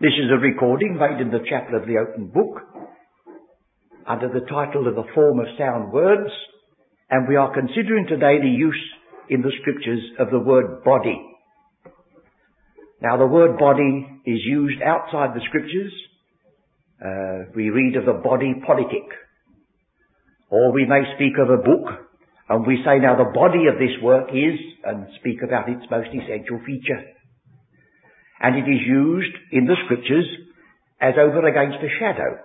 This 0.00 0.14
is 0.14 0.30
a 0.30 0.38
recording 0.38 0.94
made 0.94 1.20
in 1.20 1.32
the 1.32 1.42
chapel 1.50 1.74
of 1.74 1.88
the 1.88 1.98
open 1.98 2.28
book 2.28 2.62
under 4.06 4.28
the 4.28 4.46
title 4.46 4.86
of 4.86 4.94
the 4.94 5.10
form 5.12 5.40
of 5.40 5.46
sound 5.58 5.92
words 5.92 6.30
and 7.10 7.26
we 7.26 7.34
are 7.34 7.52
considering 7.52 8.06
today 8.06 8.38
the 8.38 8.46
use 8.46 8.78
in 9.28 9.42
the 9.42 9.50
scriptures 9.60 9.98
of 10.20 10.30
the 10.30 10.38
word 10.38 10.84
body. 10.84 11.18
Now 13.02 13.16
the 13.16 13.26
word 13.26 13.58
body 13.58 14.06
is 14.24 14.38
used 14.46 14.80
outside 14.82 15.34
the 15.34 15.42
scriptures. 15.48 15.92
Uh, 17.04 17.50
we 17.56 17.70
read 17.70 17.96
of 17.96 18.06
the 18.06 18.22
body 18.22 18.54
politic. 18.64 19.02
Or 20.48 20.70
we 20.70 20.86
may 20.86 21.02
speak 21.16 21.42
of 21.42 21.50
a 21.50 21.60
book 21.60 22.06
and 22.48 22.64
we 22.64 22.76
say 22.86 23.00
now 23.02 23.16
the 23.16 23.34
body 23.34 23.66
of 23.66 23.80
this 23.80 24.00
work 24.00 24.28
is 24.30 24.60
and 24.84 25.08
speak 25.18 25.42
about 25.42 25.68
its 25.68 25.82
most 25.90 26.10
essential 26.14 26.60
feature 26.64 27.17
and 28.40 28.56
it 28.56 28.70
is 28.70 28.82
used 28.86 29.34
in 29.52 29.66
the 29.66 29.76
scriptures 29.84 30.26
as 31.00 31.14
over 31.18 31.46
against 31.46 31.78
a 31.82 31.90
shadow. 31.98 32.38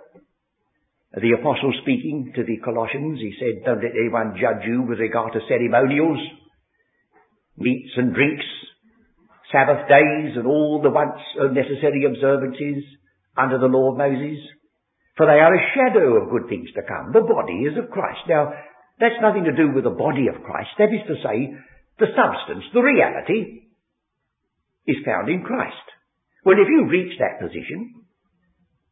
The 1.14 1.38
apostle 1.38 1.72
speaking 1.82 2.32
to 2.34 2.42
the 2.42 2.58
Colossians, 2.58 3.20
he 3.20 3.34
said, 3.38 3.64
don't 3.64 3.82
let 3.82 3.94
anyone 3.94 4.34
judge 4.34 4.66
you 4.66 4.82
with 4.82 4.98
regard 4.98 5.32
to 5.32 5.46
ceremonials, 5.46 6.18
meats 7.56 7.94
and 7.96 8.14
drinks, 8.14 8.44
Sabbath 9.52 9.86
days 9.86 10.34
and 10.34 10.46
all 10.46 10.82
the 10.82 10.90
once 10.90 11.22
necessary 11.54 12.02
observances 12.10 12.82
under 13.38 13.58
the 13.58 13.70
law 13.70 13.92
of 13.92 13.98
Moses, 13.98 14.42
for 15.16 15.26
they 15.26 15.38
are 15.38 15.54
a 15.54 15.70
shadow 15.78 16.18
of 16.18 16.30
good 16.30 16.50
things 16.50 16.66
to 16.74 16.82
come. 16.82 17.14
The 17.14 17.22
body 17.22 17.70
is 17.70 17.78
of 17.78 17.94
Christ. 17.94 18.26
Now, 18.26 18.50
that's 18.98 19.22
nothing 19.22 19.44
to 19.44 19.54
do 19.54 19.70
with 19.70 19.84
the 19.84 19.94
body 19.94 20.26
of 20.26 20.42
Christ. 20.42 20.74
That 20.78 20.90
is 20.90 21.06
to 21.06 21.14
say, 21.22 21.54
the 22.02 22.10
substance, 22.18 22.66
the 22.74 22.82
reality, 22.82 23.63
is 24.86 25.04
found 25.04 25.28
in 25.28 25.42
Christ. 25.42 25.86
Well, 26.44 26.60
if 26.60 26.68
you 26.68 26.86
reach 26.88 27.16
that 27.18 27.40
position, 27.40 28.04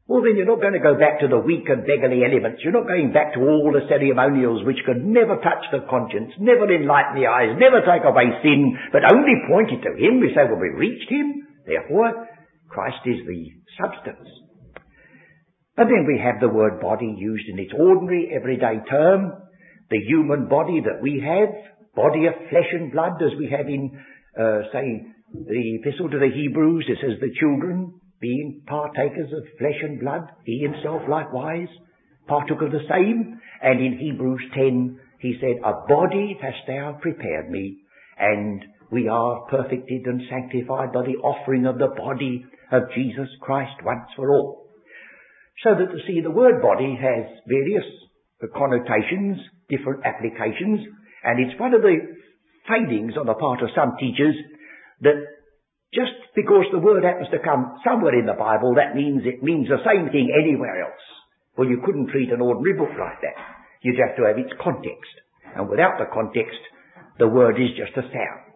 well 0.08 0.24
then 0.24 0.36
you're 0.36 0.48
not 0.48 0.60
going 0.60 0.76
to 0.76 0.82
go 0.82 0.96
back 0.96 1.20
to 1.20 1.28
the 1.28 1.38
weak 1.38 1.68
and 1.68 1.84
beggarly 1.84 2.24
elements. 2.24 2.64
You're 2.64 2.76
not 2.76 2.88
going 2.88 3.12
back 3.12 3.34
to 3.34 3.44
all 3.44 3.72
the 3.72 3.84
ceremonials 3.88 4.64
which 4.64 4.80
could 4.84 5.04
never 5.04 5.36
touch 5.36 5.64
the 5.70 5.84
conscience, 5.88 6.32
never 6.40 6.64
enlighten 6.64 7.16
the 7.16 7.28
eyes, 7.28 7.56
never 7.60 7.84
take 7.84 8.04
away 8.08 8.32
sin, 8.40 8.76
but 8.90 9.04
only 9.04 9.36
point 9.48 9.70
it 9.70 9.84
to 9.84 9.92
Him. 9.96 10.20
We 10.20 10.32
say, 10.32 10.48
well, 10.48 10.60
we 10.60 10.72
reached 10.72 11.12
Him. 11.12 11.44
Therefore, 11.68 12.28
Christ 12.68 13.04
is 13.04 13.20
the 13.28 13.40
substance. 13.76 14.28
And 15.76 15.88
then 15.88 16.04
we 16.06 16.20
have 16.20 16.40
the 16.40 16.52
word 16.52 16.80
body 16.80 17.14
used 17.16 17.48
in 17.48 17.58
its 17.58 17.72
ordinary, 17.72 18.32
everyday 18.34 18.84
term. 18.88 19.32
The 19.90 20.00
human 20.00 20.48
body 20.48 20.80
that 20.80 21.00
we 21.00 21.20
have, 21.24 21.48
body 21.94 22.26
of 22.26 22.34
flesh 22.50 22.68
and 22.72 22.92
blood, 22.92 23.20
as 23.20 23.36
we 23.38 23.48
have 23.50 23.68
in, 23.68 23.92
uh, 24.38 24.68
say, 24.72 25.04
the 25.32 25.80
epistle 25.80 26.10
to 26.10 26.18
the 26.18 26.30
Hebrews, 26.34 26.86
it 26.88 26.98
says 27.00 27.18
the 27.20 27.32
children, 27.40 28.00
being 28.20 28.62
partakers 28.66 29.32
of 29.32 29.58
flesh 29.58 29.80
and 29.82 30.00
blood, 30.00 30.28
he 30.44 30.60
himself 30.60 31.02
likewise 31.08 31.68
partook 32.28 32.62
of 32.62 32.70
the 32.70 32.86
same. 32.88 33.40
And 33.62 33.80
in 33.80 33.98
Hebrews 33.98 34.42
10, 34.54 35.00
he 35.20 35.36
said, 35.40 35.62
A 35.64 35.86
body 35.88 36.38
hast 36.40 36.66
thou 36.66 36.98
prepared 37.00 37.50
me, 37.50 37.78
and 38.18 38.62
we 38.90 39.08
are 39.08 39.46
perfected 39.50 40.06
and 40.06 40.22
sanctified 40.28 40.92
by 40.92 41.02
the 41.02 41.18
offering 41.22 41.66
of 41.66 41.78
the 41.78 41.94
body 41.96 42.44
of 42.70 42.82
Jesus 42.94 43.28
Christ 43.40 43.72
once 43.84 44.08
for 44.16 44.30
all. 44.30 44.66
So 45.64 45.70
that 45.74 45.90
to 45.90 46.06
see 46.06 46.20
the 46.20 46.30
word 46.30 46.60
body 46.60 46.98
has 47.00 47.26
various 47.46 47.84
connotations, 48.56 49.38
different 49.70 50.04
applications, 50.04 50.80
and 51.24 51.38
it's 51.38 51.58
one 51.60 51.74
of 51.74 51.82
the 51.82 51.96
failings 52.68 53.14
on 53.16 53.26
the 53.26 53.34
part 53.34 53.62
of 53.62 53.70
some 53.74 53.94
teachers 53.98 54.34
that 55.02 55.18
just 55.92 56.16
because 56.34 56.64
the 56.72 56.78
word 56.78 57.04
happens 57.04 57.28
to 57.30 57.44
come 57.44 57.76
somewhere 57.84 58.18
in 58.18 58.24
the 58.24 58.38
Bible, 58.38 58.74
that 58.80 58.96
means 58.96 59.22
it 59.26 59.42
means 59.42 59.68
the 59.68 59.84
same 59.84 60.08
thing 60.08 60.32
anywhere 60.32 60.82
else. 60.82 61.04
Well, 61.56 61.68
you 61.68 61.82
couldn't 61.84 62.08
treat 62.08 62.32
an 62.32 62.40
ordinary 62.40 62.78
book 62.78 62.96
like 62.96 63.20
that. 63.20 63.36
You'd 63.82 64.00
have 64.00 64.16
to 64.16 64.24
have 64.24 64.38
its 64.38 64.52
context. 64.62 65.12
And 65.54 65.68
without 65.68 65.98
the 65.98 66.08
context, 66.08 66.56
the 67.18 67.28
word 67.28 67.60
is 67.60 67.76
just 67.76 67.92
a 67.98 68.08
sound. 68.08 68.52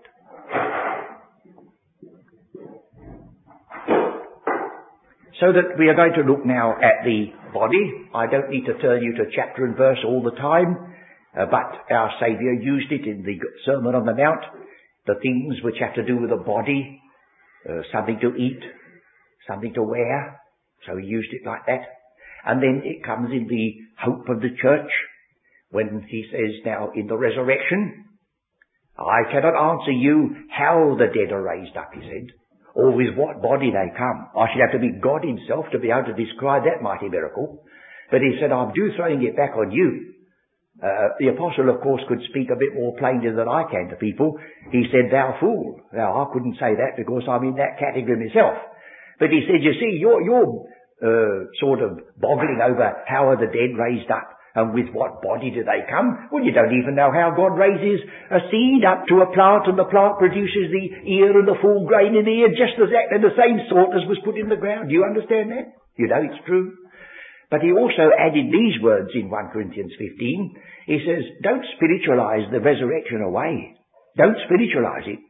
So 5.37 5.53
that 5.53 5.77
we 5.79 5.89
are 5.89 5.95
going 5.95 6.17
to 6.17 6.25
look 6.25 6.47
now 6.47 6.73
at 6.81 7.05
the 7.05 7.29
body. 7.53 8.09
I 8.15 8.25
don't 8.25 8.49
need 8.49 8.65
to 8.65 8.79
turn 8.81 9.03
you 9.03 9.13
to 9.21 9.29
chapter 9.37 9.67
and 9.67 9.77
verse 9.77 9.99
all 10.07 10.23
the 10.23 10.33
time, 10.41 10.97
uh, 11.37 11.45
but 11.51 11.93
our 11.93 12.11
Saviour 12.19 12.55
used 12.55 12.91
it 12.91 13.05
in 13.05 13.21
the 13.23 13.37
Sermon 13.67 13.95
on 13.95 14.07
the 14.07 14.15
Mount 14.15 14.41
the 15.07 15.15
things 15.23 15.57
which 15.63 15.77
have 15.81 15.95
to 15.95 16.05
do 16.05 16.19
with 16.19 16.31
the 16.31 16.37
body, 16.37 17.01
uh, 17.69 17.83
something 17.93 18.19
to 18.21 18.35
eat, 18.37 18.61
something 19.49 19.73
to 19.75 19.83
wear. 19.83 20.41
So 20.87 20.97
he 20.97 21.07
used 21.07 21.33
it 21.33 21.47
like 21.47 21.67
that. 21.67 21.83
And 22.45 22.63
then 22.63 22.83
it 22.85 23.05
comes 23.05 23.31
in 23.31 23.47
the 23.49 23.75
hope 23.99 24.29
of 24.29 24.41
the 24.41 24.55
church 24.61 24.91
when 25.71 26.07
he 26.09 26.25
says 26.31 26.63
now 26.65 26.91
in 26.95 27.07
the 27.07 27.17
resurrection, 27.17 28.05
I 28.99 29.31
cannot 29.31 29.59
answer 29.59 29.93
you 29.93 30.35
how 30.49 30.97
the 30.99 31.07
dead 31.07 31.33
are 31.33 31.43
raised 31.43 31.77
up, 31.77 31.91
he 31.93 32.01
said, 32.01 32.33
or 32.75 32.93
with 32.93 33.15
what 33.17 33.43
body 33.43 33.71
they 33.71 33.97
come. 33.97 34.29
I 34.37 34.47
should 34.53 34.63
have 34.63 34.73
to 34.73 34.79
be 34.79 35.01
God 35.01 35.23
himself 35.25 35.67
to 35.73 35.79
be 35.79 35.91
able 35.91 36.15
to 36.15 36.25
describe 36.25 36.65
that 36.65 36.83
mighty 36.83 37.09
miracle. 37.09 37.63
But 38.11 38.21
he 38.21 38.39
said, 38.41 38.53
I'm 38.53 38.73
due 38.73 38.93
throwing 38.97 39.23
it 39.25 39.37
back 39.37 39.57
on 39.57 39.71
you. 39.71 40.15
Uh, 40.77 41.17
the 41.19 41.33
apostle, 41.33 41.73
of 41.73 41.81
course, 41.81 42.03
could 42.09 42.21
speak 42.29 42.53
a 42.53 42.59
bit 42.59 42.77
more 42.77 42.93
plainly 43.01 43.33
than 43.33 43.49
I 43.49 43.65
can 43.71 43.89
to 43.89 43.97
people. 43.97 44.37
He 44.73 44.85
said, 44.93 45.09
thou 45.09 45.37
fool. 45.41 45.81
Now, 45.93 46.21
I 46.21 46.33
couldn't 46.33 46.61
say 46.61 46.77
that 46.77 47.01
because 47.01 47.25
I'm 47.25 47.45
in 47.49 47.57
that 47.57 47.81
category 47.81 48.29
myself. 48.29 48.61
But 49.19 49.33
he 49.33 49.41
said, 49.49 49.65
you 49.65 49.73
see, 49.81 49.97
you're, 49.97 50.21
you're 50.21 50.69
uh, 51.01 51.49
sort 51.61 51.81
of 51.81 52.21
boggling 52.21 52.61
over 52.61 52.93
how 53.09 53.33
are 53.33 53.41
the 53.41 53.49
dead 53.49 53.73
raised 53.77 54.11
up 54.13 54.37
and 54.57 54.73
with 54.73 54.89
what 54.97 55.21
body 55.21 55.53
do 55.53 55.61
they 55.65 55.85
come? 55.85 56.33
Well, 56.33 56.41
you 56.41 56.53
don't 56.53 56.73
even 56.73 56.97
know 56.97 57.13
how 57.13 57.33
God 57.37 57.61
raises 57.61 58.01
a 58.33 58.41
seed 58.49 58.85
up 58.89 59.05
to 59.09 59.21
a 59.21 59.33
plant 59.33 59.69
and 59.69 59.77
the 59.77 59.85
plant 59.85 60.17
produces 60.17 60.73
the 60.73 60.87
ear 61.05 61.37
and 61.37 61.49
the 61.49 61.61
full 61.61 61.85
grain 61.85 62.17
in 62.17 62.25
the 62.25 62.37
ear 62.45 62.53
just 62.57 62.81
exactly 62.81 63.21
the 63.21 63.37
same 63.37 63.61
sort 63.69 63.93
as 63.93 64.09
was 64.09 64.17
put 64.25 64.41
in 64.41 64.49
the 64.49 64.57
ground. 64.57 64.89
Do 64.89 64.97
you 64.97 65.05
understand 65.05 65.53
that? 65.53 65.77
You 66.01 66.09
know 66.09 66.25
it's 66.25 66.41
true. 66.49 66.73
But 67.51 67.63
he 67.63 67.71
also 67.71 68.11
added 68.19 68.51
these 68.51 68.83
words 68.83 69.11
in 69.15 69.31
1 69.31 69.51
Corinthians 69.55 69.93
15. 69.99 70.57
He 70.87 70.99
says, 71.07 71.23
don't 71.43 71.65
spiritualize 71.79 72.51
the 72.51 72.61
resurrection 72.61 73.23
away. 73.23 73.79
Don't 74.19 74.39
spiritualize 74.47 75.07
it. 75.07 75.21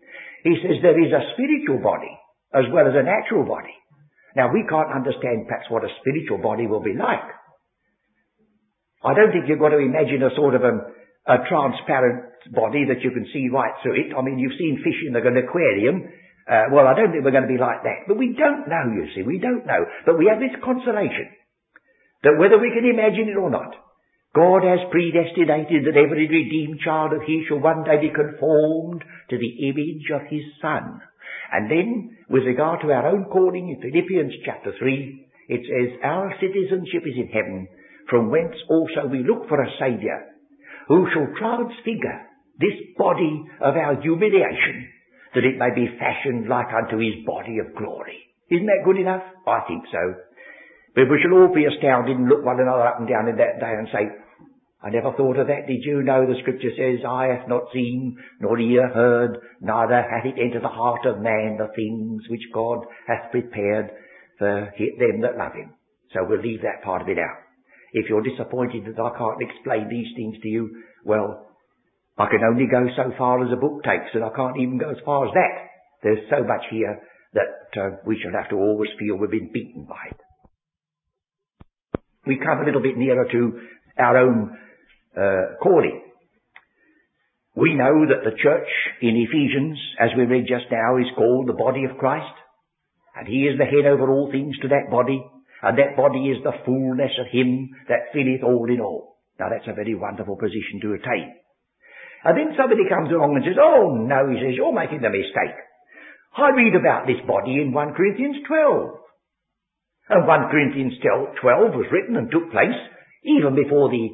He 0.45 0.57
says 0.63 0.81
there 0.81 0.97
is 0.97 1.13
a 1.13 1.29
spiritual 1.35 1.83
body 1.83 2.13
as 2.55 2.65
well 2.73 2.89
as 2.89 2.97
a 2.97 3.05
natural 3.05 3.45
body. 3.45 3.75
Now 4.37 4.53
we 4.53 4.65
can't 4.69 4.95
understand 4.95 5.49
perhaps 5.49 5.69
what 5.69 5.85
a 5.85 5.93
spiritual 6.01 6.39
body 6.39 6.67
will 6.67 6.85
be 6.85 6.97
like. 6.97 7.25
I 9.05 9.13
don't 9.13 9.33
think 9.33 9.49
you've 9.49 9.61
got 9.61 9.77
to 9.77 9.83
imagine 9.83 10.23
a 10.25 10.33
sort 10.37 10.55
of 10.55 10.63
a, 10.65 10.75
a 11.29 11.37
transparent 11.49 12.33
body 12.53 12.89
that 12.89 13.05
you 13.05 13.11
can 13.13 13.29
see 13.33 13.49
right 13.53 13.75
through 13.83 14.01
it. 14.01 14.17
I 14.17 14.23
mean, 14.23 14.39
you've 14.39 14.57
seen 14.57 14.81
fish 14.81 14.97
in 15.05 15.17
an 15.17 15.37
aquarium. 15.37 16.09
Uh, 16.49 16.71
well, 16.73 16.87
I 16.87 16.95
don't 16.95 17.13
think 17.13 17.25
we're 17.25 17.35
going 17.35 17.49
to 17.49 17.51
be 17.51 17.61
like 17.61 17.83
that. 17.83 18.07
But 18.09 18.17
we 18.17 18.33
don't 18.39 18.71
know, 18.71 18.87
you 18.95 19.11
see. 19.15 19.23
We 19.23 19.39
don't 19.39 19.67
know. 19.67 19.85
But 20.07 20.17
we 20.17 20.31
have 20.31 20.39
this 20.39 20.55
consolation 20.63 21.36
that 22.23 22.39
whether 22.39 22.59
we 22.59 22.73
can 22.73 22.89
imagine 22.89 23.29
it 23.29 23.37
or 23.37 23.51
not, 23.51 23.75
God 24.37 24.69
has 24.69 24.93
predestinated 24.93 25.89
that 25.89 25.97
every 25.97 26.29
redeemed 26.29 26.81
child 26.85 27.13
of 27.17 27.25
His 27.25 27.49
shall 27.49 27.59
one 27.59 27.85
day 27.85 27.97
be 28.01 28.13
conformed 28.13 29.01
to 29.31 29.37
the 29.39 29.53
image 29.73 30.13
of 30.13 30.29
His 30.29 30.45
Son. 30.61 31.01
And 31.53 31.71
then, 31.71 32.17
with 32.29 32.45
regard 32.45 32.81
to 32.83 32.93
our 32.93 33.09
own 33.09 33.25
calling 33.33 33.73
in 33.73 33.81
Philippians 33.81 34.35
chapter 34.45 34.73
3, 34.79 35.27
it 35.49 35.63
says, 35.65 36.01
Our 36.05 36.35
citizenship 36.37 37.09
is 37.09 37.17
in 37.17 37.33
heaven, 37.33 37.69
from 38.11 38.31
whence 38.31 38.57
also 38.69 39.09
we 39.09 39.25
look 39.25 39.49
for 39.49 39.63
a 39.63 39.73
Saviour, 39.81 40.21
who 40.89 41.09
shall 41.15 41.33
transfigure 41.39 42.29
this 42.61 42.77
body 42.99 43.45
of 43.61 43.75
our 43.75 44.01
humiliation, 44.03 44.89
that 45.35 45.45
it 45.49 45.57
may 45.57 45.73
be 45.75 45.97
fashioned 45.97 46.49
like 46.49 46.69
unto 46.77 46.99
His 46.99 47.25
body 47.25 47.57
of 47.59 47.75
glory. 47.75 48.21
Isn't 48.51 48.67
that 48.67 48.85
good 48.85 48.99
enough? 48.99 49.23
I 49.47 49.61
think 49.67 49.85
so. 49.91 50.26
But 50.97 51.13
we 51.13 51.21
shall 51.21 51.37
all 51.37 51.53
be 51.53 51.69
astounded 51.69 52.17
and 52.17 52.25
look 52.25 52.41
one 52.41 52.57
another 52.59 52.89
up 52.89 52.97
and 52.99 53.07
down 53.07 53.29
in 53.29 53.37
that 53.37 53.61
day 53.61 53.69
and 53.77 53.87
say, 53.93 54.09
I 54.81 54.89
never 54.89 55.13
thought 55.13 55.37
of 55.37 55.47
that. 55.49 55.69
Did 55.69 55.85
you 55.85 56.01
know 56.01 56.25
the 56.25 56.41
scripture 56.41 56.73
says, 56.73 57.05
eye 57.05 57.37
hath 57.37 57.49
not 57.53 57.69
seen, 57.75 58.17
nor 58.41 58.59
ear 58.59 58.89
heard, 58.89 59.37
neither 59.61 60.01
hath 60.01 60.25
it 60.25 60.41
entered 60.41 60.65
the 60.65 60.73
heart 60.73 61.05
of 61.05 61.21
man 61.21 61.61
the 61.61 61.69
things 61.77 62.25
which 62.31 62.49
God 62.55 62.87
hath 63.07 63.31
prepared 63.31 63.93
for 64.39 64.73
them 64.79 65.21
that 65.21 65.37
love 65.37 65.53
him. 65.53 65.77
So 66.17 66.25
we'll 66.25 66.41
leave 66.41 66.63
that 66.63 66.83
part 66.83 67.03
of 67.03 67.09
it 67.09 67.19
out. 67.19 67.45
If 67.93 68.09
you're 68.09 68.25
disappointed 68.25 68.89
that 68.89 68.97
I 68.97 69.13
can't 69.19 69.45
explain 69.45 69.89
these 69.89 70.09
things 70.17 70.37
to 70.41 70.49
you, 70.49 70.81
well, 71.05 71.45
I 72.17 72.25
can 72.33 72.41
only 72.41 72.67
go 72.73 72.89
so 72.97 73.13
far 73.19 73.45
as 73.45 73.53
a 73.53 73.61
book 73.61 73.85
takes, 73.85 74.15
and 74.15 74.25
I 74.25 74.31
can't 74.35 74.57
even 74.57 74.79
go 74.79 74.89
as 74.89 75.05
far 75.05 75.29
as 75.29 75.35
that. 75.35 75.69
There's 76.03 76.25
so 76.31 76.43
much 76.43 76.65
here 76.71 77.05
that 77.35 77.69
uh, 77.77 77.97
we 78.07 78.19
shall 78.23 78.33
have 78.33 78.49
to 78.49 78.57
always 78.57 78.89
feel 78.99 79.17
we've 79.17 79.31
been 79.31 79.53
beaten 79.53 79.85
by 79.85 80.09
it 80.09 80.26
we 82.27 82.39
come 82.39 82.61
a 82.61 82.65
little 82.65 82.83
bit 82.83 82.97
nearer 82.97 83.27
to 83.31 83.61
our 83.99 84.17
own 84.19 84.57
uh, 85.17 85.57
calling. 85.63 86.03
We 87.57 87.73
know 87.75 88.05
that 88.05 88.21
the 88.25 88.37
church 88.37 88.69
in 89.01 89.17
Ephesians, 89.17 89.79
as 89.99 90.11
we 90.17 90.25
read 90.25 90.45
just 90.45 90.69
now, 90.71 90.99
is 90.99 91.09
called 91.17 91.49
the 91.49 91.57
body 91.57 91.85
of 91.89 91.97
Christ. 91.97 92.37
And 93.17 93.27
he 93.27 93.49
is 93.49 93.57
the 93.57 93.65
head 93.65 93.89
over 93.89 94.13
all 94.13 94.29
things 94.31 94.59
to 94.61 94.69
that 94.69 94.91
body, 94.91 95.25
and 95.63 95.79
that 95.79 95.97
body 95.97 96.29
is 96.29 96.45
the 96.45 96.53
fullness 96.67 97.17
of 97.17 97.33
him 97.33 97.71
that 97.89 98.13
filleth 98.13 98.45
all 98.45 98.69
in 98.69 98.81
all. 98.81 99.17
Now 99.41 99.49
that's 99.49 99.69
a 99.69 99.75
very 99.75 99.95
wonderful 99.95 100.37
position 100.37 100.85
to 100.85 101.01
attain. 101.01 101.33
And 102.25 102.37
then 102.37 102.59
somebody 102.61 102.85
comes 102.91 103.09
along 103.09 103.37
and 103.37 103.45
says, 103.45 103.57
oh 103.57 103.97
no, 104.05 104.29
he 104.29 104.37
says, 104.37 104.53
you're 104.53 104.77
making 104.77 105.01
a 105.01 105.09
mistake. 105.09 105.57
I 106.37 106.53
read 106.53 106.77
about 106.77 107.07
this 107.09 107.25
body 107.25 107.63
in 107.65 107.73
1 107.73 107.95
Corinthians 107.97 108.37
12. 108.45 109.06
And 110.09 110.27
1 110.27 110.51
Corinthians 110.51 110.95
12 111.03 111.41
was 111.75 111.91
written 111.91 112.17
and 112.17 112.31
took 112.31 112.51
place 112.53 112.79
even 113.25 113.55
before 113.59 113.91
the 113.91 114.07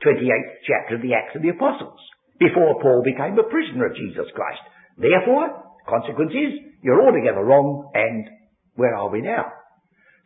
28th 0.00 0.52
chapter 0.64 0.96
of 0.96 1.02
the 1.02 1.12
Acts 1.12 1.36
of 1.36 1.42
the 1.42 1.52
Apostles, 1.52 2.00
before 2.40 2.80
Paul 2.80 3.04
became 3.04 3.38
a 3.38 3.48
prisoner 3.48 3.86
of 3.86 3.96
Jesus 3.96 4.26
Christ. 4.34 4.64
Therefore, 4.96 5.64
consequence 5.88 6.32
is, 6.32 6.52
you're 6.82 7.04
altogether 7.04 7.44
wrong, 7.44 7.90
and 7.94 8.28
where 8.74 8.96
are 8.96 9.10
we 9.10 9.20
now? 9.20 9.52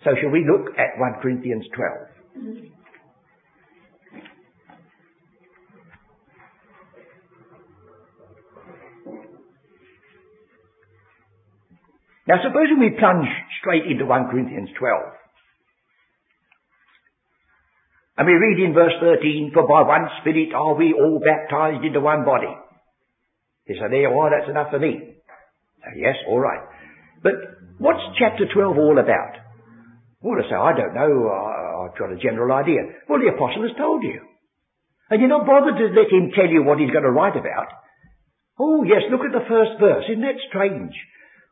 So 0.04 0.14
shall 0.20 0.30
we 0.30 0.46
look 0.46 0.70
at 0.78 0.98
1 0.98 1.20
Corinthians 1.22 1.66
12? 1.74 2.77
Now 12.28 12.36
supposing 12.44 12.76
we 12.76 12.92
plunge 13.00 13.24
straight 13.58 13.88
into 13.88 14.04
1 14.04 14.28
Corinthians 14.28 14.68
12. 14.76 15.00
And 18.18 18.26
we 18.28 18.34
read 18.36 18.60
in 18.60 18.74
verse 18.74 18.92
13, 19.00 19.52
For 19.54 19.64
by 19.64 19.88
one 19.88 20.12
Spirit 20.20 20.52
are 20.52 20.76
we 20.76 20.92
all 20.92 21.24
baptized 21.24 21.86
into 21.86 22.04
one 22.04 22.26
body. 22.28 22.52
You 23.64 23.80
say, 23.80 23.88
there 23.88 24.12
you 24.12 24.12
are, 24.12 24.28
that's 24.28 24.50
enough 24.50 24.68
for 24.68 24.78
me. 24.78 25.16
Uh, 25.80 25.96
yes, 25.96 26.20
all 26.28 26.40
right. 26.40 26.60
But 27.22 27.32
what's 27.78 28.04
chapter 28.20 28.44
12 28.44 28.76
all 28.76 28.98
about? 28.98 29.40
Well, 30.20 30.36
I 30.36 30.44
say, 30.50 30.58
I 30.58 30.76
don't 30.76 30.98
know, 30.98 31.32
I've 31.32 31.96
got 31.96 32.12
a 32.12 32.20
general 32.20 32.52
idea. 32.52 32.92
Well, 33.08 33.24
the 33.24 33.32
apostle 33.32 33.64
has 33.64 33.76
told 33.78 34.02
you. 34.02 34.20
And 35.08 35.20
you're 35.20 35.32
not 35.32 35.46
bothered 35.46 35.80
to 35.80 35.96
let 35.96 36.12
him 36.12 36.28
tell 36.36 36.50
you 36.50 36.60
what 36.62 36.76
he's 36.76 36.92
going 36.92 37.08
to 37.08 37.14
write 37.14 37.40
about. 37.40 37.72
Oh, 38.58 38.84
yes, 38.84 39.08
look 39.08 39.24
at 39.24 39.32
the 39.32 39.48
first 39.48 39.80
verse. 39.80 40.04
Isn't 40.10 40.26
that 40.26 40.42
strange? 40.50 40.92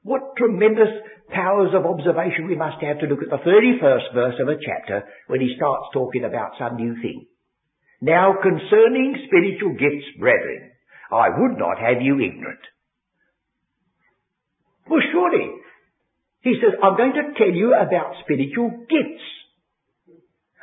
What 0.06 0.38
tremendous 0.38 1.02
powers 1.34 1.74
of 1.74 1.82
observation 1.82 2.46
we 2.46 2.54
must 2.54 2.78
have 2.78 3.02
to 3.02 3.10
look 3.10 3.26
at 3.26 3.30
the 3.30 3.42
31st 3.42 4.14
verse 4.14 4.38
of 4.38 4.46
a 4.46 4.54
chapter 4.54 5.02
when 5.26 5.40
he 5.40 5.58
starts 5.58 5.90
talking 5.92 6.22
about 6.22 6.54
some 6.62 6.76
new 6.76 6.94
thing. 7.02 7.26
Now 8.00 8.38
concerning 8.40 9.18
spiritual 9.26 9.74
gifts, 9.74 10.06
brethren, 10.20 10.70
I 11.10 11.26
would 11.34 11.58
not 11.58 11.82
have 11.82 12.02
you 12.02 12.22
ignorant. 12.22 12.62
Well, 14.88 15.02
surely, 15.10 15.50
he 16.42 16.54
says, 16.62 16.78
I'm 16.78 16.96
going 16.96 17.14
to 17.18 17.34
tell 17.34 17.50
you 17.50 17.74
about 17.74 18.22
spiritual 18.22 18.86
gifts. 18.86 19.26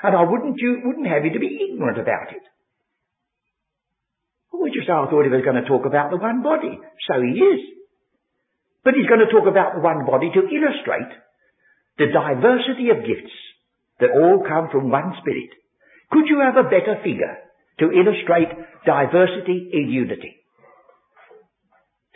And 0.03 0.15
I 0.15 0.23
wouldn't, 0.23 0.55
you, 0.55 0.83
wouldn't 0.85 1.07
have 1.07 1.25
you 1.25 1.33
to 1.33 1.43
be 1.43 1.67
ignorant 1.67 1.99
about 1.99 2.31
it. 2.31 2.43
Well, 4.53 4.71
just 4.71 4.87
I 4.87 5.03
thought 5.11 5.27
he 5.27 5.35
was 5.35 5.43
going 5.43 5.59
to 5.59 5.67
talk 5.67 5.85
about 5.85 6.11
the 6.11 6.17
one 6.17 6.41
body. 6.41 6.79
So 7.11 7.19
he 7.19 7.35
is. 7.43 7.82
But 8.83 8.95
he's 8.95 9.07
going 9.07 9.23
to 9.23 9.31
talk 9.31 9.47
about 9.47 9.75
the 9.75 9.81
one 9.81 10.05
body 10.05 10.29
to 10.33 10.43
illustrate 10.43 11.11
the 11.97 12.11
diversity 12.11 12.89
of 12.91 13.07
gifts 13.07 13.35
that 13.99 14.11
all 14.11 14.43
come 14.43 14.67
from 14.71 14.91
one 14.91 15.15
spirit. 15.21 15.51
Could 16.11 16.27
you 16.27 16.43
have 16.43 16.57
a 16.57 16.67
better 16.67 16.99
figure 17.03 17.37
to 17.79 17.91
illustrate 17.91 18.51
diversity 18.85 19.71
in 19.71 19.89
unity? 19.89 20.35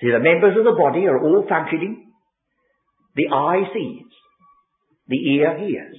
See, 0.01 0.11
the 0.11 0.19
members 0.19 0.57
of 0.57 0.65
the 0.65 0.77
body 0.77 1.07
are 1.07 1.17
all 1.17 1.45
functioning. 1.47 2.11
The 3.15 3.33
eye 3.33 3.63
sees. 3.73 4.11
The 5.07 5.17
ear 5.17 5.57
hears. 5.57 5.97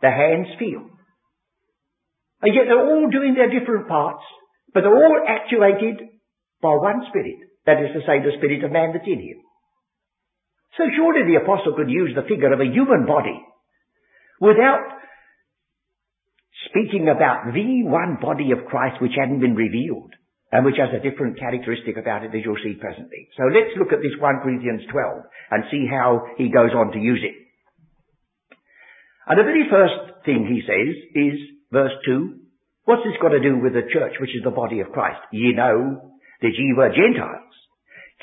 The 0.00 0.10
hands 0.10 0.48
feel. 0.58 0.88
And 2.42 2.54
yet 2.54 2.64
they're 2.66 2.82
all 2.82 3.08
doing 3.10 3.34
their 3.34 3.52
different 3.52 3.86
parts, 3.86 4.24
but 4.74 4.80
they're 4.80 4.90
all 4.90 5.20
actuated 5.28 6.08
by 6.60 6.74
one 6.74 7.06
spirit. 7.10 7.38
That 7.66 7.78
is 7.78 7.94
to 7.94 8.00
say, 8.00 8.18
the 8.18 8.34
spirit 8.38 8.64
of 8.64 8.72
man 8.72 8.90
that's 8.92 9.06
in 9.06 9.20
him. 9.20 9.38
So 10.76 10.84
surely 10.96 11.28
the 11.28 11.42
apostle 11.42 11.76
could 11.76 11.90
use 11.90 12.12
the 12.14 12.28
figure 12.28 12.52
of 12.52 12.60
a 12.60 12.72
human 12.72 13.04
body 13.04 13.36
without 14.40 15.02
speaking 16.68 17.08
about 17.08 17.52
the 17.52 17.84
one 17.84 18.16
body 18.20 18.52
of 18.52 18.64
Christ 18.66 19.00
which 19.00 19.12
hadn't 19.18 19.40
been 19.40 19.54
revealed 19.54 20.14
and 20.50 20.64
which 20.64 20.80
has 20.80 20.88
a 20.92 21.04
different 21.04 21.38
characteristic 21.38 21.96
about 21.96 22.24
it 22.24 22.32
as 22.32 22.44
you'll 22.44 22.60
see 22.64 22.76
presently. 22.80 23.28
So 23.36 23.44
let's 23.52 23.76
look 23.76 23.92
at 23.92 24.00
this 24.00 24.16
1 24.20 24.40
Corinthians 24.44 24.82
12 24.90 25.24
and 25.50 25.64
see 25.70 25.84
how 25.88 26.24
he 26.36 26.48
goes 26.48 26.72
on 26.72 26.92
to 26.92 26.98
use 26.98 27.20
it. 27.20 27.36
And 29.28 29.38
the 29.38 29.48
very 29.48 29.68
first 29.68 30.24
thing 30.24 30.48
he 30.48 30.60
says 30.64 30.92
is 31.14 31.36
verse 31.72 31.96
2, 32.04 32.36
what's 32.84 33.04
this 33.04 33.20
got 33.20 33.36
to 33.36 33.40
do 33.40 33.60
with 33.60 33.72
the 33.72 33.88
church 33.92 34.16
which 34.20 34.36
is 34.36 34.44
the 34.44 34.50
body 34.52 34.80
of 34.80 34.92
Christ? 34.92 35.20
Ye 35.32 35.52
know 35.52 36.12
that 36.40 36.56
ye 36.56 36.74
were 36.76 36.92
Gentiles, 36.92 37.54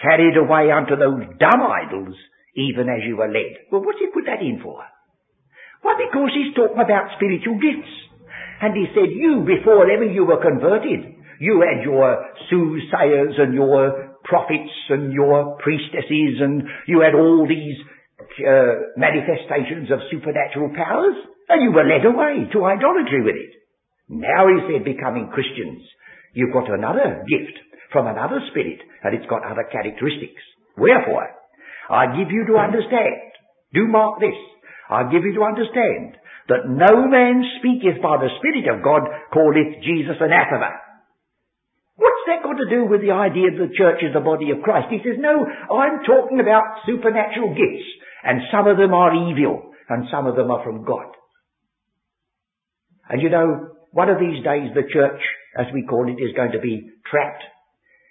carried 0.01 0.38
away 0.38 0.69
unto 0.69 0.98
those 0.98 1.24
dumb 1.40 1.62
idols 1.66 2.16
even 2.56 2.90
as 2.90 3.06
you 3.06 3.18
were 3.18 3.30
led. 3.30 3.69
Well, 3.72 3.84
what's 3.84 4.00
he 4.00 4.07
put 4.13 4.25
that 4.25 4.42
in 4.42 4.60
for? 4.62 4.81
Well, 5.84 5.96
because 5.96 6.31
he's 6.34 6.56
talking 6.56 6.81
about 6.81 7.16
spiritual 7.16 7.56
gifts. 7.60 7.94
And 8.62 8.75
he 8.75 8.86
said, 8.92 9.16
you, 9.16 9.48
before 9.48 9.88
ever 9.88 10.04
you 10.04 10.25
were 10.25 10.44
converted, 10.44 11.16
you 11.40 11.63
had 11.63 11.84
your 11.84 12.25
soothsayers 12.51 13.40
and 13.40 13.54
your 13.54 14.19
prophets 14.25 14.75
and 14.90 15.13
your 15.13 15.57
priestesses 15.63 16.44
and 16.44 16.63
you 16.86 17.00
had 17.00 17.16
all 17.16 17.48
these 17.48 17.80
uh, 18.44 19.00
manifestations 19.00 19.88
of 19.90 20.04
supernatural 20.12 20.75
powers 20.75 21.16
and 21.48 21.63
you 21.63 21.72
were 21.72 21.88
led 21.88 22.04
away 22.04 22.51
to 22.51 22.66
idolatry 22.68 23.24
with 23.24 23.40
it. 23.40 23.56
Now 24.10 24.51
he 24.51 24.60
said, 24.68 24.84
becoming 24.84 25.31
Christians, 25.31 25.81
you've 26.34 26.54
got 26.54 26.69
another 26.69 27.24
gift 27.24 27.56
from 27.94 28.07
another 28.07 28.44
spirit 28.51 28.84
and 29.04 29.16
it's 29.16 29.30
got 29.31 29.48
other 29.48 29.63
characteristics. 29.72 30.44
Wherefore, 30.78 31.38
I 31.89 32.15
give 32.18 32.30
you 32.30 32.45
to 32.47 32.62
understand, 32.62 33.33
do 33.74 33.88
mark 33.88 34.19
this, 34.19 34.38
I 34.89 35.09
give 35.09 35.25
you 35.25 35.33
to 35.36 35.44
understand 35.44 36.18
that 36.50 36.65
no 36.65 37.06
man 37.09 37.44
speaketh 37.59 38.01
by 38.01 38.18
the 38.18 38.33
Spirit 38.41 38.69
of 38.74 38.83
God 38.83 39.06
calleth 39.33 39.81
Jesus 39.86 40.18
anathema. 40.21 40.69
What's 41.97 42.25
that 42.27 42.41
got 42.41 42.57
to 42.57 42.69
do 42.69 42.86
with 42.86 43.01
the 43.01 43.12
idea 43.12 43.51
that 43.51 43.59
the 43.59 43.75
church 43.75 44.01
is 44.01 44.13
the 44.13 44.24
body 44.24 44.50
of 44.51 44.63
Christ? 44.63 44.88
He 44.89 45.03
says, 45.03 45.19
no, 45.19 45.45
I'm 45.45 46.06
talking 46.06 46.39
about 46.39 46.86
supernatural 46.86 47.53
gifts, 47.53 47.86
and 48.24 48.41
some 48.53 48.68
of 48.68 48.77
them 48.77 48.94
are 48.94 49.13
evil, 49.13 49.74
and 49.89 50.08
some 50.10 50.25
of 50.25 50.36
them 50.36 50.50
are 50.50 50.63
from 50.63 50.86
God. 50.86 51.12
And 53.10 53.22
you 53.22 53.29
know, 53.29 53.75
one 53.91 54.10
of 54.10 54.17
these 54.17 54.43
days 54.46 54.69
the 54.74 54.88
church, 54.93 55.22
as 55.58 55.65
we 55.74 55.86
call 55.86 56.08
it, 56.08 56.22
is 56.22 56.38
going 56.38 56.53
to 56.53 56.60
be 56.62 56.88
trapped, 57.10 57.43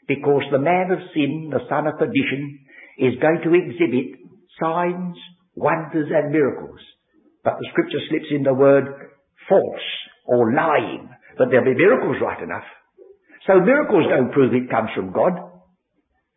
because 0.06 0.42
the 0.50 0.58
man 0.58 0.90
of 0.90 0.98
sin, 1.14 1.50
the 1.50 1.64
son 1.68 1.86
of 1.86 1.98
perdition, 1.98 2.58
is 2.98 3.14
going 3.22 3.40
to 3.44 3.54
exhibit 3.54 4.18
signs, 4.60 5.16
wonders 5.54 6.10
and 6.10 6.32
miracles. 6.32 6.80
But 7.44 7.58
the 7.58 7.68
scripture 7.70 8.02
slips 8.10 8.30
in 8.34 8.42
the 8.42 8.54
word 8.54 8.84
false 9.48 9.88
or 10.26 10.52
lying. 10.52 11.08
But 11.38 11.48
there'll 11.50 11.64
be 11.64 11.78
miracles 11.78 12.16
right 12.20 12.42
enough. 12.42 12.66
So 13.46 13.60
miracles 13.60 14.06
don't 14.10 14.32
prove 14.32 14.52
it 14.52 14.70
comes 14.70 14.90
from 14.94 15.12
God. 15.12 15.32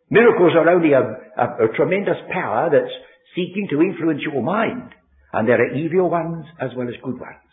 Miracles 0.10 0.54
are 0.56 0.70
only 0.70 0.94
a, 0.94 1.02
a, 1.02 1.46
a 1.66 1.76
tremendous 1.76 2.20
power 2.32 2.70
that's 2.72 2.94
seeking 3.36 3.68
to 3.72 3.82
influence 3.82 4.22
your 4.22 4.44
mind. 4.44 4.94
And 5.34 5.48
there 5.48 5.60
are 5.60 5.76
evil 5.76 6.10
ones 6.10 6.46
as 6.60 6.70
well 6.76 6.88
as 6.88 6.96
good 7.04 7.20
ones. 7.20 7.48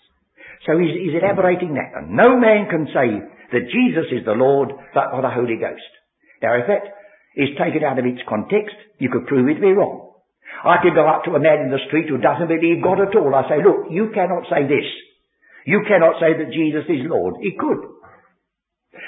So 0.67 0.77
he's, 0.77 0.95
he's 0.95 1.23
elaborating 1.23 1.75
that. 1.75 1.95
And 1.95 2.17
no 2.17 2.37
man 2.37 2.67
can 2.69 2.87
say 2.91 3.23
that 3.53 3.71
Jesus 3.71 4.11
is 4.11 4.27
the 4.27 4.35
Lord 4.35 4.71
but 4.93 5.12
by 5.12 5.23
the 5.23 5.31
Holy 5.31 5.57
Ghost. 5.57 5.87
Now 6.43 6.59
if 6.59 6.67
that 6.67 6.98
is 7.38 7.54
taken 7.54 7.87
out 7.87 7.99
of 7.99 8.04
its 8.04 8.21
context, 8.26 8.75
you 8.99 9.09
could 9.09 9.30
prove 9.30 9.47
it 9.47 9.62
to 9.62 9.64
be 9.64 9.73
wrong. 9.73 10.11
I 10.66 10.83
could 10.83 10.99
go 10.99 11.07
up 11.07 11.23
to 11.25 11.38
a 11.38 11.40
man 11.40 11.62
in 11.62 11.71
the 11.71 11.87
street 11.87 12.11
who 12.11 12.18
doesn't 12.18 12.50
believe 12.50 12.83
God 12.83 12.99
at 12.99 13.14
all. 13.14 13.30
I 13.30 13.47
say, 13.47 13.62
look, 13.62 13.87
you 13.95 14.11
cannot 14.11 14.50
say 14.50 14.66
this. 14.66 14.87
You 15.62 15.87
cannot 15.87 16.18
say 16.18 16.35
that 16.35 16.50
Jesus 16.50 16.85
is 16.90 17.07
Lord. 17.07 17.38
He 17.38 17.54
could. 17.54 17.78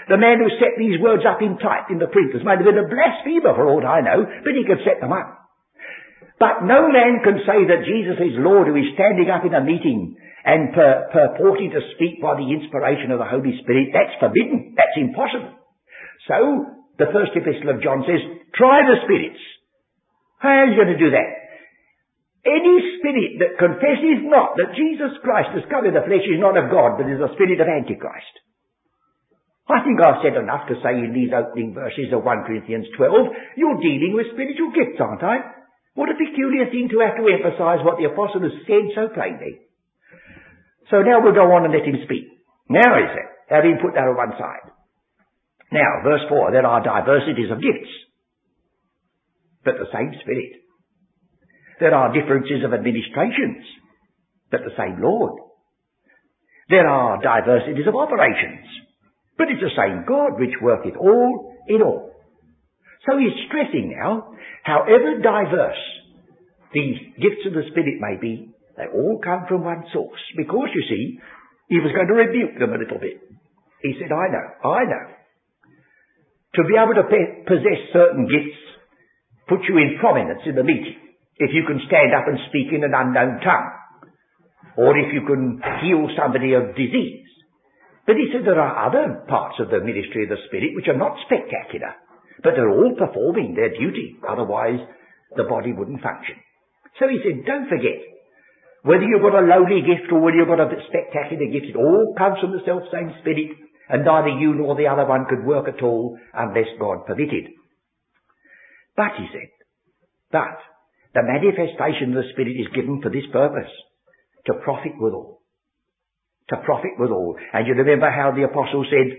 The 0.06 0.20
man 0.20 0.38
who 0.38 0.50
set 0.62 0.78
these 0.78 1.02
words 1.02 1.26
up 1.26 1.42
in 1.42 1.58
type 1.58 1.90
in 1.90 1.98
the 1.98 2.06
printers 2.06 2.46
might 2.46 2.62
have 2.62 2.68
been 2.68 2.78
a 2.78 2.86
blasphemer 2.86 3.56
for 3.58 3.66
all 3.66 3.82
I 3.82 4.04
know, 4.04 4.22
but 4.22 4.54
he 4.54 4.62
could 4.62 4.86
set 4.86 5.02
them 5.02 5.10
up. 5.10 5.40
But 6.38 6.64
no 6.64 6.88
man 6.88 7.20
can 7.20 7.42
say 7.44 7.66
that 7.66 7.84
Jesus 7.84 8.16
is 8.16 8.38
Lord 8.40 8.70
who 8.70 8.78
is 8.78 8.94
standing 8.94 9.28
up 9.28 9.44
in 9.44 9.52
a 9.52 9.60
meeting 9.60 10.16
and 10.44 10.72
pur- 10.72 11.10
purporting 11.12 11.74
to 11.74 11.82
speak 11.96 12.22
by 12.22 12.38
the 12.38 12.48
inspiration 12.48 13.12
of 13.12 13.20
the 13.20 13.28
Holy 13.28 13.60
Spirit. 13.60 13.92
That's 13.92 14.16
forbidden. 14.16 14.72
That's 14.72 14.96
impossible. 14.96 15.52
So, 16.28 16.79
the 17.00 17.10
first 17.10 17.32
epistle 17.32 17.72
of 17.72 17.82
John 17.82 18.04
says, 18.04 18.20
try 18.52 18.84
the 18.84 19.00
spirits. 19.08 19.40
How 20.38 20.64
are 20.64 20.68
you 20.68 20.76
going 20.76 20.92
to 20.92 21.00
do 21.00 21.12
that? 21.16 21.30
Any 22.44 22.76
spirit 22.96 23.32
that 23.44 23.60
confesses 23.60 24.24
not 24.24 24.56
that 24.56 24.72
Jesus 24.76 25.12
Christ 25.20 25.52
has 25.52 25.68
come 25.68 25.84
in 25.84 25.92
the 25.92 26.04
flesh 26.04 26.24
is 26.24 26.40
not 26.40 26.56
of 26.56 26.72
God, 26.72 26.96
but 26.96 27.08
is 27.08 27.20
a 27.20 27.32
spirit 27.36 27.60
of 27.60 27.68
Antichrist. 27.68 28.34
I 29.68 29.84
think 29.84 30.00
I've 30.00 30.24
said 30.24 30.40
enough 30.40 30.66
to 30.66 30.80
say 30.80 30.98
in 30.98 31.12
these 31.12 31.30
opening 31.30 31.76
verses 31.76 32.10
of 32.10 32.24
1 32.24 32.48
Corinthians 32.48 32.88
12, 32.96 33.60
you're 33.60 33.84
dealing 33.84 34.16
with 34.16 34.32
spiritual 34.32 34.72
gifts, 34.72 34.98
aren't 34.98 35.22
I? 35.22 35.60
What 35.94 36.10
a 36.10 36.16
peculiar 36.16 36.66
thing 36.72 36.88
to 36.90 37.04
have 37.04 37.20
to 37.20 37.28
emphasize 37.28 37.84
what 37.84 38.00
the 38.00 38.08
apostle 38.08 38.42
has 38.42 38.56
said 38.64 38.88
so 38.96 39.12
plainly. 39.12 39.60
So 40.88 41.04
now 41.04 41.22
we'll 41.22 41.36
go 41.36 41.52
on 41.52 41.68
and 41.68 41.74
let 41.76 41.86
him 41.86 42.02
speak. 42.08 42.24
Now 42.72 42.98
he 42.98 43.06
said, 43.14 43.28
having 43.46 43.78
put 43.78 43.94
that 43.94 44.08
on 44.08 44.16
one 44.16 44.34
side. 44.34 44.69
Now, 45.72 46.02
verse 46.02 46.22
4, 46.28 46.50
there 46.52 46.66
are 46.66 46.82
diversities 46.82 47.50
of 47.50 47.62
gifts, 47.62 47.92
but 49.64 49.74
the 49.78 49.90
same 49.92 50.12
Spirit. 50.22 50.60
There 51.78 51.94
are 51.94 52.12
differences 52.12 52.64
of 52.64 52.74
administrations, 52.74 53.64
but 54.50 54.60
the 54.64 54.74
same 54.76 55.00
Lord. 55.00 55.40
There 56.68 56.86
are 56.86 57.22
diversities 57.22 57.86
of 57.86 57.94
operations, 57.94 58.66
but 59.38 59.48
it's 59.48 59.62
the 59.62 59.78
same 59.78 60.04
God 60.06 60.38
which 60.38 60.54
worketh 60.60 60.96
all 60.98 61.54
in 61.68 61.82
all. 61.82 62.10
So 63.06 63.16
he's 63.16 63.46
stressing 63.48 63.96
now, 63.96 64.34
however 64.62 65.22
diverse 65.22 65.82
the 66.72 66.94
gifts 67.18 67.46
of 67.46 67.54
the 67.54 67.66
Spirit 67.70 67.98
may 67.98 68.20
be, 68.20 68.54
they 68.76 68.86
all 68.92 69.20
come 69.22 69.46
from 69.48 69.64
one 69.64 69.84
source. 69.92 70.20
Because, 70.36 70.68
you 70.74 70.82
see, 70.88 71.18
he 71.68 71.78
was 71.78 71.92
going 71.94 72.06
to 72.06 72.14
rebuke 72.14 72.58
them 72.58 72.72
a 72.72 72.78
little 72.78 72.98
bit. 72.98 73.18
He 73.82 73.94
said, 73.98 74.12
I 74.12 74.26
know, 74.30 74.70
I 74.70 74.84
know. 74.84 75.04
To 76.58 76.66
be 76.66 76.74
able 76.74 76.98
to 76.98 77.06
possess 77.46 77.80
certain 77.94 78.26
gifts 78.26 78.58
puts 79.46 79.62
you 79.70 79.78
in 79.78 80.02
prominence 80.02 80.42
in 80.46 80.58
the 80.58 80.66
meeting. 80.66 80.98
If 81.38 81.54
you 81.54 81.62
can 81.66 81.78
stand 81.86 82.10
up 82.10 82.26
and 82.26 82.38
speak 82.50 82.74
in 82.74 82.82
an 82.82 82.94
unknown 82.94 83.38
tongue. 83.40 83.70
Or 84.76 84.98
if 84.98 85.14
you 85.14 85.22
can 85.26 85.62
heal 85.82 86.10
somebody 86.18 86.54
of 86.54 86.74
disease. 86.74 87.26
But 88.06 88.18
he 88.18 88.30
said 88.32 88.42
there 88.42 88.58
are 88.58 88.90
other 88.90 89.22
parts 89.30 89.62
of 89.62 89.70
the 89.70 89.78
ministry 89.78 90.26
of 90.26 90.34
the 90.34 90.42
Spirit 90.50 90.74
which 90.74 90.90
are 90.90 90.98
not 90.98 91.18
spectacular. 91.26 91.94
But 92.42 92.58
they're 92.58 92.70
all 92.70 92.98
performing 92.98 93.54
their 93.54 93.70
duty. 93.70 94.18
Otherwise, 94.26 94.82
the 95.36 95.46
body 95.46 95.72
wouldn't 95.72 96.02
function. 96.02 96.34
So 96.98 97.06
he 97.06 97.22
said, 97.22 97.46
don't 97.46 97.70
forget, 97.70 98.02
whether 98.82 99.04
you've 99.04 99.22
got 99.22 99.38
a 99.38 99.46
lowly 99.46 99.84
gift 99.86 100.10
or 100.10 100.18
whether 100.18 100.40
you've 100.40 100.50
got 100.50 100.60
a 100.60 100.72
spectacular 100.88 101.46
gift, 101.52 101.70
it 101.70 101.78
all 101.78 102.14
comes 102.16 102.40
from 102.40 102.52
the 102.52 102.64
self 102.64 102.82
same 102.90 103.12
Spirit 103.22 103.54
and 103.90 104.04
neither 104.04 104.28
you 104.28 104.54
nor 104.54 104.76
the 104.76 104.86
other 104.86 105.04
one 105.04 105.26
could 105.28 105.44
work 105.44 105.66
at 105.68 105.82
all 105.82 106.16
unless 106.32 106.68
God 106.78 107.06
permitted. 107.06 107.50
But, 108.96 109.18
he 109.18 109.26
said, 109.32 109.50
but 110.30 110.58
the 111.14 111.26
manifestation 111.26 112.14
of 112.14 112.22
the 112.22 112.30
Spirit 112.32 112.54
is 112.54 112.74
given 112.74 113.02
for 113.02 113.10
this 113.10 113.26
purpose, 113.32 113.70
to 114.46 114.54
profit 114.62 114.92
withal. 114.98 115.40
To 116.50 116.56
profit 116.64 116.94
withal. 116.98 117.36
And 117.52 117.66
you 117.66 117.74
remember 117.74 118.10
how 118.10 118.30
the 118.30 118.44
apostle 118.44 118.86
said 118.86 119.10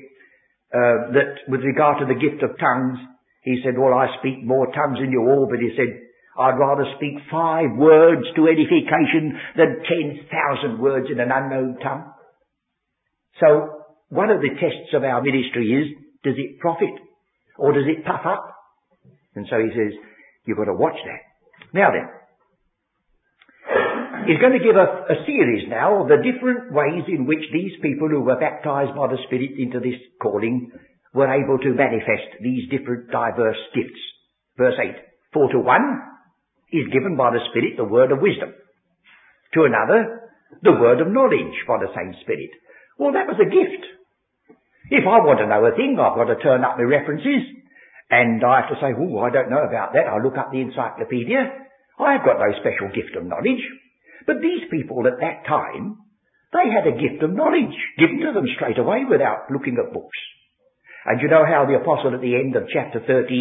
uh, 0.71 1.11
that 1.19 1.31
with 1.47 1.61
regard 1.61 1.99
to 1.99 2.05
the 2.07 2.19
gift 2.19 2.43
of 2.43 2.57
tongues, 2.57 2.99
he 3.43 3.59
said, 3.65 3.75
well, 3.77 3.93
I 3.93 4.07
speak 4.19 4.43
more 4.43 4.67
tongues 4.67 4.99
than 4.99 5.11
you 5.11 5.19
all, 5.19 5.47
but 5.49 5.59
he 5.59 5.75
said, 5.75 5.91
I'd 6.39 6.55
rather 6.57 6.85
speak 6.95 7.19
five 7.29 7.75
words 7.75 8.23
to 8.35 8.47
edification 8.47 9.35
than 9.57 9.83
ten 9.83 10.19
thousand 10.31 10.79
words 10.79 11.07
in 11.11 11.19
an 11.19 11.29
unknown 11.29 11.77
tongue. 11.83 12.13
So 13.39 13.80
one 14.11 14.29
of 14.29 14.43
the 14.43 14.51
tests 14.59 14.91
of 14.91 15.07
our 15.07 15.23
ministry 15.23 15.71
is, 15.71 15.87
does 16.23 16.35
it 16.35 16.59
profit? 16.59 16.91
Or 17.57 17.71
does 17.71 17.87
it 17.87 18.03
puff 18.03 18.27
up? 18.27 18.43
And 19.35 19.47
so 19.49 19.55
he 19.55 19.71
says, 19.71 19.95
you've 20.43 20.57
got 20.57 20.67
to 20.67 20.75
watch 20.75 20.99
that. 21.07 21.23
Now 21.71 21.95
then, 21.95 22.11
he's 24.27 24.43
going 24.43 24.59
to 24.59 24.67
give 24.67 24.75
a, 24.75 25.15
a 25.15 25.23
series 25.23 25.63
now 25.71 26.03
of 26.03 26.11
the 26.11 26.19
different 26.19 26.75
ways 26.75 27.07
in 27.07 27.25
which 27.25 27.47
these 27.55 27.71
people 27.81 28.11
who 28.11 28.19
were 28.19 28.35
baptized 28.35 28.91
by 28.99 29.07
the 29.07 29.23
Spirit 29.31 29.55
into 29.55 29.79
this 29.79 29.95
calling 30.21 30.75
were 31.15 31.31
able 31.31 31.57
to 31.63 31.71
manifest 31.71 32.35
these 32.43 32.67
different 32.67 33.11
diverse 33.15 33.63
gifts. 33.71 34.03
Verse 34.57 34.75
8, 34.75 34.91
for 35.31 35.47
to 35.55 35.59
one 35.59 36.03
is 36.71 36.91
given 36.91 37.15
by 37.15 37.31
the 37.31 37.43
Spirit 37.51 37.79
the 37.79 37.87
word 37.87 38.11
of 38.11 38.19
wisdom. 38.19 38.51
To 39.55 39.63
another, 39.63 40.27
the 40.63 40.75
word 40.75 40.99
of 40.99 41.07
knowledge 41.07 41.55
by 41.63 41.79
the 41.79 41.95
same 41.95 42.11
Spirit. 42.27 42.51
Well, 42.99 43.13
that 43.15 43.27
was 43.27 43.39
a 43.39 43.47
gift. 43.47 44.00
If 44.91 45.07
I 45.07 45.23
want 45.23 45.39
to 45.39 45.47
know 45.47 45.63
a 45.63 45.71
thing, 45.71 45.95
I've 45.95 46.19
got 46.19 46.27
to 46.27 46.43
turn 46.43 46.67
up 46.67 46.75
my 46.75 46.83
references, 46.83 47.47
and 48.11 48.43
I 48.43 48.59
have 48.59 48.75
to 48.75 48.79
say, 48.83 48.91
oh, 48.91 49.23
I 49.23 49.31
don't 49.31 49.47
know 49.47 49.63
about 49.63 49.95
that. 49.95 50.03
I 50.03 50.19
look 50.19 50.35
up 50.35 50.51
the 50.51 50.59
encyclopedia. 50.59 51.47
I've 51.95 52.27
got 52.27 52.43
no 52.43 52.51
special 52.59 52.91
gift 52.91 53.15
of 53.15 53.23
knowledge. 53.23 53.63
But 54.27 54.43
these 54.43 54.67
people 54.67 55.07
at 55.07 55.23
that 55.23 55.47
time, 55.47 55.95
they 56.51 56.67
had 56.67 56.91
a 56.91 56.99
gift 56.99 57.23
of 57.23 57.31
knowledge 57.31 57.71
given 57.95 58.19
to 58.19 58.35
them 58.35 58.51
straight 58.59 58.77
away 58.83 59.07
without 59.07 59.47
looking 59.47 59.79
at 59.79 59.95
books. 59.95 60.19
And 61.07 61.23
you 61.23 61.31
know 61.31 61.47
how 61.47 61.63
the 61.63 61.79
apostle 61.79 62.11
at 62.13 62.19
the 62.19 62.35
end 62.35 62.59
of 62.59 62.67
chapter 62.67 62.99
13, 62.99 63.31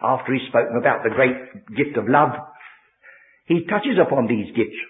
after 0.00 0.32
he's 0.32 0.48
spoken 0.48 0.80
about 0.80 1.04
the 1.04 1.12
great 1.12 1.36
gift 1.76 2.00
of 2.00 2.08
love, 2.08 2.32
he 3.44 3.68
touches 3.68 4.00
upon 4.00 4.24
these 4.24 4.48
gifts. 4.56 4.80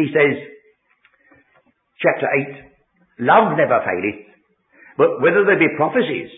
He 0.00 0.08
says, 0.08 0.40
chapter 2.00 2.24
8, 3.20 3.28
love 3.28 3.52
never 3.60 3.84
faileth, 3.84 4.31
but 4.96 5.20
whether 5.20 5.44
there 5.44 5.58
be 5.58 5.76
prophecies, 5.76 6.30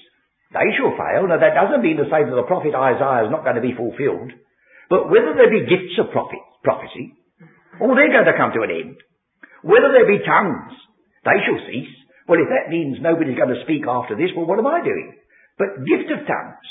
they 0.54 0.68
shall 0.78 0.94
fail. 0.94 1.26
Now 1.26 1.42
that 1.42 1.58
doesn't 1.58 1.82
mean 1.82 1.98
to 1.98 2.06
say 2.06 2.22
that 2.22 2.36
the 2.36 2.46
prophet 2.46 2.74
Isaiah 2.74 3.26
is 3.26 3.34
not 3.34 3.42
going 3.42 3.58
to 3.58 3.64
be 3.64 3.74
fulfilled. 3.74 4.30
But 4.88 5.10
whether 5.10 5.34
there 5.34 5.50
be 5.50 5.66
gifts 5.66 5.98
of 5.98 6.14
prophet, 6.14 6.42
prophecy, 6.62 7.16
oh, 7.82 7.96
they're 7.96 8.14
going 8.14 8.30
to 8.30 8.38
come 8.38 8.52
to 8.54 8.62
an 8.62 8.70
end. 8.70 8.96
Whether 9.64 9.90
there 9.90 10.06
be 10.06 10.22
tongues, 10.22 10.76
they 11.24 11.40
shall 11.42 11.58
cease. 11.66 11.90
Well, 12.28 12.40
if 12.40 12.48
that 12.52 12.72
means 12.72 13.00
nobody's 13.00 13.36
going 13.36 13.52
to 13.52 13.64
speak 13.64 13.88
after 13.88 14.14
this, 14.16 14.32
well, 14.36 14.46
what 14.46 14.60
am 14.60 14.68
I 14.68 14.84
doing? 14.84 15.16
But 15.58 15.84
gift 15.84 16.12
of 16.12 16.28
tongues. 16.28 16.66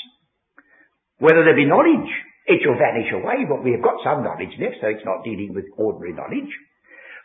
Whether 1.18 1.44
there 1.44 1.58
be 1.58 1.66
knowledge, 1.66 2.10
it 2.46 2.60
shall 2.62 2.78
vanish 2.78 3.10
away, 3.12 3.46
but 3.48 3.64
we 3.64 3.72
have 3.72 3.82
got 3.82 4.02
some 4.02 4.22
knowledge 4.22 4.52
left, 4.60 4.78
so 4.80 4.88
it's 4.88 5.06
not 5.06 5.24
dealing 5.24 5.54
with 5.54 5.70
ordinary 5.78 6.12
knowledge. 6.12 6.50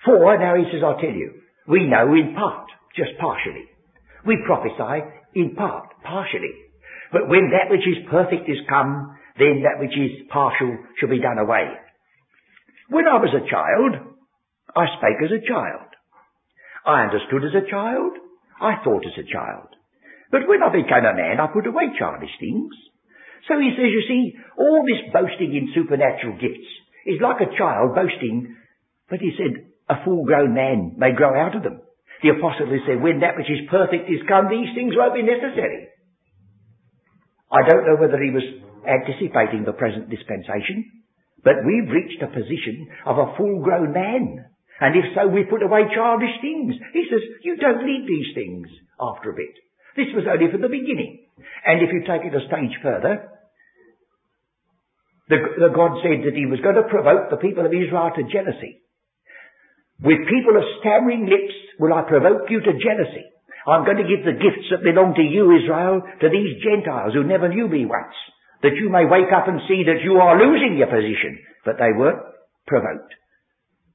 For, 0.06 0.16
now 0.38 0.56
he 0.56 0.66
says, 0.72 0.82
I'll 0.86 1.02
tell 1.02 1.12
you, 1.12 1.42
we 1.68 1.86
know 1.86 2.08
in 2.14 2.34
part, 2.34 2.70
just 2.96 3.18
partially. 3.20 3.68
We 4.26 4.38
prophesy 4.46 5.06
in 5.36 5.56
part, 5.56 5.90
partially. 6.04 6.54
But 7.12 7.28
when 7.28 7.52
that 7.52 7.70
which 7.70 7.86
is 7.88 8.10
perfect 8.10 8.50
is 8.50 8.70
come, 8.70 9.18
then 9.38 9.64
that 9.64 9.80
which 9.80 9.96
is 9.98 10.28
partial 10.30 10.78
shall 11.00 11.10
be 11.10 11.22
done 11.22 11.38
away. 11.38 11.70
When 12.90 13.08
I 13.08 13.18
was 13.18 13.34
a 13.34 13.50
child, 13.50 14.16
I 14.76 14.86
spake 14.98 15.22
as 15.24 15.32
a 15.32 15.48
child. 15.48 15.90
I 16.86 17.06
understood 17.06 17.46
as 17.46 17.56
a 17.56 17.70
child. 17.70 18.14
I 18.62 18.84
thought 18.84 19.06
as 19.06 19.18
a 19.18 19.32
child. 19.32 19.70
But 20.32 20.48
when 20.48 20.62
I 20.62 20.70
became 20.70 21.06
a 21.06 21.16
man, 21.16 21.40
I 21.40 21.48
put 21.48 21.66
away 21.66 21.96
childish 21.98 22.34
things. 22.40 22.74
So 23.48 23.58
he 23.58 23.74
says, 23.74 23.90
you 23.90 24.04
see, 24.08 24.34
all 24.58 24.86
this 24.86 25.10
boasting 25.14 25.56
in 25.56 25.74
supernatural 25.74 26.38
gifts 26.38 26.70
is 27.08 27.22
like 27.22 27.42
a 27.42 27.58
child 27.58 27.96
boasting, 27.96 28.56
but 29.10 29.20
he 29.20 29.32
said, 29.38 29.66
a 29.90 30.04
full 30.06 30.26
grown 30.26 30.54
man 30.54 30.96
may 30.98 31.14
grow 31.16 31.34
out 31.34 31.56
of 31.56 31.64
them. 31.64 31.82
The 32.22 32.36
apostle 32.36 32.68
has 32.68 32.84
said, 32.84 33.00
when 33.00 33.24
that 33.24 33.40
which 33.40 33.48
is 33.48 33.70
perfect 33.72 34.12
is 34.12 34.20
come, 34.28 34.52
these 34.52 34.76
things 34.76 34.92
won't 34.96 35.16
be 35.16 35.24
necessary. 35.24 35.88
I 37.48 37.64
don't 37.64 37.88
know 37.88 37.96
whether 37.96 38.20
he 38.20 38.30
was 38.30 38.44
anticipating 38.84 39.64
the 39.64 39.74
present 39.74 40.12
dispensation, 40.12 40.84
but 41.44 41.64
we've 41.64 41.90
reached 41.90 42.22
a 42.22 42.28
position 42.28 42.92
of 43.08 43.18
a 43.18 43.34
full-grown 43.40 43.94
man. 43.94 44.46
And 44.80 44.96
if 44.96 45.16
so, 45.16 45.28
we 45.28 45.48
put 45.48 45.64
away 45.64 45.88
childish 45.96 46.36
things. 46.44 46.76
He 46.94 47.08
says, 47.10 47.24
you 47.44 47.58
don't 47.58 47.88
need 47.88 48.04
these 48.08 48.36
things 48.36 48.68
after 49.00 49.32
a 49.32 49.40
bit. 49.40 49.56
This 49.96 50.12
was 50.16 50.28
only 50.28 50.52
for 50.52 50.60
the 50.60 50.72
beginning. 50.72 51.28
And 51.66 51.82
if 51.82 51.92
you 51.92 52.04
take 52.04 52.28
it 52.28 52.36
a 52.36 52.48
stage 52.48 52.76
further, 52.84 53.32
the, 55.28 55.38
the 55.60 55.72
God 55.76 56.00
said 56.04 56.26
that 56.26 56.36
he 56.36 56.46
was 56.46 56.60
going 56.60 56.76
to 56.76 56.88
provoke 56.90 57.30
the 57.30 57.44
people 57.44 57.66
of 57.66 57.72
Israel 57.72 58.12
to 58.16 58.24
jealousy. 58.32 58.82
With 60.00 60.32
people 60.32 60.56
of 60.56 60.64
stammering 60.80 61.28
lips 61.28 61.56
will 61.80 61.92
I 61.92 62.08
provoke 62.08 62.48
you 62.48 62.64
to 62.64 62.80
jealousy. 62.80 63.28
I'm 63.68 63.84
going 63.84 64.00
to 64.00 64.08
give 64.08 64.24
the 64.24 64.40
gifts 64.40 64.72
that 64.72 64.88
belong 64.88 65.12
to 65.20 65.26
you, 65.26 65.52
Israel, 65.52 66.00
to 66.00 66.28
these 66.32 66.64
Gentiles 66.64 67.12
who 67.12 67.28
never 67.28 67.52
knew 67.52 67.68
me 67.68 67.84
once, 67.84 68.16
that 68.64 68.80
you 68.80 68.88
may 68.88 69.04
wake 69.04 69.30
up 69.36 69.52
and 69.52 69.60
see 69.68 69.84
that 69.84 70.00
you 70.00 70.16
are 70.24 70.40
losing 70.40 70.80
your 70.80 70.88
position. 70.88 71.36
But 71.68 71.76
they 71.76 71.92
were 71.92 72.16
provoked. 72.66 73.12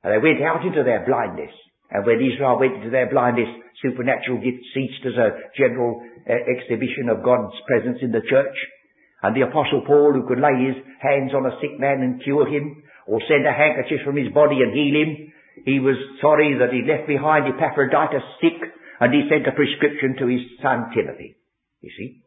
And 0.05 0.13
they 0.13 0.21
went 0.21 0.45
out 0.45 0.61
into 0.61 0.85
their 0.85 1.09
blindness. 1.09 1.53
And 1.89 2.05
when 2.05 2.21
Israel 2.21 2.61
went 2.61 2.77
into 2.77 2.93
their 2.93 3.09
blindness, 3.09 3.49
supernatural 3.81 4.45
gifts 4.45 4.69
ceased 4.77 5.09
as 5.09 5.17
a 5.17 5.41
general 5.57 6.05
uh, 6.29 6.37
exhibition 6.53 7.09
of 7.09 7.25
God's 7.25 7.57
presence 7.65 8.05
in 8.05 8.13
the 8.13 8.25
church. 8.29 8.57
And 9.25 9.33
the 9.33 9.49
apostle 9.49 9.89
Paul, 9.89 10.13
who 10.13 10.29
could 10.29 10.45
lay 10.45 10.69
his 10.69 10.77
hands 11.01 11.33
on 11.33 11.49
a 11.49 11.57
sick 11.65 11.81
man 11.81 12.05
and 12.05 12.21
cure 12.21 12.45
him, 12.45 12.85
or 13.09 13.25
send 13.25 13.49
a 13.49 13.57
handkerchief 13.57 14.05
from 14.05 14.21
his 14.21 14.29
body 14.37 14.61
and 14.61 14.77
heal 14.77 14.97
him, 15.01 15.33
he 15.63 15.79
was 15.79 15.95
sorry 16.21 16.59
that 16.59 16.75
he 16.75 16.83
left 16.83 17.07
behind 17.07 17.47
Epaphroditus 17.47 18.27
sick 18.43 18.59
and 19.01 19.15
he 19.15 19.31
sent 19.31 19.47
a 19.47 19.55
prescription 19.55 20.19
to 20.19 20.27
his 20.27 20.43
son 20.59 20.91
Timothy. 20.91 21.39
You 21.81 21.91
see? 21.97 22.23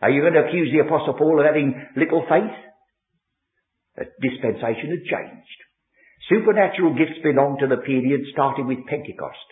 Are 0.00 0.10
you 0.10 0.20
going 0.20 0.34
to 0.34 0.44
accuse 0.46 0.70
the 0.70 0.84
apostle 0.84 1.14
Paul 1.14 1.40
of 1.40 1.46
having 1.46 1.74
little 1.96 2.22
faith? 2.28 2.54
The 3.96 4.06
dispensation 4.22 4.94
had 4.94 5.08
changed. 5.08 5.58
Supernatural 6.28 6.94
gifts 6.94 7.18
belong 7.22 7.58
to 7.58 7.66
the 7.66 7.82
period 7.82 8.20
starting 8.32 8.68
with 8.68 8.86
Pentecost. 8.86 9.48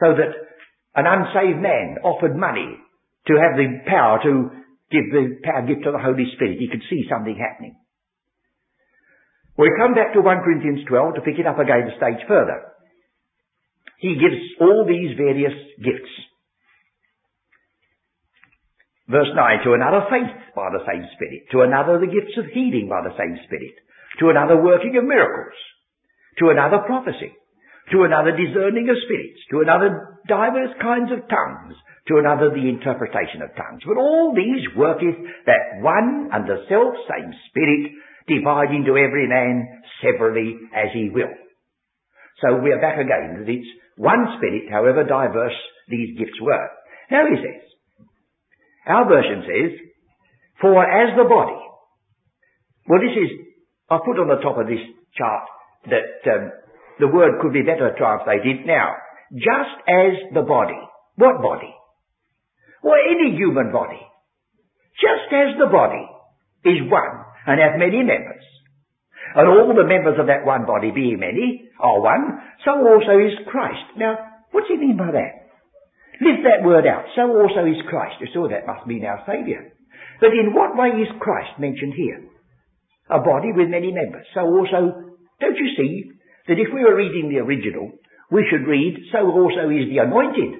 So 0.00 0.16
that 0.16 0.32
an 0.96 1.06
unsaved 1.06 1.60
man 1.60 2.02
offered 2.02 2.34
money 2.34 2.78
to 3.28 3.34
have 3.36 3.54
the 3.54 3.84
power 3.86 4.18
to 4.24 4.50
give 4.90 5.06
the 5.12 5.38
power 5.44 5.62
gift 5.66 5.84
to 5.84 5.92
the 5.92 6.02
Holy 6.02 6.26
Spirit. 6.34 6.58
He 6.58 6.68
could 6.72 6.82
see 6.88 7.04
something 7.06 7.36
happening. 7.36 7.76
We 9.58 9.74
come 9.74 9.92
back 9.92 10.14
to 10.14 10.22
1 10.22 10.46
Corinthians 10.46 10.86
12 10.86 11.18
to 11.18 11.26
pick 11.26 11.34
it 11.42 11.46
up 11.46 11.58
again 11.58 11.90
a 11.90 11.98
stage 11.98 12.22
further. 12.30 12.78
He 13.98 14.14
gives 14.14 14.38
all 14.62 14.86
these 14.86 15.18
various 15.18 15.54
gifts. 15.82 16.14
Verse 19.10 19.34
9, 19.34 19.66
to 19.66 19.74
another 19.74 20.06
faith 20.06 20.30
by 20.54 20.70
the 20.70 20.86
same 20.86 21.02
Spirit, 21.18 21.50
to 21.50 21.66
another 21.66 21.98
the 21.98 22.06
gifts 22.12 22.38
of 22.38 22.46
healing 22.54 22.86
by 22.86 23.02
the 23.02 23.16
same 23.18 23.34
Spirit, 23.50 23.74
to 24.22 24.30
another 24.30 24.62
working 24.62 24.94
of 24.94 25.02
miracles, 25.02 25.58
to 26.38 26.54
another 26.54 26.86
prophecy, 26.86 27.34
to 27.90 28.04
another 28.04 28.36
discerning 28.36 28.86
of 28.86 29.00
spirits, 29.08 29.42
to 29.50 29.64
another 29.64 30.20
divers 30.28 30.76
kinds 30.78 31.10
of 31.10 31.26
tongues, 31.26 31.74
to 32.06 32.20
another 32.20 32.52
the 32.52 32.68
interpretation 32.68 33.42
of 33.42 33.56
tongues. 33.56 33.82
But 33.82 33.98
all 33.98 34.36
these 34.36 34.76
worketh 34.76 35.18
that 35.48 35.80
one 35.80 36.30
and 36.30 36.44
the 36.46 36.68
self 36.68 36.94
same 37.08 37.32
Spirit, 37.48 37.96
dividing 38.28 38.84
to 38.84 38.96
every 38.96 39.26
man 39.26 39.82
severally 40.04 40.56
as 40.74 40.92
he 40.92 41.10
will. 41.12 41.32
So 42.40 42.60
we 42.62 42.70
are 42.70 42.80
back 42.80 42.98
again 42.98 43.40
that 43.40 43.50
it's 43.50 43.66
one 43.96 44.38
Spirit, 44.38 44.70
however 44.70 45.02
diverse 45.02 45.56
these 45.88 46.16
gifts 46.18 46.38
were. 46.40 46.68
Now 47.10 47.24
he 47.26 47.36
says, 47.36 47.64
our 48.86 49.08
version 49.08 49.42
says, 49.42 49.72
for 50.60 50.78
as 50.84 51.16
the 51.16 51.24
body, 51.24 51.58
well 52.86 53.00
this 53.00 53.16
is, 53.16 53.30
I've 53.90 54.04
put 54.04 54.20
on 54.20 54.28
the 54.28 54.42
top 54.42 54.58
of 54.58 54.66
this 54.66 54.84
chart 55.16 55.48
that 55.90 56.30
um, 56.30 56.52
the 57.00 57.08
word 57.08 57.40
could 57.40 57.52
be 57.52 57.62
better 57.62 57.94
translated 57.96 58.66
now. 58.66 58.94
Just 59.32 59.76
as 59.86 60.34
the 60.34 60.42
body. 60.42 60.78
What 61.16 61.42
body? 61.42 61.72
Well, 62.82 62.98
any 63.10 63.36
human 63.36 63.72
body. 63.72 64.00
Just 65.00 65.32
as 65.32 65.58
the 65.58 65.70
body 65.70 66.06
is 66.64 66.90
one 66.90 67.17
and 67.48 67.56
hath 67.56 67.80
many 67.80 68.04
members, 68.04 68.44
and 69.34 69.48
all 69.48 69.72
the 69.72 69.88
members 69.88 70.20
of 70.20 70.28
that 70.28 70.44
one 70.44 70.68
body, 70.68 70.92
being 70.92 71.20
many, 71.20 71.68
are 71.80 72.00
one, 72.00 72.40
so 72.64 72.76
also 72.76 73.16
is 73.16 73.36
Christ. 73.48 73.96
Now, 73.96 74.44
what's 74.52 74.68
he 74.68 74.76
mean 74.76 74.96
by 74.96 75.12
that? 75.12 75.48
Lift 76.20 76.42
that 76.44 76.66
word 76.66 76.84
out. 76.84 77.06
So 77.14 77.30
also 77.30 77.64
is 77.68 77.78
Christ. 77.88 78.18
So 78.34 78.48
that 78.48 78.66
must 78.66 78.86
mean 78.86 79.06
our 79.06 79.22
Saviour. 79.22 79.70
But 80.18 80.34
in 80.34 80.50
what 80.50 80.74
way 80.74 80.98
is 80.98 81.20
Christ 81.22 81.60
mentioned 81.62 81.94
here? 81.94 82.26
A 83.08 83.22
body 83.22 83.54
with 83.54 83.70
many 83.70 83.94
members. 83.94 84.26
So 84.34 84.42
also, 84.42 85.14
don't 85.38 85.56
you 85.56 85.70
see, 85.78 86.10
that 86.48 86.58
if 86.58 86.72
we 86.72 86.82
were 86.82 86.96
reading 86.96 87.28
the 87.28 87.44
original, 87.44 87.92
we 88.32 88.44
should 88.48 88.66
read, 88.66 88.96
so 89.12 89.24
also 89.28 89.68
is 89.68 89.88
the 89.92 90.02
anointed. 90.02 90.58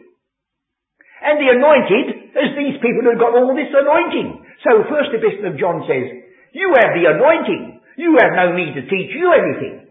And 1.24 1.36
the 1.40 1.50
anointed 1.50 2.06
is 2.38 2.50
these 2.54 2.78
people 2.78 3.02
who 3.02 3.12
have 3.16 3.24
got 3.24 3.34
all 3.34 3.56
this 3.56 3.72
anointing. 3.72 4.44
So 4.62 4.86
first 4.86 5.10
epistle 5.10 5.50
of 5.50 5.58
John 5.58 5.82
says, 5.88 6.27
you 6.58 6.74
have 6.74 6.92
the 6.98 7.06
anointing. 7.14 7.78
You 7.94 8.18
have 8.18 8.34
no 8.34 8.54
need 8.58 8.74
to 8.74 8.82
teach 8.90 9.10
you 9.14 9.30
anything. 9.30 9.88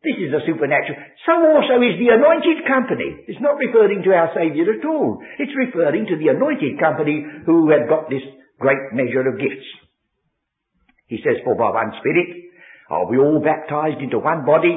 This 0.00 0.16
is 0.16 0.32
a 0.32 0.40
supernatural. 0.48 0.96
So 1.28 1.34
also 1.36 1.76
is 1.84 2.00
the 2.00 2.16
anointed 2.16 2.64
company. 2.64 3.28
It's 3.28 3.42
not 3.42 3.60
referring 3.60 4.00
to 4.00 4.10
our 4.16 4.32
Saviour 4.32 4.80
at 4.80 4.86
all. 4.88 5.20
It's 5.36 5.52
referring 5.52 6.08
to 6.08 6.16
the 6.16 6.32
anointed 6.32 6.80
company 6.80 7.20
who 7.44 7.68
have 7.68 7.84
got 7.84 8.08
this 8.08 8.24
great 8.56 8.96
measure 8.96 9.28
of 9.28 9.36
gifts. 9.36 9.68
He 11.06 11.20
says, 11.20 11.44
for 11.44 11.54
by 11.54 11.68
one 11.74 11.92
Spirit 12.00 12.48
are 12.88 13.06
we 13.10 13.18
all 13.18 13.44
baptized 13.44 14.00
into 14.00 14.18
one 14.18 14.46
body, 14.46 14.72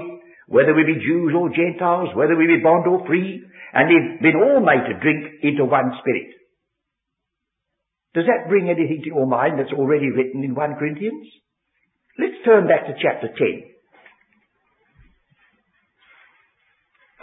whether 0.47 0.75
we 0.75 0.83
be 0.83 0.99
Jews 0.99 1.31
or 1.31 1.49
Gentiles, 1.49 2.11
whether 2.13 2.35
we 2.35 2.45
be 2.45 2.61
bond 2.61 2.85
or 2.85 3.07
free, 3.07 3.41
and 3.73 3.89
they've 3.89 4.21
been 4.21 4.37
all 4.37 4.59
made 4.59 4.85
to 4.85 4.99
drink 4.99 5.41
into 5.41 5.65
one 5.65 5.95
spirit. 6.03 6.42
Does 8.13 8.25
that 8.29 8.47
bring 8.47 8.69
anything 8.69 9.01
to 9.03 9.09
your 9.09 9.25
mind 9.25 9.57
that's 9.57 9.73
already 9.73 10.09
written 10.09 10.43
in 10.43 10.53
1 10.53 10.75
Corinthians? 10.77 11.25
Let's 12.19 12.45
turn 12.45 12.67
back 12.67 12.85
to 12.85 12.93
chapter 13.01 13.27
10 13.27 13.73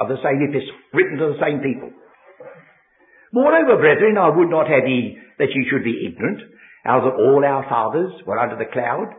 of 0.00 0.08
the 0.08 0.18
same 0.24 0.42
epistle, 0.42 0.74
written 0.92 1.18
to 1.18 1.36
the 1.36 1.40
same 1.44 1.60
people. 1.60 1.92
Moreover, 3.32 3.76
brethren, 3.76 4.18
I 4.18 4.34
would 4.34 4.50
not 4.50 4.66
have 4.66 4.88
ye 4.88 5.18
that 5.38 5.54
ye 5.54 5.68
should 5.70 5.84
be 5.84 6.08
ignorant, 6.08 6.40
how 6.82 7.04
that 7.04 7.22
all 7.22 7.44
our 7.44 7.62
fathers 7.68 8.10
were 8.26 8.38
under 8.38 8.56
the 8.56 8.72
cloud, 8.72 9.14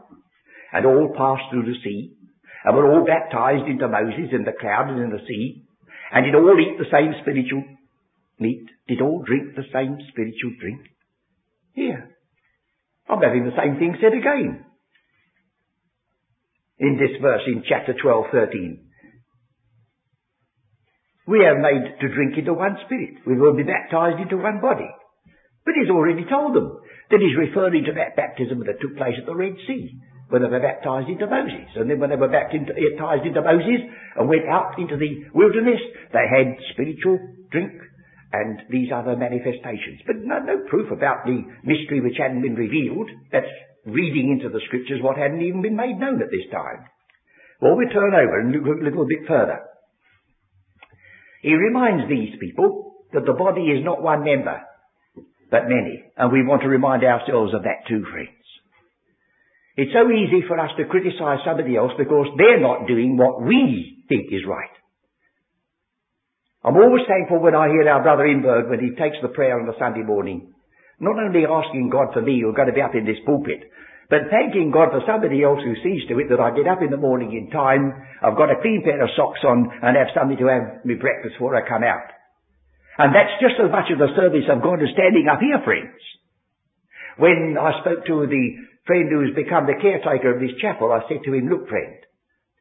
and 0.74 0.86
all 0.86 1.14
passed 1.16 1.48
through 1.52 1.64
the 1.64 1.80
sea, 1.84 2.18
and 2.66 2.76
were 2.76 2.92
all 2.92 3.06
baptized 3.06 3.70
into 3.70 3.88
Moses 3.88 4.34
in 4.34 4.44
the 4.44 4.58
cloud 4.60 4.90
and 4.90 5.00
in 5.00 5.12
the 5.12 5.24
sea, 5.28 5.64
and 6.12 6.26
did 6.26 6.36
all 6.36 6.60
eat 6.60 6.78
the 6.78 6.92
same 6.92 7.14
spiritual 7.22 7.64
meat, 8.40 8.68
did 8.90 9.00
all 9.00 9.24
drink 9.24 9.56
the 9.56 9.70
same 9.72 9.98
spiritual 10.10 10.52
drink. 10.60 10.91
Here, 11.74 12.16
I'm 13.10 13.22
having 13.22 13.46
the 13.46 13.56
same 13.56 13.80
thing 13.80 13.96
said 14.02 14.14
again. 14.14 14.66
In 16.80 16.98
this 16.98 17.22
verse 17.22 17.42
in 17.48 17.64
chapter 17.68 17.94
12, 17.94 18.26
13. 18.32 18.88
We 21.28 21.46
are 21.46 21.62
made 21.62 22.02
to 22.02 22.14
drink 22.14 22.38
into 22.38 22.54
one 22.54 22.76
spirit. 22.86 23.22
We 23.26 23.38
will 23.38 23.56
be 23.56 23.64
baptized 23.64 24.20
into 24.20 24.42
one 24.42 24.60
body. 24.60 24.90
But 25.64 25.76
he's 25.80 25.92
already 25.92 26.26
told 26.26 26.56
them 26.56 26.82
that 27.12 27.22
he's 27.22 27.38
referring 27.38 27.86
to 27.86 27.94
that 27.94 28.16
baptism 28.18 28.60
that 28.66 28.82
took 28.82 28.98
place 28.98 29.16
at 29.20 29.26
the 29.28 29.36
Red 29.36 29.54
Sea 29.68 30.02
when 30.30 30.42
they 30.42 30.50
were 30.50 30.60
baptized 30.60 31.08
into 31.08 31.28
Moses. 31.28 31.70
And 31.76 31.90
then 31.90 32.00
when 32.00 32.10
they 32.10 32.16
were 32.16 32.32
baptized 32.32 33.26
into 33.28 33.42
Moses 33.42 33.82
and 34.16 34.28
went 34.28 34.48
out 34.50 34.80
into 34.80 34.98
the 34.98 35.30
wilderness, 35.36 35.80
they 36.12 36.26
had 36.26 36.58
spiritual 36.74 37.20
drink 37.52 37.72
and 38.34 38.62
these 38.70 38.90
other 38.94 39.16
manifestations. 39.16 40.02
But 40.08 40.24
no, 40.24 40.40
no 40.40 40.64
proof 40.70 40.92
about 40.92 41.26
the 41.26 41.44
mystery 41.64 42.00
which 42.00 42.18
hadn't 42.18 42.42
been 42.42 42.56
revealed. 42.56 43.10
That's 43.32 43.52
reading 43.86 44.32
into 44.32 44.50
the 44.50 44.64
scriptures 44.68 45.02
what 45.02 45.18
hadn't 45.18 45.42
even 45.42 45.62
been 45.62 45.76
made 45.76 46.00
known 46.00 46.22
at 46.22 46.32
this 46.32 46.48
time. 46.52 46.86
Well, 47.62 47.76
we 47.76 47.90
turn 47.92 48.14
over 48.14 48.40
and 48.40 48.52
look 48.52 48.82
a 48.82 48.84
little 48.84 49.06
bit 49.06 49.28
further. 49.28 49.60
He 51.42 51.54
reminds 51.54 52.10
these 52.10 52.38
people 52.40 53.06
that 53.14 53.26
the 53.26 53.34
body 53.34 53.74
is 53.74 53.84
not 53.84 54.02
one 54.02 54.24
member, 54.24 54.62
but 55.50 55.68
many. 55.68 56.04
And 56.16 56.32
we 56.32 56.46
want 56.46 56.62
to 56.62 56.70
remind 56.70 57.04
ourselves 57.04 57.54
of 57.54 57.64
that 57.64 57.88
too, 57.88 58.06
friends. 58.12 58.38
It's 59.76 59.94
so 59.94 60.10
easy 60.12 60.46
for 60.48 60.60
us 60.60 60.72
to 60.78 60.86
criticize 60.86 61.40
somebody 61.46 61.76
else 61.76 61.92
because 61.98 62.28
they're 62.38 62.62
not 62.62 62.88
doing 62.88 63.18
what 63.18 63.42
we 63.42 64.06
think 64.10 64.28
is 64.32 64.46
right. 64.48 64.70
I'm 66.62 66.78
always 66.78 67.10
thankful 67.10 67.42
when 67.42 67.58
I 67.58 67.74
hear 67.74 67.90
our 67.90 68.06
brother 68.06 68.30
Inberg 68.30 68.70
when 68.70 68.80
he 68.80 68.94
takes 68.94 69.18
the 69.22 69.34
prayer 69.34 69.58
on 69.60 69.66
the 69.66 69.78
Sunday 69.82 70.06
morning. 70.06 70.54
Not 71.02 71.18
only 71.18 71.42
asking 71.50 71.90
God 71.90 72.14
for 72.14 72.22
me 72.22 72.42
who's 72.42 72.54
going 72.54 72.70
to 72.70 72.78
be 72.78 72.86
up 72.86 72.94
in 72.94 73.10
this 73.10 73.18
pulpit, 73.26 73.66
but 74.14 74.30
thanking 74.30 74.70
God 74.70 74.94
for 74.94 75.02
somebody 75.10 75.42
else 75.42 75.58
who 75.66 75.74
sees 75.82 76.06
to 76.06 76.20
it 76.22 76.30
that 76.30 76.44
I 76.44 76.54
get 76.54 76.70
up 76.70 76.86
in 76.86 76.94
the 76.94 77.02
morning 77.02 77.34
in 77.34 77.50
time, 77.50 77.96
I've 78.22 78.38
got 78.38 78.54
a 78.54 78.62
clean 78.62 78.86
pair 78.86 79.02
of 79.02 79.10
socks 79.18 79.42
on, 79.42 79.74
and 79.82 79.98
have 79.98 80.14
something 80.14 80.38
to 80.38 80.52
have 80.54 80.86
me 80.86 81.02
breakfast 81.02 81.42
before 81.42 81.58
I 81.58 81.66
come 81.66 81.82
out. 81.82 82.12
And 83.00 83.16
that's 83.16 83.42
just 83.42 83.58
as 83.58 83.74
much 83.74 83.90
of 83.90 83.98
the 83.98 84.14
service 84.14 84.46
of 84.46 84.62
God 84.62 84.84
as 84.84 84.94
standing 84.94 85.26
up 85.26 85.42
here, 85.42 85.64
friends. 85.66 85.98
When 87.18 87.58
I 87.58 87.82
spoke 87.82 88.06
to 88.06 88.28
the 88.30 88.46
friend 88.86 89.10
who 89.10 89.26
has 89.26 89.34
become 89.34 89.66
the 89.66 89.80
caretaker 89.82 90.36
of 90.36 90.44
this 90.44 90.60
chapel, 90.62 90.94
I 90.94 91.08
said 91.10 91.26
to 91.26 91.34
him, 91.34 91.50
look 91.50 91.66
friend, 91.72 91.98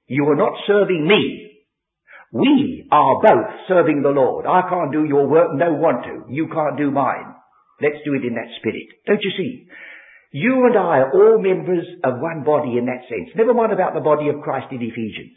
you 0.07 0.25
are 0.31 0.41
not 0.41 0.57
serving 0.65 1.05
me. 1.05 1.50
We 2.33 2.87
are 2.93 3.19
both 3.23 3.67
serving 3.67 4.03
the 4.03 4.15
Lord. 4.15 4.47
I 4.47 4.63
can't 4.69 4.93
do 4.93 5.05
your 5.05 5.27
work, 5.27 5.51
no 5.55 5.75
one 5.75 6.03
to. 6.03 6.33
You 6.33 6.47
can't 6.47 6.79
do 6.79 6.91
mine. 6.91 7.35
Let's 7.83 7.99
do 8.05 8.15
it 8.15 8.25
in 8.25 8.35
that 8.35 8.55
spirit. 8.61 8.87
Don't 9.07 9.23
you 9.23 9.33
see? 9.37 9.67
You 10.33 10.67
and 10.67 10.77
I 10.79 11.03
are 11.03 11.13
all 11.13 11.43
members 11.43 11.87
of 12.05 12.23
one 12.23 12.45
body 12.45 12.79
in 12.79 12.87
that 12.87 13.03
sense. 13.11 13.35
Never 13.35 13.55
mind 13.55 13.73
about 13.73 13.95
the 13.95 14.05
body 14.05 14.29
of 14.29 14.43
Christ 14.43 14.71
in 14.71 14.79
Ephesians. 14.79 15.35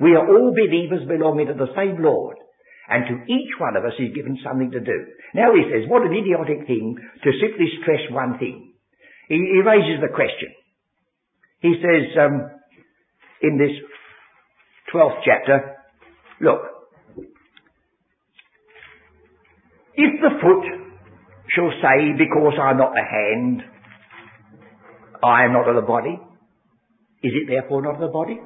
We 0.00 0.12
are 0.12 0.26
all 0.26 0.52
believers 0.52 1.08
belonging 1.08 1.46
to 1.48 1.54
the 1.54 1.72
same 1.72 2.02
Lord. 2.02 2.36
And 2.90 3.08
to 3.08 3.32
each 3.32 3.56
one 3.56 3.76
of 3.76 3.84
us 3.86 3.96
is 3.98 4.12
given 4.12 4.36
something 4.44 4.70
to 4.72 4.80
do. 4.80 4.98
Now 5.32 5.56
he 5.56 5.64
says, 5.72 5.88
what 5.88 6.04
an 6.04 6.12
idiotic 6.12 6.66
thing 6.66 6.96
to 7.24 7.30
simply 7.40 7.72
stress 7.80 8.04
one 8.12 8.38
thing. 8.38 8.74
He, 9.28 9.36
he 9.36 9.64
raises 9.64 10.04
the 10.04 10.12
question. 10.12 10.52
He 11.64 11.80
says 11.80 12.12
um, 12.20 12.50
in 13.40 13.56
this 13.56 13.72
12th 14.92 15.24
chapter, 15.24 15.80
look, 16.40 16.60
if 19.94 20.12
the 20.20 20.32
foot 20.42 20.64
shall 21.54 21.70
say, 21.82 22.12
because 22.18 22.54
I'm 22.60 22.78
not 22.78 22.92
the 22.94 23.04
hand, 23.04 23.62
I 25.22 25.44
am 25.44 25.52
not 25.52 25.68
of 25.68 25.76
the 25.76 25.86
body, 25.86 26.18
is 27.22 27.32
it 27.32 27.48
therefore 27.48 27.82
not 27.82 27.94
of 27.94 28.00
the 28.00 28.12
body? 28.12 28.40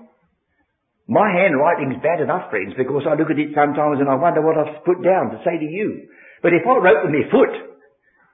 My 1.09 1.33
handwriting's 1.33 2.05
bad 2.05 2.21
enough, 2.21 2.51
friends, 2.51 2.77
because 2.77 3.09
I 3.09 3.17
look 3.17 3.33
at 3.33 3.41
it 3.41 3.57
sometimes 3.57 3.97
and 3.99 4.13
I 4.13 4.21
wonder 4.21 4.45
what 4.45 4.61
I've 4.61 4.85
put 4.85 5.01
down 5.01 5.33
to 5.33 5.41
say 5.41 5.57
to 5.57 5.65
you. 5.65 6.05
But 6.43 6.53
if 6.53 6.69
I 6.69 6.77
wrote 6.77 7.09
with 7.09 7.17
my 7.17 7.25
foot, 7.33 7.55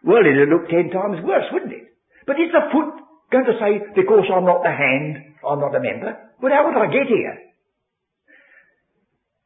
well, 0.02 0.26
it'd 0.26 0.50
look 0.50 0.68
ten 0.68 0.90
times 0.90 1.22
worse, 1.22 1.46
wouldn't 1.54 1.72
it? 1.72 1.94
But 2.26 2.36
is 2.36 2.50
the 2.50 2.66
foot 2.74 2.98
going 3.30 3.46
to 3.46 3.56
say, 3.62 3.78
because 3.94 4.26
I'm 4.26 4.44
not 4.44 4.66
the 4.66 4.74
hand, 4.74 5.38
I'm 5.46 5.62
not 5.62 5.72
a 5.72 5.80
member? 5.80 6.18
Well, 6.42 6.52
how 6.52 6.66
would 6.66 6.76
I 6.76 6.90
get 6.90 7.06
here? 7.06 7.43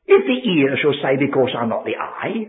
If 0.08 0.24
the 0.24 0.38
ear 0.50 0.72
shall 0.80 0.96
say, 1.04 1.20
because 1.20 1.52
I'm 1.52 1.68
not 1.68 1.84
the 1.84 2.00
eye, 2.00 2.48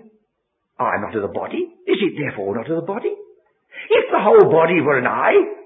I'm 0.79 1.01
not 1.03 1.15
of 1.15 1.21
the 1.21 1.35
body, 1.35 1.59
is 1.85 1.99
it 1.99 2.15
therefore 2.15 2.55
not 2.55 2.71
of 2.71 2.79
the 2.79 2.87
body? 2.87 3.11
If 3.11 4.05
the 4.11 4.23
whole 4.23 4.47
body 4.49 4.79
were 4.79 4.97
an 4.97 5.07
eye, 5.07 5.59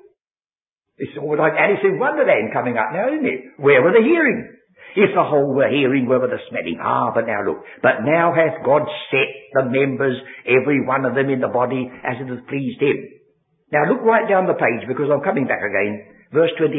It's 0.98 1.18
almost 1.18 1.42
like 1.42 1.58
Alice 1.58 1.82
in 1.82 1.98
Wonderland 1.98 2.54
coming 2.54 2.78
up 2.78 2.94
now, 2.94 3.10
isn't 3.10 3.26
it? 3.26 3.58
Where 3.58 3.82
were 3.82 3.94
the 3.94 4.06
hearing? 4.06 4.46
If 4.96 5.10
the 5.18 5.26
whole 5.26 5.50
were 5.54 5.70
hearing, 5.70 6.06
where 6.06 6.22
were 6.22 6.30
the 6.30 6.38
smelling? 6.50 6.78
Ah, 6.78 7.10
but 7.16 7.26
now 7.26 7.42
look. 7.42 7.66
But 7.82 8.06
now 8.06 8.30
hath 8.30 8.62
God 8.62 8.86
set 9.10 9.30
the 9.58 9.66
members, 9.66 10.22
every 10.46 10.86
one 10.86 11.06
of 11.06 11.16
them 11.18 11.34
in 11.34 11.42
the 11.42 11.50
body, 11.50 11.90
as 11.90 12.22
it 12.22 12.30
hath 12.30 12.46
pleased 12.46 12.78
him. 12.78 13.10
Now 13.74 13.90
look 13.90 14.06
right 14.06 14.30
down 14.30 14.46
the 14.46 14.54
page, 14.54 14.86
because 14.88 15.10
I'm 15.10 15.26
coming 15.26 15.50
back 15.50 15.66
again. 15.66 16.06
Verse 16.30 16.54
28. 16.62 16.78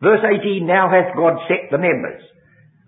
Verse 0.00 0.24
18, 0.24 0.64
now 0.64 0.88
hath 0.88 1.12
God 1.12 1.44
set 1.44 1.68
the 1.68 1.76
members. 1.76 2.24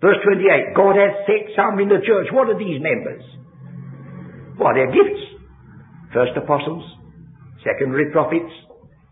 Verse 0.03 0.19
28, 0.19 0.75
God 0.75 0.99
hath 0.99 1.23
set 1.23 1.55
some 1.55 1.79
in 1.79 1.87
the 1.87 2.03
church. 2.03 2.27
What 2.35 2.51
are 2.51 2.59
these 2.59 2.83
members? 2.83 3.23
Why, 4.59 4.75
they're 4.75 4.91
gifts. 4.91 5.23
First 6.11 6.35
apostles, 6.35 6.83
secondary 7.63 8.11
prophets, 8.11 8.51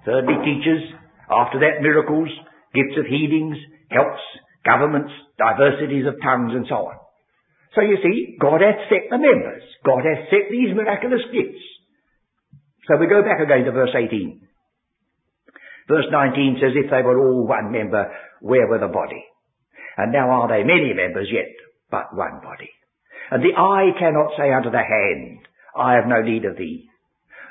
thirdly 0.03 0.35
teachers, 0.43 0.83
after 1.31 1.63
that 1.63 1.79
miracles, 1.79 2.27
gifts 2.75 2.99
of 2.99 3.07
healings, 3.07 3.55
helps, 3.87 4.19
governments, 4.67 5.15
diversities 5.39 6.03
of 6.05 6.19
tongues 6.19 6.51
and 6.59 6.67
so 6.67 6.91
on. 6.91 6.99
So 7.71 7.87
you 7.87 7.95
see, 8.03 8.35
God 8.35 8.59
hath 8.59 8.83
set 8.91 9.07
the 9.07 9.17
members. 9.17 9.63
God 9.87 10.03
hath 10.03 10.27
set 10.27 10.51
these 10.51 10.75
miraculous 10.75 11.23
gifts. 11.31 11.63
So 12.91 12.99
we 12.99 13.07
go 13.07 13.23
back 13.23 13.39
again 13.39 13.63
to 13.63 13.71
verse 13.71 13.95
18. 13.95 14.43
Verse 15.87 16.11
19 16.11 16.59
says, 16.59 16.75
if 16.75 16.91
they 16.91 17.01
were 17.01 17.15
all 17.15 17.47
one 17.47 17.71
member, 17.71 18.11
where 18.41 18.67
were 18.67 18.79
the 18.79 18.91
body? 18.91 19.23
And 19.97 20.11
now 20.11 20.29
are 20.29 20.47
they 20.47 20.63
many 20.63 20.93
members 20.93 21.27
yet, 21.31 21.51
but 21.89 22.15
one 22.15 22.39
body. 22.41 22.69
And 23.29 23.43
the 23.43 23.55
eye 23.57 23.91
cannot 23.99 24.31
say 24.37 24.51
unto 24.51 24.71
the 24.71 24.83
hand, 24.83 25.39
I 25.75 25.93
have 25.93 26.07
no 26.07 26.21
need 26.21 26.45
of 26.45 26.57
thee. 26.57 26.89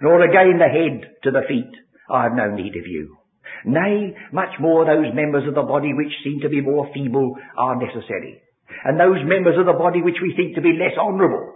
Nor 0.03 0.23
again 0.23 0.59
the 0.59 0.69
head 0.69 1.11
to 1.25 1.31
the 1.31 1.47
feet, 1.49 1.73
I 2.09 2.25
have 2.25 2.35
no 2.35 2.55
need 2.55 2.77
of 2.77 2.87
you. 2.87 3.17
Nay, 3.65 4.17
much 4.33 4.59
more 4.59 4.85
those 4.85 5.15
members 5.15 5.47
of 5.47 5.55
the 5.55 5.63
body 5.63 5.93
which 5.93 6.13
seem 6.25 6.41
to 6.41 6.49
be 6.49 6.61
more 6.61 6.89
feeble 6.95 7.37
are 7.57 7.77
necessary. 7.77 8.41
And 8.85 8.99
those 8.99 9.21
members 9.25 9.59
of 9.59 9.67
the 9.67 9.79
body 9.79 10.01
which 10.01 10.21
we 10.23 10.35
think 10.37 10.55
to 10.55 10.63
be 10.63 10.79
less 10.79 10.97
honourable 10.99 11.50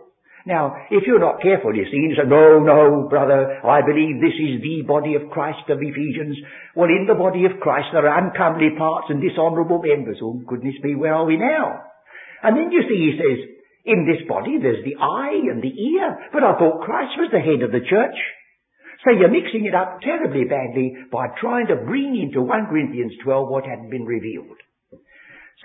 now, 0.44 0.76
if 0.90 1.04
you're 1.06 1.24
not 1.24 1.40
careful, 1.40 1.72
you 1.72 1.88
see, 1.88 2.04
you 2.04 2.16
say, 2.20 2.28
no, 2.28 2.60
no, 2.60 3.08
brother, 3.08 3.64
I 3.64 3.80
believe 3.80 4.20
this 4.20 4.36
is 4.36 4.60
the 4.60 4.84
body 4.84 5.16
of 5.16 5.32
Christ 5.32 5.64
of 5.72 5.80
Ephesians. 5.80 6.36
Well, 6.76 6.92
in 6.92 7.08
the 7.08 7.16
body 7.16 7.48
of 7.48 7.60
Christ 7.64 7.88
there 7.96 8.04
are 8.04 8.20
uncomely 8.20 8.76
parts 8.76 9.08
and 9.08 9.24
dishonourable 9.24 9.80
members. 9.80 10.20
Oh, 10.20 10.36
goodness 10.44 10.76
me, 10.84 10.96
where 10.96 11.14
are 11.14 11.24
we 11.24 11.40
now? 11.40 11.80
And 12.42 12.56
then 12.60 12.68
you 12.70 12.84
see, 12.84 13.08
he 13.08 13.16
says, 13.16 13.40
in 13.88 14.04
this 14.04 14.20
body 14.28 14.60
there's 14.60 14.84
the 14.84 15.00
eye 15.00 15.48
and 15.48 15.64
the 15.64 15.72
ear. 15.72 16.28
But 16.32 16.44
I 16.44 16.60
thought 16.60 16.84
Christ 16.84 17.16
was 17.16 17.32
the 17.32 17.40
head 17.40 17.64
of 17.64 17.72
the 17.72 17.88
church. 17.88 18.18
So 19.04 19.16
you're 19.16 19.32
mixing 19.32 19.64
it 19.64 19.74
up 19.74 20.00
terribly 20.04 20.44
badly 20.44 20.92
by 21.10 21.32
trying 21.40 21.68
to 21.68 21.88
bring 21.88 22.20
into 22.20 22.44
1 22.44 22.68
Corinthians 22.68 23.12
12 23.24 23.48
what 23.48 23.64
hadn't 23.64 23.88
been 23.88 24.04
revealed. 24.04 24.60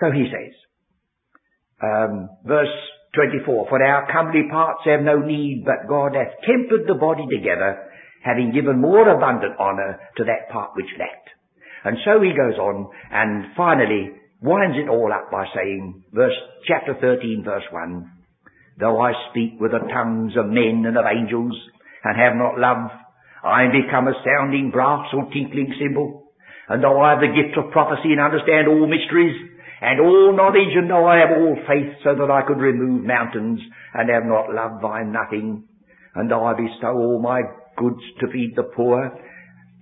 So 0.00 0.08
he 0.08 0.24
says, 0.24 0.56
um, 1.84 2.30
verse 2.44 2.72
24, 3.14 3.66
For 3.68 3.82
our 3.82 4.06
comely 4.12 4.46
parts 4.50 4.82
have 4.84 5.02
no 5.02 5.18
need, 5.18 5.64
but 5.64 5.88
God 5.88 6.14
hath 6.14 6.38
tempered 6.46 6.86
the 6.86 6.94
body 6.94 7.26
together, 7.26 7.90
having 8.22 8.52
given 8.52 8.80
more 8.80 9.08
abundant 9.08 9.58
honour 9.58 9.98
to 10.16 10.24
that 10.24 10.50
part 10.52 10.70
which 10.76 10.86
lacked. 10.98 11.30
And 11.84 11.96
so 12.04 12.20
he 12.20 12.30
goes 12.30 12.58
on, 12.58 12.90
and 13.10 13.56
finally 13.56 14.12
winds 14.40 14.76
it 14.78 14.88
all 14.88 15.12
up 15.12 15.30
by 15.30 15.46
saying, 15.54 16.04
verse, 16.12 16.36
chapter 16.66 16.94
13, 17.00 17.42
verse 17.44 17.64
1, 17.70 18.10
Though 18.78 19.00
I 19.00 19.12
speak 19.30 19.60
with 19.60 19.72
the 19.72 19.84
tongues 19.92 20.36
of 20.36 20.46
men 20.46 20.84
and 20.86 20.96
of 20.96 21.04
angels, 21.04 21.56
and 22.04 22.16
have 22.16 22.36
not 22.36 22.58
love, 22.58 22.90
I 23.44 23.64
am 23.64 23.72
become 23.72 24.08
a 24.08 24.16
sounding 24.24 24.70
brass 24.70 25.08
or 25.12 25.28
tinkling 25.32 25.74
cymbal. 25.80 26.30
And 26.68 26.84
though 26.84 27.00
I 27.00 27.10
have 27.10 27.20
the 27.20 27.34
gift 27.34 27.58
of 27.58 27.72
prophecy 27.72 28.12
and 28.12 28.20
understand 28.20 28.68
all 28.68 28.86
mysteries, 28.86 29.34
and 29.80 30.00
all 30.00 30.36
knowledge, 30.36 30.76
and 30.76 30.92
I 30.92 31.24
have 31.24 31.36
all 31.40 31.56
faith, 31.66 31.96
so 32.04 32.14
that 32.14 32.30
I 32.30 32.42
could 32.46 32.58
remove 32.58 33.04
mountains, 33.04 33.60
and 33.94 34.10
have 34.10 34.26
not 34.26 34.52
love, 34.52 34.84
am 34.84 35.12
nothing. 35.12 35.64
And 36.14 36.30
though 36.30 36.44
I 36.44 36.54
bestow 36.54 36.92
all 36.92 37.20
my 37.20 37.42
goods 37.76 38.02
to 38.20 38.28
feed 38.28 38.52
the 38.56 38.68
poor, 38.76 39.10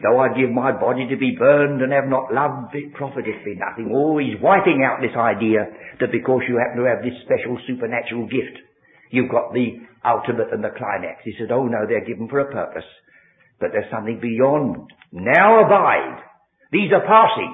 though 0.02 0.20
I 0.20 0.28
give 0.38 0.50
my 0.50 0.70
body 0.70 1.08
to 1.08 1.16
be 1.16 1.34
burned, 1.38 1.82
and 1.82 1.92
have 1.92 2.06
not 2.06 2.32
love, 2.32 2.70
it 2.72 2.94
profiteth 2.94 3.42
me 3.44 3.58
nothing. 3.58 3.90
He's 4.22 4.40
wiping 4.40 4.86
out 4.86 5.02
this 5.02 5.16
idea 5.18 5.66
that 6.00 6.12
because 6.12 6.42
you 6.48 6.62
happen 6.62 6.78
to 6.78 6.88
have 6.88 7.02
this 7.02 7.18
special 7.26 7.58
supernatural 7.66 8.30
gift, 8.30 8.62
you've 9.10 9.30
got 9.30 9.52
the 9.52 9.82
ultimate 10.04 10.52
and 10.52 10.62
the 10.62 10.70
climax. 10.76 11.24
He 11.24 11.34
said, 11.38 11.50
oh 11.50 11.66
no, 11.66 11.86
they're 11.88 12.06
given 12.06 12.28
for 12.28 12.38
a 12.38 12.52
purpose. 12.52 12.86
But 13.58 13.70
there's 13.72 13.90
something 13.90 14.20
beyond. 14.22 14.92
Now 15.10 15.66
abide. 15.66 16.22
These 16.70 16.92
are 16.92 17.02
passing. 17.02 17.50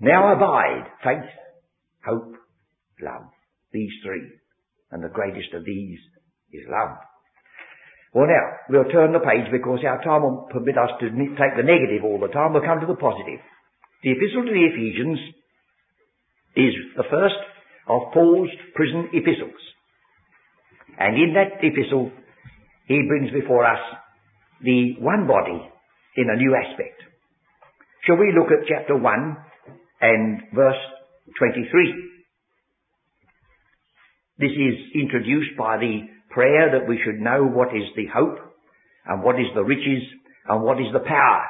Now 0.00 0.32
abide 0.32 0.90
faith, 1.02 1.30
hope, 2.04 2.34
love. 3.00 3.30
These 3.72 3.92
three. 4.04 4.30
And 4.90 5.02
the 5.02 5.08
greatest 5.08 5.52
of 5.54 5.64
these 5.64 5.98
is 6.52 6.62
love. 6.68 6.96
Well 8.14 8.28
now, 8.28 8.46
we'll 8.70 8.90
turn 8.92 9.12
the 9.12 9.18
page 9.18 9.50
because 9.50 9.80
our 9.82 10.02
time 10.02 10.22
won't 10.22 10.50
permit 10.50 10.78
us 10.78 10.90
to 11.00 11.10
take 11.10 11.58
the 11.58 11.66
negative 11.66 12.04
all 12.04 12.20
the 12.20 12.30
time. 12.30 12.52
We'll 12.52 12.62
come 12.62 12.78
to 12.80 12.86
the 12.86 12.94
positive. 12.94 13.42
The 14.04 14.12
epistle 14.14 14.46
to 14.46 14.54
the 14.54 14.68
Ephesians 14.70 15.18
is 16.54 16.74
the 16.96 17.10
first 17.10 17.42
of 17.88 18.14
Paul's 18.14 18.50
prison 18.74 19.10
epistles. 19.12 19.58
And 20.98 21.16
in 21.16 21.34
that 21.34 21.58
epistle, 21.58 22.12
he 22.86 23.02
brings 23.08 23.32
before 23.32 23.66
us 23.66 23.82
the 24.62 24.94
one 25.00 25.26
body 25.26 25.58
in 26.16 26.30
a 26.30 26.36
new 26.36 26.54
aspect. 26.54 27.02
Shall 28.06 28.16
we 28.16 28.32
look 28.36 28.52
at 28.52 28.68
chapter 28.68 28.96
1 28.96 29.36
and 30.04 30.42
verse 30.52 30.82
23. 31.38 31.64
This 34.36 34.52
is 34.52 34.76
introduced 35.00 35.56
by 35.56 35.78
the 35.78 36.04
prayer 36.28 36.76
that 36.76 36.88
we 36.88 37.00
should 37.00 37.20
know 37.20 37.46
what 37.46 37.68
is 37.68 37.88
the 37.96 38.04
hope 38.12 38.36
and 39.06 39.22
what 39.22 39.40
is 39.40 39.48
the 39.54 39.64
riches 39.64 40.04
and 40.48 40.62
what 40.62 40.76
is 40.76 40.92
the 40.92 41.06
power. 41.08 41.44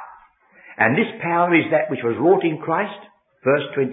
And 0.77 0.95
this 0.95 1.11
power 1.21 1.51
is 1.55 1.67
that 1.71 1.91
which 1.91 2.03
was 2.03 2.15
wrought 2.19 2.45
in 2.45 2.59
Christ, 2.63 2.99
verse 3.43 3.67
20, 3.75 3.91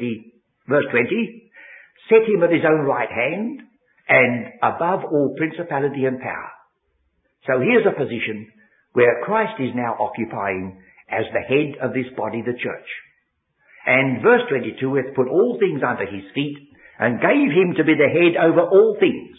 verse 0.68 0.87
20, 0.90 1.51
set 2.09 2.22
him 2.29 2.42
at 2.42 2.55
his 2.55 2.66
own 2.68 2.87
right 2.87 3.11
hand 3.11 3.62
and 4.09 4.46
above 4.62 5.03
all 5.11 5.35
principality 5.38 6.05
and 6.05 6.20
power. 6.20 6.51
So 7.46 7.59
here's 7.59 7.87
a 7.87 7.98
position 7.98 8.46
where 8.92 9.25
Christ 9.25 9.59
is 9.59 9.75
now 9.75 9.96
occupying 9.98 10.79
as 11.11 11.25
the 11.33 11.42
head 11.42 11.83
of 11.83 11.94
this 11.94 12.07
body, 12.16 12.42
the 12.46 12.55
church. 12.55 12.90
And 13.87 14.23
verse 14.23 14.42
22 14.49 14.95
hath 14.95 15.14
put 15.14 15.29
all 15.29 15.59
things 15.59 15.83
under 15.83 16.07
his 16.07 16.25
feet 16.35 16.59
and 16.99 17.21
gave 17.21 17.51
him 17.51 17.75
to 17.77 17.85
be 17.85 17.95
the 17.99 18.11
head 18.11 18.38
over 18.38 18.62
all 18.62 18.97
things. 18.99 19.37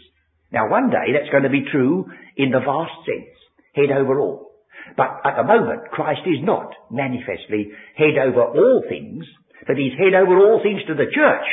Now 0.52 0.70
one 0.70 0.90
day 0.90 1.16
that's 1.16 1.32
going 1.32 1.44
to 1.44 1.50
be 1.50 1.66
true 1.72 2.06
in 2.36 2.52
the 2.52 2.60
vast 2.60 2.94
sense, 3.08 3.34
head 3.74 3.92
over 3.96 4.20
all. 4.20 4.52
But 4.98 5.24
at 5.24 5.38
the 5.38 5.48
moment, 5.48 5.90
Christ 5.92 6.28
is 6.28 6.44
not 6.44 6.76
manifestly 6.92 7.72
head 7.96 8.20
over 8.20 8.44
all 8.44 8.84
things, 8.90 9.26
but 9.66 9.78
he's 9.78 9.98
head 9.98 10.14
over 10.14 10.38
all 10.38 10.62
things 10.62 10.82
to 10.88 10.94
the 10.94 11.10
church. 11.10 11.48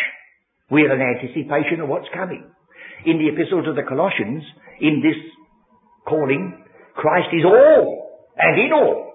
We're 0.70 0.92
in 0.92 1.00
anticipation 1.00 1.80
of 1.80 1.88
what's 1.88 2.10
coming. 2.12 2.44
In 3.06 3.18
the 3.18 3.30
epistle 3.32 3.62
to 3.64 3.72
the 3.72 3.86
Colossians, 3.88 4.42
in 4.80 5.00
this 5.02 5.16
calling, 6.06 6.64
Christ 6.94 7.28
is 7.32 7.44
all 7.44 8.10
and 8.36 8.60
in 8.60 8.72
all. 8.72 9.09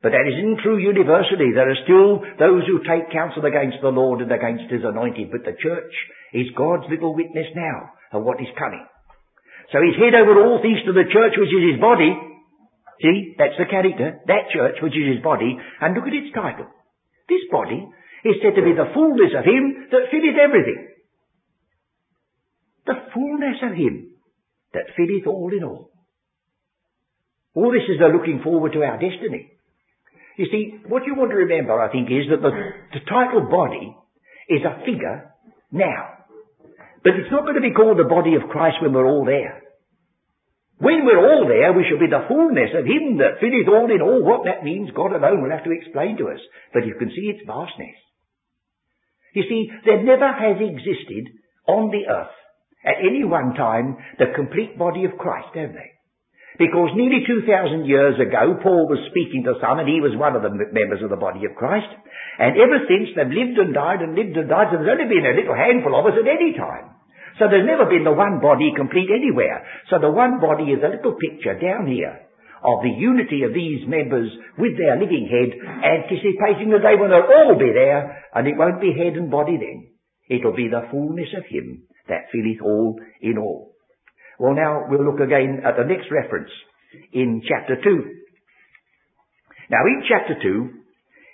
But 0.00 0.16
that 0.16 0.24
isn't 0.24 0.64
true 0.64 0.80
universally. 0.80 1.52
There 1.52 1.68
are 1.68 1.84
still 1.84 2.24
those 2.40 2.64
who 2.64 2.80
take 2.88 3.12
counsel 3.12 3.44
against 3.44 3.84
the 3.84 3.92
Lord 3.92 4.24
and 4.24 4.32
against 4.32 4.72
His 4.72 4.80
anointed. 4.80 5.28
But 5.28 5.44
the 5.44 5.60
church 5.60 5.92
is 6.32 6.56
God's 6.56 6.88
little 6.88 7.12
witness 7.12 7.52
now 7.52 7.92
of 8.16 8.24
what 8.24 8.40
is 8.40 8.48
coming. 8.56 8.80
So 9.68 9.78
He's 9.84 10.00
head 10.00 10.16
over 10.16 10.40
all 10.40 10.64
things 10.64 10.80
to 10.88 10.96
the 10.96 11.04
church 11.04 11.36
which 11.36 11.52
is 11.52 11.76
His 11.76 11.80
body. 11.80 12.16
See, 13.04 13.36
that's 13.36 13.60
the 13.60 13.68
character. 13.68 14.24
That 14.24 14.48
church 14.48 14.80
which 14.80 14.96
is 14.96 15.20
His 15.20 15.22
body. 15.22 15.60
And 15.84 15.92
look 15.92 16.08
at 16.08 16.16
its 16.16 16.32
title. 16.32 16.72
This 17.28 17.44
body 17.52 17.84
is 18.24 18.40
said 18.40 18.56
to 18.56 18.64
be 18.64 18.72
the 18.72 18.88
fullness 18.96 19.36
of 19.36 19.44
Him 19.44 19.84
that 19.92 20.08
filleth 20.08 20.40
everything. 20.40 20.80
The 22.88 23.04
fullness 23.12 23.60
of 23.68 23.76
Him 23.76 24.16
that 24.72 24.96
filleth 24.96 25.28
all 25.28 25.52
in 25.52 25.60
all. 25.60 25.92
All 27.52 27.68
this 27.68 27.84
is 27.84 28.00
a 28.00 28.08
looking 28.08 28.40
forward 28.40 28.72
to 28.72 28.80
our 28.80 28.96
destiny. 28.96 29.59
You 30.40 30.48
see, 30.48 30.80
what 30.88 31.04
you 31.04 31.12
want 31.20 31.36
to 31.36 31.44
remember, 31.44 31.76
I 31.76 31.92
think, 31.92 32.08
is 32.08 32.24
that 32.32 32.40
the, 32.40 32.48
the 32.96 33.04
title 33.04 33.44
body 33.52 33.92
is 34.48 34.64
a 34.64 34.80
figure 34.88 35.36
now. 35.68 36.24
But 37.04 37.20
it's 37.20 37.28
not 37.28 37.44
going 37.44 37.60
to 37.60 37.68
be 37.68 37.76
called 37.76 38.00
the 38.00 38.08
body 38.08 38.40
of 38.40 38.48
Christ 38.48 38.80
when 38.80 38.96
we're 38.96 39.04
all 39.04 39.28
there. 39.28 39.60
When 40.80 41.04
we're 41.04 41.20
all 41.20 41.44
there, 41.44 41.76
we 41.76 41.84
shall 41.84 42.00
be 42.00 42.08
the 42.08 42.24
fullness 42.24 42.72
of 42.72 42.88
Him 42.88 43.20
that 43.20 43.36
filleth 43.36 43.68
all 43.68 43.92
in 43.92 44.00
all. 44.00 44.24
What 44.24 44.48
that 44.48 44.64
means, 44.64 44.88
God 44.96 45.12
alone 45.12 45.44
will 45.44 45.52
have 45.52 45.68
to 45.68 45.76
explain 45.76 46.16
to 46.16 46.32
us. 46.32 46.40
But 46.72 46.88
you 46.88 46.96
can 46.96 47.12
see 47.12 47.28
its 47.36 47.44
vastness. 47.44 48.00
You 49.36 49.44
see, 49.44 49.68
there 49.84 50.00
never 50.00 50.24
has 50.24 50.56
existed 50.56 51.36
on 51.68 51.92
the 51.92 52.08
earth 52.08 52.32
at 52.80 53.04
any 53.04 53.28
one 53.28 53.52
time 53.52 54.00
the 54.16 54.32
complete 54.32 54.80
body 54.80 55.04
of 55.04 55.20
Christ, 55.20 55.52
have 55.52 55.76
they? 55.76 55.99
Because 56.60 56.92
nearly 56.92 57.24
2,000 57.24 57.88
years 57.88 58.20
ago, 58.20 58.52
Paul 58.60 58.84
was 58.84 59.00
speaking 59.08 59.48
to 59.48 59.56
some, 59.64 59.80
and 59.80 59.88
he 59.88 60.04
was 60.04 60.12
one 60.12 60.36
of 60.36 60.44
the 60.44 60.52
members 60.52 61.00
of 61.00 61.08
the 61.08 61.16
body 61.16 61.48
of 61.48 61.56
Christ. 61.56 61.88
And 62.36 62.52
ever 62.60 62.84
since, 62.84 63.16
they've 63.16 63.32
lived 63.32 63.56
and 63.56 63.72
died 63.72 64.04
and 64.04 64.12
lived 64.12 64.36
and 64.36 64.44
died, 64.44 64.68
so 64.68 64.76
there's 64.76 64.92
only 64.92 65.08
been 65.08 65.24
a 65.24 65.40
little 65.40 65.56
handful 65.56 65.96
of 65.96 66.04
us 66.04 66.20
at 66.20 66.28
any 66.28 66.52
time. 66.52 67.00
So 67.40 67.48
there's 67.48 67.64
never 67.64 67.88
been 67.88 68.04
the 68.04 68.12
one 68.12 68.44
body 68.44 68.76
complete 68.76 69.08
anywhere. 69.08 69.64
So 69.88 69.96
the 70.04 70.12
one 70.12 70.36
body 70.36 70.76
is 70.76 70.84
a 70.84 70.92
little 70.92 71.16
picture 71.16 71.56
down 71.56 71.88
here 71.88 72.28
of 72.60 72.84
the 72.84 72.92
unity 72.92 73.40
of 73.48 73.56
these 73.56 73.88
members 73.88 74.28
with 74.60 74.76
their 74.76 75.00
living 75.00 75.32
head, 75.32 75.56
anticipating 75.64 76.68
the 76.68 76.84
day 76.84 76.92
when 77.00 77.08
they'll 77.08 77.24
all 77.24 77.56
be 77.56 77.72
there, 77.72 78.20
and 78.36 78.44
it 78.44 78.60
won't 78.60 78.84
be 78.84 78.92
head 78.92 79.16
and 79.16 79.32
body 79.32 79.56
then. 79.56 79.88
It'll 80.28 80.52
be 80.52 80.68
the 80.68 80.92
fullness 80.92 81.32
of 81.40 81.48
Him 81.48 81.88
that 82.12 82.28
filleth 82.28 82.60
all 82.60 83.00
in 83.24 83.40
all. 83.40 83.69
Well 84.40 84.56
now, 84.56 84.88
we'll 84.88 85.04
look 85.04 85.20
again 85.20 85.60
at 85.68 85.76
the 85.76 85.84
next 85.84 86.08
reference 86.08 86.48
in 87.12 87.44
chapter 87.44 87.76
2. 87.76 87.84
Now 89.68 89.84
in 89.84 90.00
chapter 90.08 90.32
2, 90.40 90.80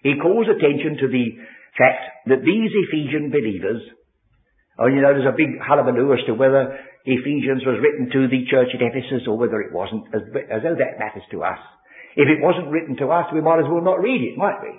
he 0.03 0.19
calls 0.19 0.51
attention 0.51 0.99
to 0.99 1.07
the 1.07 1.39
fact 1.79 2.27
that 2.27 2.43
these 2.43 2.75
Ephesian 2.75 3.31
believers, 3.31 3.79
oh 4.83 4.91
you 4.91 4.99
know 4.99 5.15
there's 5.15 5.31
a 5.31 5.39
big 5.39 5.55
hullabaloo 5.63 6.19
as 6.19 6.27
to 6.27 6.35
whether 6.35 6.83
Ephesians 7.07 7.63
was 7.63 7.79
written 7.79 8.11
to 8.11 8.27
the 8.27 8.43
church 8.51 8.75
at 8.75 8.83
Ephesus 8.83 9.31
or 9.31 9.39
whether 9.39 9.63
it 9.63 9.71
wasn't, 9.71 10.03
as, 10.11 10.27
as 10.51 10.67
though 10.67 10.75
that 10.75 10.99
matters 10.99 11.23
to 11.31 11.47
us. 11.47 11.63
If 12.19 12.27
it 12.27 12.43
wasn't 12.43 12.75
written 12.75 12.99
to 12.99 13.15
us, 13.15 13.31
we 13.31 13.39
might 13.41 13.63
as 13.63 13.71
well 13.71 13.87
not 13.87 14.03
read 14.03 14.19
it, 14.19 14.35
might 14.35 14.59
we? 14.67 14.75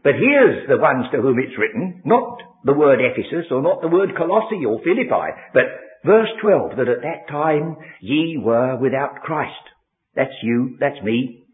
But 0.00 0.16
here's 0.16 0.64
the 0.64 0.80
ones 0.80 1.12
to 1.12 1.20
whom 1.20 1.36
it's 1.44 1.60
written, 1.60 2.00
not 2.08 2.40
the 2.64 2.72
word 2.72 3.04
Ephesus 3.04 3.52
or 3.52 3.60
not 3.60 3.84
the 3.84 3.92
word 3.92 4.16
Colossae 4.16 4.64
or 4.64 4.80
Philippi, 4.80 5.28
but 5.52 5.85
verse 6.06 6.30
12, 6.40 6.76
that 6.78 6.88
at 6.88 7.02
that 7.02 7.28
time 7.28 7.76
ye 8.00 8.38
were 8.38 8.76
without 8.76 9.22
Christ. 9.22 9.52
That's 10.14 10.32
you, 10.42 10.76
that's 10.80 11.02
me. 11.02 11.44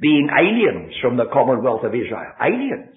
Being 0.00 0.28
aliens 0.30 0.94
from 1.02 1.16
the 1.16 1.26
commonwealth 1.32 1.84
of 1.84 1.94
Israel. 1.94 2.32
Aliens. 2.40 2.96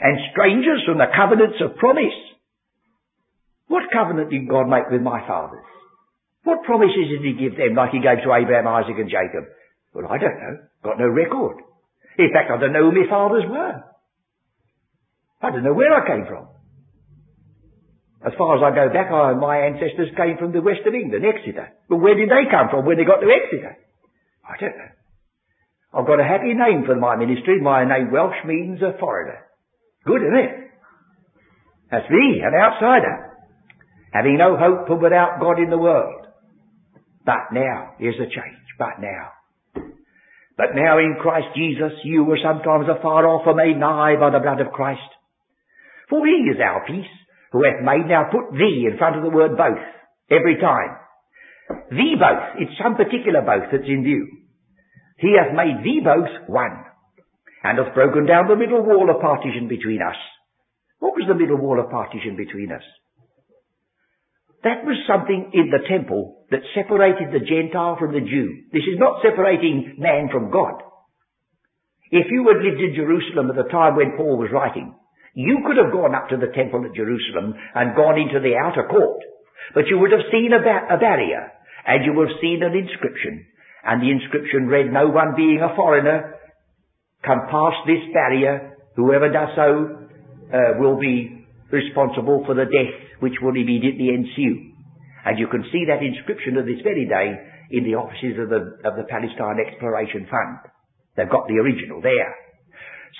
And 0.00 0.18
strangers 0.32 0.82
from 0.86 0.98
the 0.98 1.12
covenants 1.14 1.58
of 1.60 1.76
promise. 1.76 2.16
What 3.68 3.92
covenant 3.92 4.30
did 4.30 4.48
God 4.48 4.68
make 4.68 4.90
with 4.90 5.02
my 5.02 5.26
fathers? 5.26 5.64
What 6.44 6.64
promises 6.64 7.08
did 7.08 7.22
he 7.22 7.38
give 7.38 7.56
them 7.56 7.74
like 7.76 7.90
he 7.90 8.00
gave 8.00 8.24
to 8.24 8.34
Abraham, 8.34 8.66
Isaac 8.66 8.98
and 8.98 9.08
Jacob? 9.08 9.44
Well, 9.94 10.06
I 10.10 10.18
don't 10.18 10.40
know. 10.40 10.56
Got 10.82 10.98
no 10.98 11.06
record. 11.06 11.62
In 12.18 12.32
fact, 12.32 12.50
I 12.50 12.58
don't 12.58 12.72
know 12.72 12.90
who 12.90 12.98
my 13.00 13.08
fathers 13.08 13.44
were. 13.48 13.84
I 15.40 15.50
don't 15.50 15.64
know 15.64 15.74
where 15.74 15.92
I 15.92 16.06
came 16.06 16.26
from. 16.26 16.48
As 18.24 18.32
far 18.38 18.54
as 18.54 18.62
I 18.62 18.70
go 18.70 18.86
back, 18.92 19.10
I, 19.10 19.34
my 19.34 19.66
ancestors 19.66 20.14
came 20.16 20.38
from 20.38 20.52
the 20.52 20.62
west 20.62 20.86
of 20.86 20.94
England, 20.94 21.24
Exeter. 21.26 21.74
But 21.88 21.98
where 21.98 22.14
did 22.14 22.30
they 22.30 22.46
come 22.50 22.70
from 22.70 22.86
when 22.86 22.96
they 22.96 23.04
got 23.04 23.18
to 23.18 23.26
Exeter? 23.26 23.76
I 24.46 24.54
don't 24.60 24.78
know. 24.78 24.92
I've 25.92 26.06
got 26.06 26.20
a 26.20 26.24
happy 26.24 26.54
name 26.54 26.86
for 26.86 26.96
my 26.96 27.16
ministry. 27.16 27.60
My 27.60 27.84
name 27.84 28.12
Welsh 28.12 28.38
means 28.46 28.80
a 28.80 28.96
foreigner. 28.98 29.42
Good, 30.06 30.22
isn't 30.22 30.38
it? 30.38 30.54
That's 31.90 32.08
me, 32.08 32.40
an 32.40 32.54
outsider. 32.54 33.36
Having 34.12 34.38
no 34.38 34.56
hope 34.56 34.86
from 34.86 35.02
without 35.02 35.40
God 35.40 35.58
in 35.58 35.68
the 35.68 35.78
world. 35.78 36.26
But 37.26 37.52
now, 37.52 37.94
here's 37.98 38.16
a 38.16 38.30
change. 38.30 38.66
But 38.78 39.00
now. 39.00 39.32
But 40.56 40.74
now 40.74 40.98
in 40.98 41.16
Christ 41.20 41.48
Jesus, 41.56 41.92
you 42.04 42.24
were 42.24 42.38
sometimes 42.42 42.86
afar 42.88 43.26
off 43.26 43.46
and 43.46 43.56
made 43.56 43.78
nigh 43.78 44.16
by 44.18 44.30
the 44.30 44.40
blood 44.40 44.60
of 44.60 44.72
Christ. 44.72 45.00
For 46.08 46.26
he 46.26 46.50
is 46.50 46.60
our 46.60 46.86
peace, 46.86 47.06
who 47.52 47.64
hath 47.64 47.84
made 47.84 48.08
now 48.08 48.32
put 48.32 48.56
thee 48.56 48.88
in 48.90 48.98
front 48.98 49.16
of 49.16 49.22
the 49.22 49.30
word 49.30 49.56
both, 49.56 49.84
every 50.30 50.56
time. 50.56 50.96
The 51.92 52.16
both, 52.16 52.44
it's 52.58 52.80
some 52.82 52.96
particular 52.96 53.44
both 53.44 53.70
that's 53.70 53.86
in 53.86 54.02
view. 54.02 54.26
He 55.18 55.36
hath 55.36 55.54
made 55.54 55.84
thee 55.84 56.00
both 56.02 56.48
one, 56.48 56.82
and 57.62 57.78
hath 57.78 57.94
broken 57.94 58.26
down 58.26 58.48
the 58.48 58.56
middle 58.56 58.82
wall 58.82 59.08
of 59.12 59.20
partition 59.20 59.68
between 59.68 60.00
us. 60.02 60.16
What 60.98 61.14
was 61.14 61.28
the 61.28 61.38
middle 61.38 61.58
wall 61.58 61.78
of 61.78 61.90
partition 61.90 62.36
between 62.36 62.72
us? 62.72 62.82
That 64.64 64.86
was 64.86 64.94
something 65.10 65.50
in 65.52 65.70
the 65.70 65.82
temple 65.90 66.46
that 66.50 66.62
separated 66.74 67.34
the 67.34 67.44
Gentile 67.44 67.96
from 67.98 68.14
the 68.14 68.22
Jew. 68.22 68.70
This 68.72 68.86
is 68.86 68.98
not 68.98 69.20
separating 69.20 69.96
man 69.98 70.28
from 70.30 70.50
God. 70.50 70.78
If 72.12 72.30
you 72.30 72.46
had 72.46 72.62
lived 72.62 72.80
in 72.80 72.94
Jerusalem 72.94 73.50
at 73.50 73.56
the 73.56 73.70
time 73.70 73.96
when 73.96 74.16
Paul 74.16 74.38
was 74.38 74.52
writing, 74.52 74.94
you 75.34 75.64
could 75.66 75.76
have 75.76 75.92
gone 75.92 76.14
up 76.14 76.28
to 76.28 76.36
the 76.36 76.52
temple 76.52 76.84
at 76.84 76.94
Jerusalem 76.94 77.54
and 77.74 77.96
gone 77.96 78.20
into 78.20 78.40
the 78.40 78.56
outer 78.56 78.84
court, 78.88 79.20
but 79.74 79.88
you 79.88 79.98
would 79.98 80.12
have 80.12 80.28
seen 80.30 80.52
a, 80.52 80.60
ba- 80.60 80.92
a 80.92 80.98
barrier, 80.98 81.52
and 81.86 82.04
you 82.04 82.12
would 82.12 82.28
have 82.28 82.40
seen 82.40 82.62
an 82.62 82.76
inscription, 82.76 83.46
and 83.84 84.02
the 84.02 84.10
inscription 84.10 84.68
read, 84.68 84.92
no 84.92 85.08
one 85.08 85.34
being 85.36 85.60
a 85.62 85.74
foreigner 85.74 86.36
can 87.24 87.48
pass 87.50 87.74
this 87.86 88.02
barrier, 88.12 88.76
whoever 88.96 89.30
does 89.30 89.48
so 89.56 90.02
uh, 90.52 90.78
will 90.78 90.98
be 90.98 91.46
responsible 91.70 92.44
for 92.44 92.54
the 92.54 92.66
death 92.66 92.94
which 93.20 93.38
will 93.40 93.56
immediately 93.56 94.10
ensue. 94.10 94.74
And 95.24 95.38
you 95.38 95.46
can 95.46 95.64
see 95.72 95.86
that 95.86 96.02
inscription 96.02 96.54
to 96.54 96.62
this 96.62 96.82
very 96.82 97.06
day 97.06 97.38
in 97.70 97.84
the 97.84 97.94
offices 97.94 98.36
of 98.42 98.50
the, 98.50 98.76
of 98.84 98.98
the 98.98 99.06
Palestine 99.08 99.62
Exploration 99.62 100.26
Fund. 100.28 100.68
They've 101.16 101.30
got 101.30 101.46
the 101.46 101.62
original 101.62 102.02
there. 102.02 102.34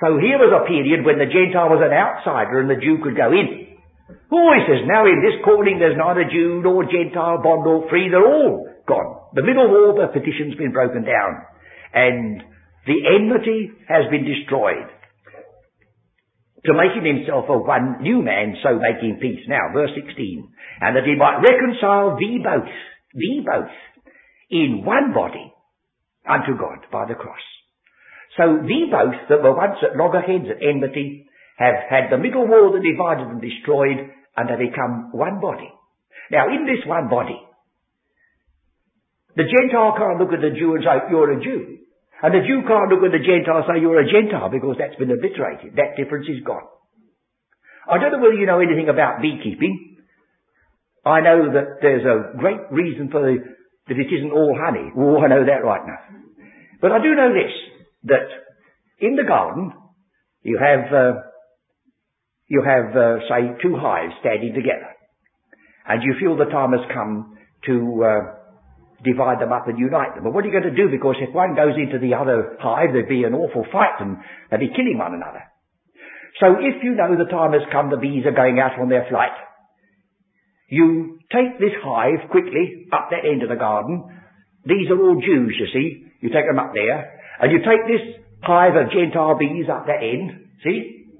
So 0.00 0.16
here 0.16 0.40
was 0.40 0.52
a 0.52 0.64
period 0.64 1.04
when 1.04 1.20
the 1.20 1.28
Gentile 1.28 1.68
was 1.68 1.84
an 1.84 1.92
outsider 1.92 2.64
and 2.64 2.70
the 2.70 2.80
Jew 2.80 3.02
could 3.04 3.16
go 3.16 3.28
in. 3.28 3.76
Oh, 4.32 4.50
he 4.56 4.64
says, 4.64 4.88
now 4.88 5.04
in 5.04 5.20
this 5.20 5.44
calling 5.44 5.76
there's 5.76 5.96
neither 5.96 6.24
Jew 6.24 6.64
nor 6.64 6.88
Gentile, 6.88 7.44
bond 7.44 7.68
or 7.68 7.88
free, 7.92 8.08
they're 8.08 8.24
all 8.24 8.64
gone. 8.88 9.28
The 9.36 9.44
middle 9.44 9.68
wall 9.68 10.00
of 10.00 10.12
petition's 10.12 10.56
been 10.56 10.72
broken 10.72 11.04
down. 11.04 11.44
And 11.92 12.40
the 12.86 12.98
enmity 13.04 13.70
has 13.88 14.08
been 14.10 14.24
destroyed 14.24 14.88
to 16.64 16.72
making 16.72 17.04
himself 17.04 17.46
a 17.48 17.58
one 17.58 18.02
new 18.02 18.22
man, 18.22 18.56
so 18.62 18.78
making 18.78 19.18
peace. 19.20 19.44
Now, 19.48 19.72
verse 19.74 19.90
16. 19.94 20.48
And 20.80 20.96
that 20.96 21.04
he 21.04 21.14
might 21.16 21.42
reconcile 21.42 22.16
thee 22.16 22.40
both, 22.42 22.70
thee 23.14 23.44
both, 23.44 23.70
in 24.50 24.82
one 24.84 25.12
body 25.12 25.52
unto 26.28 26.56
God 26.56 26.86
by 26.90 27.06
the 27.06 27.14
cross. 27.14 27.42
So 28.36 28.64
thee 28.64 28.88
both 28.90 29.28
that 29.28 29.42
were 29.42 29.54
once 29.54 29.76
at 29.84 29.96
loggerheads, 29.96 30.48
at 30.48 30.62
enmity, 30.62 31.28
have 31.58 31.74
had 31.88 32.08
the 32.10 32.18
middle 32.18 32.48
wall 32.48 32.72
that 32.72 32.80
divided 32.80 33.28
and 33.28 33.40
destroyed, 33.40 34.08
and 34.36 34.48
have 34.48 34.58
become 34.58 35.12
one 35.12 35.40
body. 35.40 35.68
Now, 36.30 36.48
in 36.48 36.64
this 36.64 36.80
one 36.88 37.08
body, 37.12 37.36
the 39.36 39.44
Gentile 39.44 39.96
can't 39.96 40.20
look 40.20 40.32
at 40.32 40.40
the 40.40 40.56
Jew 40.56 40.76
and 40.76 40.84
say, 40.84 41.08
you're 41.10 41.32
a 41.32 41.42
Jew. 41.44 41.78
And 42.22 42.32
the 42.32 42.44
Jew 42.46 42.64
can't 42.64 42.88
look 42.88 43.04
at 43.04 43.12
the 43.12 43.24
Gentile 43.24 43.64
and 43.64 43.68
say 43.68 43.80
you're 43.80 44.00
a 44.00 44.08
Gentile 44.08 44.48
because 44.48 44.76
that's 44.78 44.96
been 44.96 45.12
obliterated. 45.12 45.76
That 45.76 45.96
difference 45.96 46.28
is 46.28 46.44
gone. 46.44 46.64
I 47.88 47.98
don't 47.98 48.12
know 48.12 48.22
whether 48.22 48.38
you 48.38 48.46
know 48.46 48.60
anything 48.60 48.88
about 48.88 49.20
beekeeping. 49.20 49.98
I 51.04 51.20
know 51.20 51.50
that 51.52 51.82
there's 51.82 52.06
a 52.06 52.38
great 52.38 52.70
reason 52.70 53.10
for 53.10 53.20
the, 53.20 53.42
that 53.88 53.98
it 53.98 54.06
isn't 54.06 54.30
all 54.30 54.54
honey. 54.54 54.88
Oh, 54.94 55.18
I 55.18 55.26
know 55.26 55.44
that 55.44 55.66
right 55.66 55.82
now. 55.82 55.98
But 56.80 56.92
I 56.92 57.02
do 57.02 57.10
know 57.14 57.34
this, 57.34 57.50
that 58.04 58.28
in 58.98 59.16
the 59.16 59.24
garden, 59.24 59.72
you 60.42 60.58
have, 60.58 60.92
uh, 60.92 61.12
you 62.48 62.62
have, 62.62 62.96
uh, 62.96 63.20
say, 63.28 63.62
two 63.62 63.76
hives 63.76 64.14
standing 64.20 64.54
together. 64.54 64.90
And 65.86 66.02
you 66.02 66.14
feel 66.20 66.36
the 66.36 66.50
time 66.50 66.72
has 66.72 66.86
come 66.92 67.38
to, 67.66 68.04
uh, 68.04 68.42
divide 69.04 69.42
them 69.42 69.52
up 69.52 69.66
and 69.66 69.78
unite 69.78 70.14
them. 70.14 70.24
But 70.24 70.32
what 70.32 70.44
are 70.44 70.48
you 70.48 70.54
going 70.54 70.70
to 70.70 70.78
do? 70.78 70.88
Because 70.90 71.16
if 71.18 71.34
one 71.34 71.54
goes 71.54 71.74
into 71.74 71.98
the 71.98 72.14
other 72.14 72.56
hive, 72.60 72.94
there'd 72.94 73.08
be 73.08 73.24
an 73.24 73.34
awful 73.34 73.66
fight 73.70 73.98
and 73.98 74.18
they'd 74.50 74.62
be 74.62 74.74
killing 74.74 74.98
one 74.98 75.14
another. 75.14 75.42
So 76.40 76.54
if 76.58 76.82
you 76.82 76.94
know 76.94 77.14
the 77.18 77.30
time 77.30 77.52
has 77.52 77.66
come, 77.70 77.90
the 77.90 78.00
bees 78.00 78.24
are 78.26 78.34
going 78.34 78.58
out 78.58 78.78
on 78.78 78.88
their 78.88 79.06
flight, 79.10 79.34
you 80.70 81.18
take 81.28 81.60
this 81.60 81.76
hive 81.84 82.30
quickly 82.30 82.88
up 82.92 83.10
that 83.10 83.28
end 83.28 83.42
of 83.42 83.50
the 83.50 83.60
garden. 83.60 84.08
These 84.64 84.88
are 84.88 84.96
all 84.96 85.20
Jews, 85.20 85.54
you 85.58 85.68
see. 85.68 86.06
You 86.20 86.30
take 86.30 86.46
them 86.46 86.58
up 86.58 86.72
there. 86.72 87.20
And 87.42 87.50
you 87.50 87.58
take 87.58 87.82
this 87.90 88.22
hive 88.42 88.78
of 88.78 88.94
Gentile 88.94 89.34
bees 89.34 89.66
up 89.66 89.90
that 89.90 89.98
end, 89.98 90.46
see? 90.62 91.10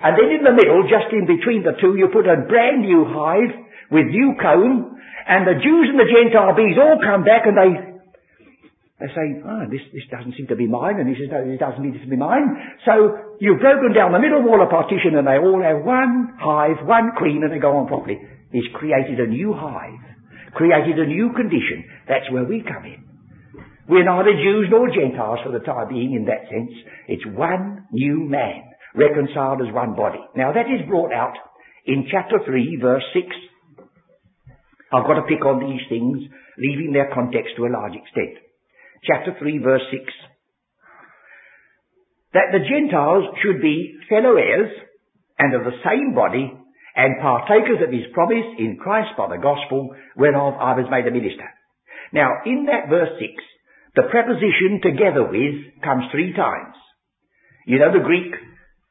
And 0.00 0.16
then 0.16 0.28
in 0.32 0.42
the 0.44 0.56
middle, 0.56 0.88
just 0.88 1.12
in 1.12 1.28
between 1.28 1.64
the 1.64 1.76
two, 1.76 1.96
you 2.00 2.08
put 2.08 2.24
a 2.24 2.48
brand 2.48 2.80
new 2.80 3.04
hive 3.04 3.52
with 3.92 4.08
new 4.08 4.36
comb 4.40 4.96
and 5.26 5.44
the 5.44 5.56
Jews 5.60 5.86
and 5.92 5.98
the 6.00 6.08
Gentile 6.08 6.56
bees 6.56 6.76
all 6.76 7.00
come 7.00 7.24
back 7.24 7.48
and 7.48 7.56
they, 7.56 7.70
they 9.00 9.10
say, 9.12 9.26
oh, 9.44 9.64
this, 9.68 9.84
this 9.92 10.04
doesn't 10.08 10.36
seem 10.36 10.48
to 10.48 10.56
be 10.56 10.68
mine. 10.68 11.00
And 11.00 11.08
he 11.08 11.16
says, 11.16 11.32
no, 11.32 11.44
it 11.44 11.60
doesn't 11.60 11.80
need 11.80 12.00
to 12.00 12.08
be 12.08 12.16
mine. 12.16 12.56
So 12.84 13.36
you've 13.40 13.60
broken 13.60 13.92
down 13.92 14.12
the 14.12 14.20
middle 14.20 14.44
wall 14.44 14.60
of 14.60 14.68
partition 14.68 15.16
and 15.16 15.26
they 15.26 15.40
all 15.40 15.60
have 15.60 15.84
one 15.84 16.36
hive, 16.40 16.84
one 16.84 17.16
queen 17.16 17.40
and 17.44 17.52
they 17.52 17.60
go 17.60 17.76
on 17.76 17.88
properly. 17.88 18.20
He's 18.52 18.68
created 18.72 19.20
a 19.20 19.28
new 19.28 19.52
hive, 19.52 20.00
created 20.54 21.00
a 21.00 21.06
new 21.06 21.32
condition. 21.32 21.84
That's 22.08 22.30
where 22.30 22.44
we 22.44 22.64
come 22.64 22.84
in. 22.84 23.05
We're 23.88 24.04
neither 24.04 24.32
Jews 24.32 24.66
nor 24.70 24.88
Gentiles 24.90 25.38
for 25.44 25.52
the 25.52 25.64
time 25.64 25.88
being 25.88 26.14
in 26.14 26.26
that 26.26 26.50
sense. 26.50 26.72
It's 27.08 27.26
one 27.26 27.86
new 27.92 28.26
man, 28.28 28.62
reconciled 28.94 29.60
as 29.66 29.72
one 29.72 29.94
body. 29.94 30.18
Now 30.34 30.52
that 30.52 30.66
is 30.66 30.88
brought 30.88 31.12
out 31.12 31.34
in 31.86 32.08
chapter 32.10 32.38
3 32.44 32.78
verse 32.82 33.04
6 33.14 33.26
I've 34.92 35.06
got 35.06 35.18
to 35.18 35.26
pick 35.28 35.44
on 35.44 35.58
these 35.58 35.82
things, 35.88 36.18
leaving 36.58 36.92
their 36.92 37.10
context 37.12 37.56
to 37.56 37.66
a 37.66 37.74
large 37.74 37.94
extent. 37.94 38.38
chapter 39.02 39.34
3 39.38 39.58
verse 39.58 39.82
6. 39.90 40.02
That 42.34 42.52
the 42.52 42.62
Gentiles 42.62 43.24
should 43.42 43.60
be 43.60 43.94
fellow 44.08 44.36
heirs 44.36 44.70
and 45.38 45.54
of 45.54 45.64
the 45.64 45.78
same 45.84 46.14
body 46.14 46.52
and 46.94 47.20
partakers 47.20 47.82
of 47.82 47.92
his 47.92 48.06
promise 48.14 48.46
in 48.58 48.78
Christ 48.80 49.10
by 49.18 49.28
the 49.28 49.42
gospel 49.42 49.94
whereof 50.16 50.54
I 50.54 50.74
was 50.74 50.86
made 50.90 51.06
a 51.06 51.10
minister. 51.10 51.48
Now, 52.12 52.42
in 52.46 52.66
that 52.66 52.88
verse 52.88 53.10
6, 53.18 53.30
the 53.96 54.04
preposition 54.12 54.84
together 54.84 55.24
with 55.24 55.80
comes 55.82 56.04
three 56.12 56.36
times. 56.36 56.76
You 57.66 57.80
know 57.80 57.92
the 57.92 58.04
Greek 58.04 58.30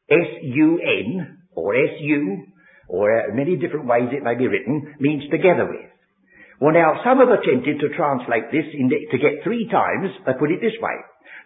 S-U-N 0.10 1.38
or 1.56 1.76
S-U 1.76 2.46
or 2.90 3.06
uh, 3.10 3.34
many 3.34 3.56
different 3.58 3.86
ways 3.86 4.10
it 4.12 4.24
may 4.24 4.36
be 4.36 4.48
written 4.48 4.96
means 5.00 5.24
together 5.32 5.66
with. 5.66 5.90
Well 6.60 6.74
now, 6.74 7.02
some 7.04 7.20
have 7.20 7.30
attempted 7.30 7.80
to 7.80 7.96
translate 7.96 8.50
this 8.52 8.66
to 8.74 9.18
get 9.18 9.44
three 9.44 9.68
times, 9.70 10.10
they 10.26 10.34
put 10.38 10.52
it 10.52 10.62
this 10.62 10.78
way, 10.82 10.98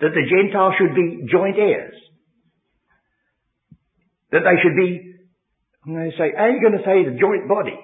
that 0.02 0.14
the 0.14 0.28
Gentiles 0.28 0.76
should 0.78 0.96
be 0.96 1.28
joint 1.32 1.58
heirs. 1.58 1.96
That 4.32 4.46
they 4.46 4.58
should 4.62 4.78
be, 4.78 5.16
they 5.88 6.12
say, 6.18 6.32
are 6.38 6.52
you 6.52 6.62
going 6.62 6.78
to 6.78 6.86
say 6.86 7.04
the 7.04 7.18
joint 7.20 7.50
body? 7.50 7.78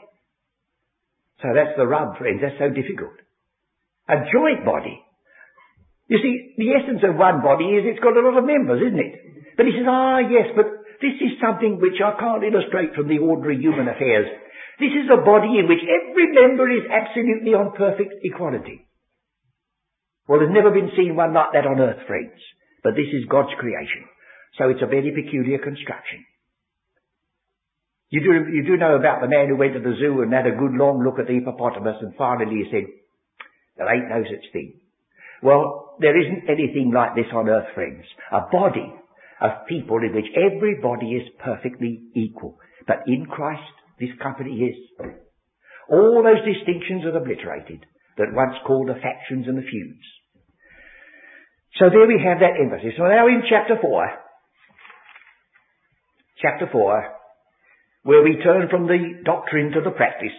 So 1.41 1.49
that's 1.55 1.75
the 1.75 1.88
rub, 1.88 2.17
friends, 2.17 2.39
that's 2.41 2.59
so 2.59 2.69
difficult. 2.69 3.17
A 4.07 4.23
joint 4.31 4.63
body. 4.63 5.01
You 6.08 6.22
see, 6.22 6.54
the 6.58 6.70
essence 6.78 7.02
of 7.02 7.18
one 7.18 7.41
body 7.41 7.65
is 7.74 7.86
it's 7.86 8.04
got 8.04 8.13
a 8.13 8.22
lot 8.22 8.38
of 8.38 8.46
members, 8.46 8.82
isn't 8.82 9.02
it? 9.02 9.13
But 9.58 9.65
he 9.65 9.74
says, 9.74 9.89
ah 9.89 10.22
yes, 10.22 10.54
but 10.54 10.70
this 11.02 11.18
is 11.18 11.41
something 11.41 11.82
which 11.82 11.98
I 11.98 12.13
can't 12.20 12.46
illustrate 12.46 12.94
from 12.94 13.10
the 13.10 13.18
ordinary 13.18 13.58
human 13.58 13.89
affairs. 13.89 14.30
This 14.78 14.94
is 14.94 15.08
a 15.10 15.24
body 15.24 15.58
in 15.58 15.65
which 15.72 15.82
every 15.82 16.30
member 16.36 16.68
is 16.70 16.86
absolutely 16.86 17.56
on 17.56 17.74
perfect 17.74 18.13
equality. 18.22 18.86
Well, 20.28 20.39
there's 20.39 20.54
never 20.54 20.72
been 20.72 20.91
seen 20.98 21.15
one 21.15 21.34
like 21.34 21.54
that 21.54 21.65
on 21.65 21.80
earth, 21.80 22.06
friends. 22.08 22.38
But 22.84 22.94
this 22.94 23.10
is 23.13 23.30
God's 23.30 23.54
creation. 23.58 24.06
So 24.58 24.70
it's 24.70 24.84
a 24.84 24.89
very 24.89 25.10
peculiar 25.10 25.58
construction. 25.58 26.26
You 28.10 28.22
do, 28.22 28.52
you 28.54 28.63
do 28.63 28.78
know 28.78 28.96
about 28.96 29.22
the 29.22 29.28
man 29.28 29.50
who 29.50 29.58
went 29.58 29.74
to 29.74 29.80
the 29.80 29.96
zoo 30.00 30.22
and 30.22 30.32
had 30.32 30.48
a 30.48 30.56
good 30.56 30.74
long 30.74 31.04
look 31.04 31.20
at 31.20 31.28
the 31.28 31.34
hippopotamus 31.34 31.98
and 32.02 32.15
finally 32.15 32.63
he 32.63 32.72
said, 32.72 32.86
there 33.78 33.91
ain't 33.91 34.10
no 34.10 34.24
such 34.24 34.46
thing. 34.54 34.80
Well, 35.41 35.85
there 35.99 36.19
isn't 36.19 36.49
anything 36.49 36.91
like 36.93 37.15
this 37.15 37.31
on 37.34 37.49
earth, 37.49 37.73
friends. 37.73 38.03
A 38.31 38.41
body 38.51 38.93
of 39.41 39.67
people 39.67 39.97
in 39.97 40.15
which 40.15 40.31
everybody 40.36 41.15
is 41.15 41.27
perfectly 41.43 42.03
equal. 42.15 42.58
But 42.88 43.03
in 43.08 43.25
Christ, 43.25 43.62
this 43.99 44.10
company 44.21 44.51
is. 44.51 44.75
All 45.89 46.23
those 46.23 46.43
distinctions 46.45 47.05
are 47.05 47.17
obliterated 47.17 47.86
that 48.17 48.34
once 48.34 48.55
called 48.65 48.89
the 48.89 48.95
factions 48.95 49.47
and 49.47 49.58
the 49.58 49.62
feuds. 49.62 50.05
So 51.77 51.89
there 51.89 52.08
we 52.08 52.21
have 52.23 52.39
that 52.39 52.55
emphasis. 52.60 52.95
So 52.97 53.03
now 53.03 53.27
in 53.27 53.43
chapter 53.49 53.75
4, 53.81 54.08
chapter 56.41 56.69
4, 56.71 57.03
where 58.03 58.23
we 58.23 58.39
turn 58.41 58.69
from 58.69 58.88
the 58.88 59.21
doctrine 59.25 59.71
to 59.73 59.81
the 59.84 59.91
practice, 59.91 60.36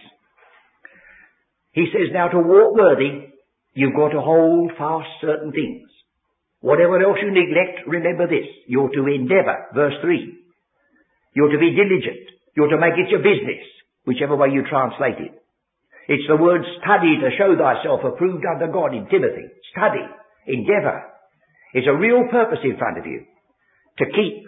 he 1.71 1.85
says 1.93 2.09
now 2.11 2.27
to 2.29 2.39
walk 2.39 2.73
worthy, 2.73 3.26
you've 3.77 3.93
got 3.93 4.09
to 4.09 4.21
hold 4.21 4.73
fast 4.73 5.07
certain 5.21 5.53
things. 5.53 5.85
Whatever 6.65 6.97
else 6.97 7.21
you 7.21 7.29
neglect, 7.29 7.85
remember 7.85 8.25
this. 8.25 8.49
You're 8.65 8.89
to 8.89 9.05
endeavour, 9.05 9.69
verse 9.77 9.93
3. 10.01 10.33
You're 11.37 11.53
to 11.53 11.61
be 11.61 11.77
diligent. 11.77 12.25
You're 12.57 12.73
to 12.73 12.81
make 12.81 12.97
it 12.97 13.13
your 13.13 13.21
business, 13.21 13.61
whichever 14.09 14.35
way 14.35 14.49
you 14.49 14.65
translate 14.65 15.21
it. 15.21 15.37
It's 16.09 16.25
the 16.25 16.41
word 16.41 16.65
study 16.81 17.21
to 17.21 17.37
show 17.37 17.53
thyself 17.53 18.01
approved 18.01 18.41
unto 18.49 18.73
God 18.73 18.97
in 18.97 19.05
Timothy. 19.13 19.45
Study. 19.77 20.01
Endeavour. 20.49 21.13
It's 21.77 21.85
a 21.85 21.93
real 21.93 22.25
purpose 22.31 22.65
in 22.65 22.81
front 22.81 22.97
of 22.97 23.05
you. 23.05 23.29
To 24.01 24.05
keep 24.09 24.41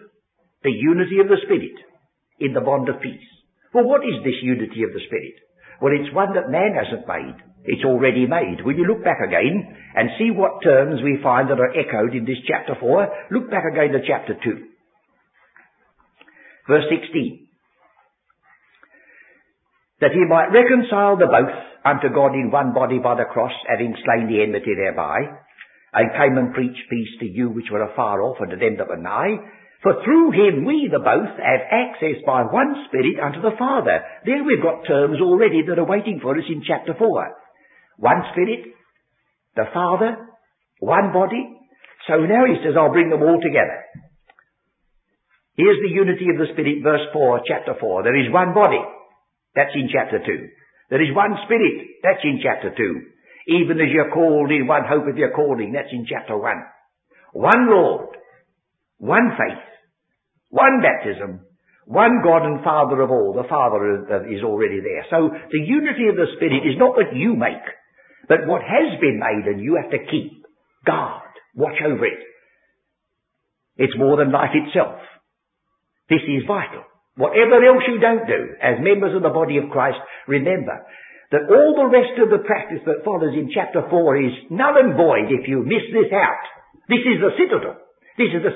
the 0.64 0.74
unity 0.74 1.22
of 1.22 1.30
the 1.30 1.38
Spirit 1.46 1.78
in 2.40 2.58
the 2.58 2.66
bond 2.66 2.90
of 2.90 3.02
peace. 3.02 3.30
Well, 3.76 3.86
what 3.86 4.02
is 4.02 4.24
this 4.26 4.42
unity 4.42 4.82
of 4.82 4.94
the 4.98 5.06
Spirit? 5.06 5.38
Well, 5.82 5.94
it's 5.96 6.14
one 6.14 6.36
that 6.36 6.52
man 6.52 6.76
hasn't 6.76 7.08
made. 7.08 7.38
It's 7.66 7.86
already 7.86 8.28
made. 8.28 8.64
When 8.64 8.78
you 8.78 8.86
look 8.86 9.04
back 9.04 9.20
again 9.26 9.76
and 9.96 10.10
see 10.18 10.32
what 10.32 10.64
terms 10.64 11.02
we 11.04 11.20
find 11.24 11.50
that 11.50 11.60
are 11.60 11.76
echoed 11.76 12.16
in 12.16 12.26
this 12.26 12.40
chapter 12.48 12.76
4, 12.80 13.32
look 13.32 13.52
back 13.52 13.64
again 13.72 13.92
to 13.92 14.00
chapter 14.06 14.36
2. 14.36 14.40
Verse 16.68 16.86
16 16.90 17.50
that 20.02 20.16
he 20.16 20.24
might 20.24 20.56
reconcile 20.56 21.18
the 21.20 21.28
both 21.28 21.52
unto 21.84 22.08
God 22.14 22.34
in 22.34 22.52
one 22.52 22.74
body 22.74 23.00
by 23.00 23.16
the 23.16 23.28
cross, 23.28 23.52
having 23.68 23.96
slain 24.04 24.28
the 24.28 24.42
enmity 24.42 24.72
thereby, 24.76 25.20
and 25.94 26.16
came 26.16 26.38
and 26.38 26.54
preached 26.54 26.90
peace 26.90 27.14
to 27.20 27.26
you 27.26 27.50
which 27.50 27.72
were 27.72 27.84
afar 27.84 28.22
off 28.22 28.38
and 28.40 28.52
to 28.52 28.58
them 28.58 28.78
that 28.78 28.88
were 28.88 28.98
nigh. 28.98 29.36
For 29.82 30.04
through 30.04 30.32
him 30.36 30.66
we 30.66 30.90
the 30.92 31.00
both 31.00 31.40
have 31.40 31.64
access 31.72 32.20
by 32.26 32.44
one 32.44 32.84
Spirit 32.88 33.16
unto 33.24 33.40
the 33.40 33.56
Father. 33.58 34.04
There 34.26 34.44
we've 34.44 34.62
got 34.62 34.84
terms 34.84 35.22
already 35.22 35.64
that 35.68 35.80
are 35.80 35.88
waiting 35.88 36.20
for 36.22 36.36
us 36.36 36.44
in 36.50 36.64
chapter 36.68 36.94
4. 36.98 37.00
One 37.98 38.24
Spirit, 38.34 38.76
the 39.56 39.72
Father, 39.74 40.18
one 40.80 41.14
body. 41.14 41.48
So 42.08 42.20
now 42.20 42.44
he 42.44 42.60
says, 42.60 42.76
I'll 42.76 42.92
bring 42.92 43.10
them 43.10 43.24
all 43.24 43.40
together. 43.40 43.80
Here's 45.56 45.80
the 45.84 45.96
unity 45.96 46.28
of 46.32 46.40
the 46.40 46.52
Spirit, 46.52 46.84
verse 46.84 47.08
4, 47.12 47.42
chapter 47.48 47.76
4. 47.80 48.04
There 48.04 48.20
is 48.20 48.32
one 48.32 48.54
body. 48.54 48.80
That's 49.56 49.76
in 49.76 49.88
chapter 49.92 50.20
2. 50.20 50.48
There 50.90 51.04
is 51.04 51.16
one 51.16 51.36
Spirit. 51.46 52.00
That's 52.04 52.24
in 52.24 52.40
chapter 52.44 52.76
2. 52.76 53.56
Even 53.64 53.80
as 53.80 53.92
you're 53.92 54.12
called 54.12 54.52
in 54.52 54.68
one 54.68 54.84
hope 54.88 55.08
of 55.08 55.18
your 55.18 55.32
calling. 55.32 55.72
That's 55.72 55.92
in 55.92 56.06
chapter 56.08 56.38
1. 56.38 56.52
One 57.34 57.70
Lord. 57.70 58.16
One 59.00 59.32
faith. 59.38 59.69
One 60.50 60.82
baptism. 60.82 61.46
One 61.86 62.22
God 62.24 62.46
and 62.46 62.64
Father 62.64 63.02
of 63.02 63.10
all. 63.10 63.34
The 63.34 63.48
Father 63.50 64.06
is 64.30 64.44
already 64.44 64.82
there. 64.82 65.06
So 65.10 65.30
the 65.30 65.64
unity 65.66 66.10
of 66.10 66.16
the 66.16 66.30
Spirit 66.38 66.66
is 66.66 66.78
not 66.78 66.96
what 66.96 67.16
you 67.16 67.36
make, 67.36 67.66
but 68.28 68.46
what 68.46 68.62
has 68.62 69.00
been 69.02 69.18
made 69.18 69.46
and 69.46 69.62
you 69.62 69.80
have 69.82 69.92
to 69.92 70.06
keep. 70.06 70.46
Guard. 70.86 71.34
Watch 71.56 71.82
over 71.84 72.06
it. 72.06 72.20
It's 73.78 73.98
more 73.98 74.18
than 74.18 74.32
life 74.32 74.54
itself. 74.54 75.00
This 76.10 76.24
is 76.24 76.48
vital. 76.48 76.84
Whatever 77.16 77.64
else 77.66 77.84
you 77.88 78.00
don't 78.00 78.26
do, 78.28 78.56
as 78.62 78.80
members 78.80 79.16
of 79.16 79.24
the 79.24 79.36
body 79.36 79.58
of 79.58 79.70
Christ, 79.72 79.98
remember 80.28 80.86
that 81.32 81.52
all 81.52 81.76
the 81.76 81.92
rest 81.92 82.16
of 82.22 82.30
the 82.30 82.46
practice 82.48 82.80
that 82.86 83.04
follows 83.04 83.36
in 83.36 83.52
chapter 83.54 83.84
4 83.90 84.24
is 84.24 84.34
null 84.50 84.78
and 84.78 84.96
void 84.96 85.28
if 85.30 85.48
you 85.48 85.64
miss 85.64 85.84
this 85.92 86.12
out. 86.14 86.46
This 86.88 87.04
is 87.04 87.20
the 87.20 87.36
citadel. 87.38 87.76
This 88.18 88.32
is 88.34 88.42
the 88.42 88.56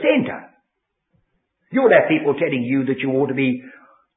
centre. 1.73 1.81
You'll 1.81 1.91
have 1.91 2.07
people 2.07 2.33
telling 2.37 2.63
you 2.63 2.85
that 2.85 2.99
you 3.01 3.09
ought 3.11 3.27
to 3.27 3.33
be 3.33 3.61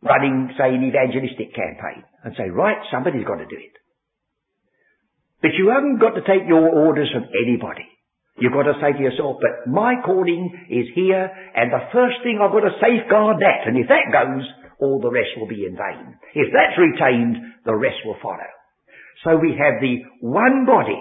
running, 0.02 0.52
say, 0.58 0.76
an 0.76 0.84
evangelistic 0.84 1.54
campaign 1.56 2.04
and 2.24 2.34
say, 2.36 2.50
right, 2.52 2.76
somebody's 2.92 3.24
got 3.24 3.40
to 3.40 3.46
do 3.48 3.56
it. 3.56 3.74
But 5.42 5.56
you 5.58 5.72
haven't 5.72 6.00
got 6.00 6.14
to 6.14 6.24
take 6.24 6.48
your 6.48 6.68
orders 6.68 7.10
from 7.12 7.24
anybody. 7.32 7.88
You've 8.38 8.52
got 8.52 8.68
to 8.68 8.76
say 8.80 8.92
to 8.92 9.02
yourself, 9.02 9.40
but 9.40 9.70
my 9.70 9.94
calling 10.04 10.52
is 10.68 10.86
here, 10.94 11.24
and 11.56 11.72
the 11.72 11.88
first 11.92 12.20
thing 12.22 12.36
I've 12.36 12.52
got 12.52 12.68
to 12.68 12.76
safeguard 12.76 13.40
that, 13.40 13.64
and 13.64 13.80
if 13.80 13.88
that 13.88 14.12
goes, 14.12 14.44
all 14.80 15.00
the 15.00 15.08
rest 15.08 15.32
will 15.40 15.48
be 15.48 15.64
in 15.64 15.72
vain. 15.72 16.20
If 16.34 16.52
that's 16.52 16.76
retained, 16.76 17.64
the 17.64 17.74
rest 17.74 17.96
will 18.04 18.20
follow. 18.20 18.44
So 19.24 19.40
we 19.40 19.56
have 19.56 19.80
the 19.80 20.04
one 20.20 20.68
body 20.68 21.00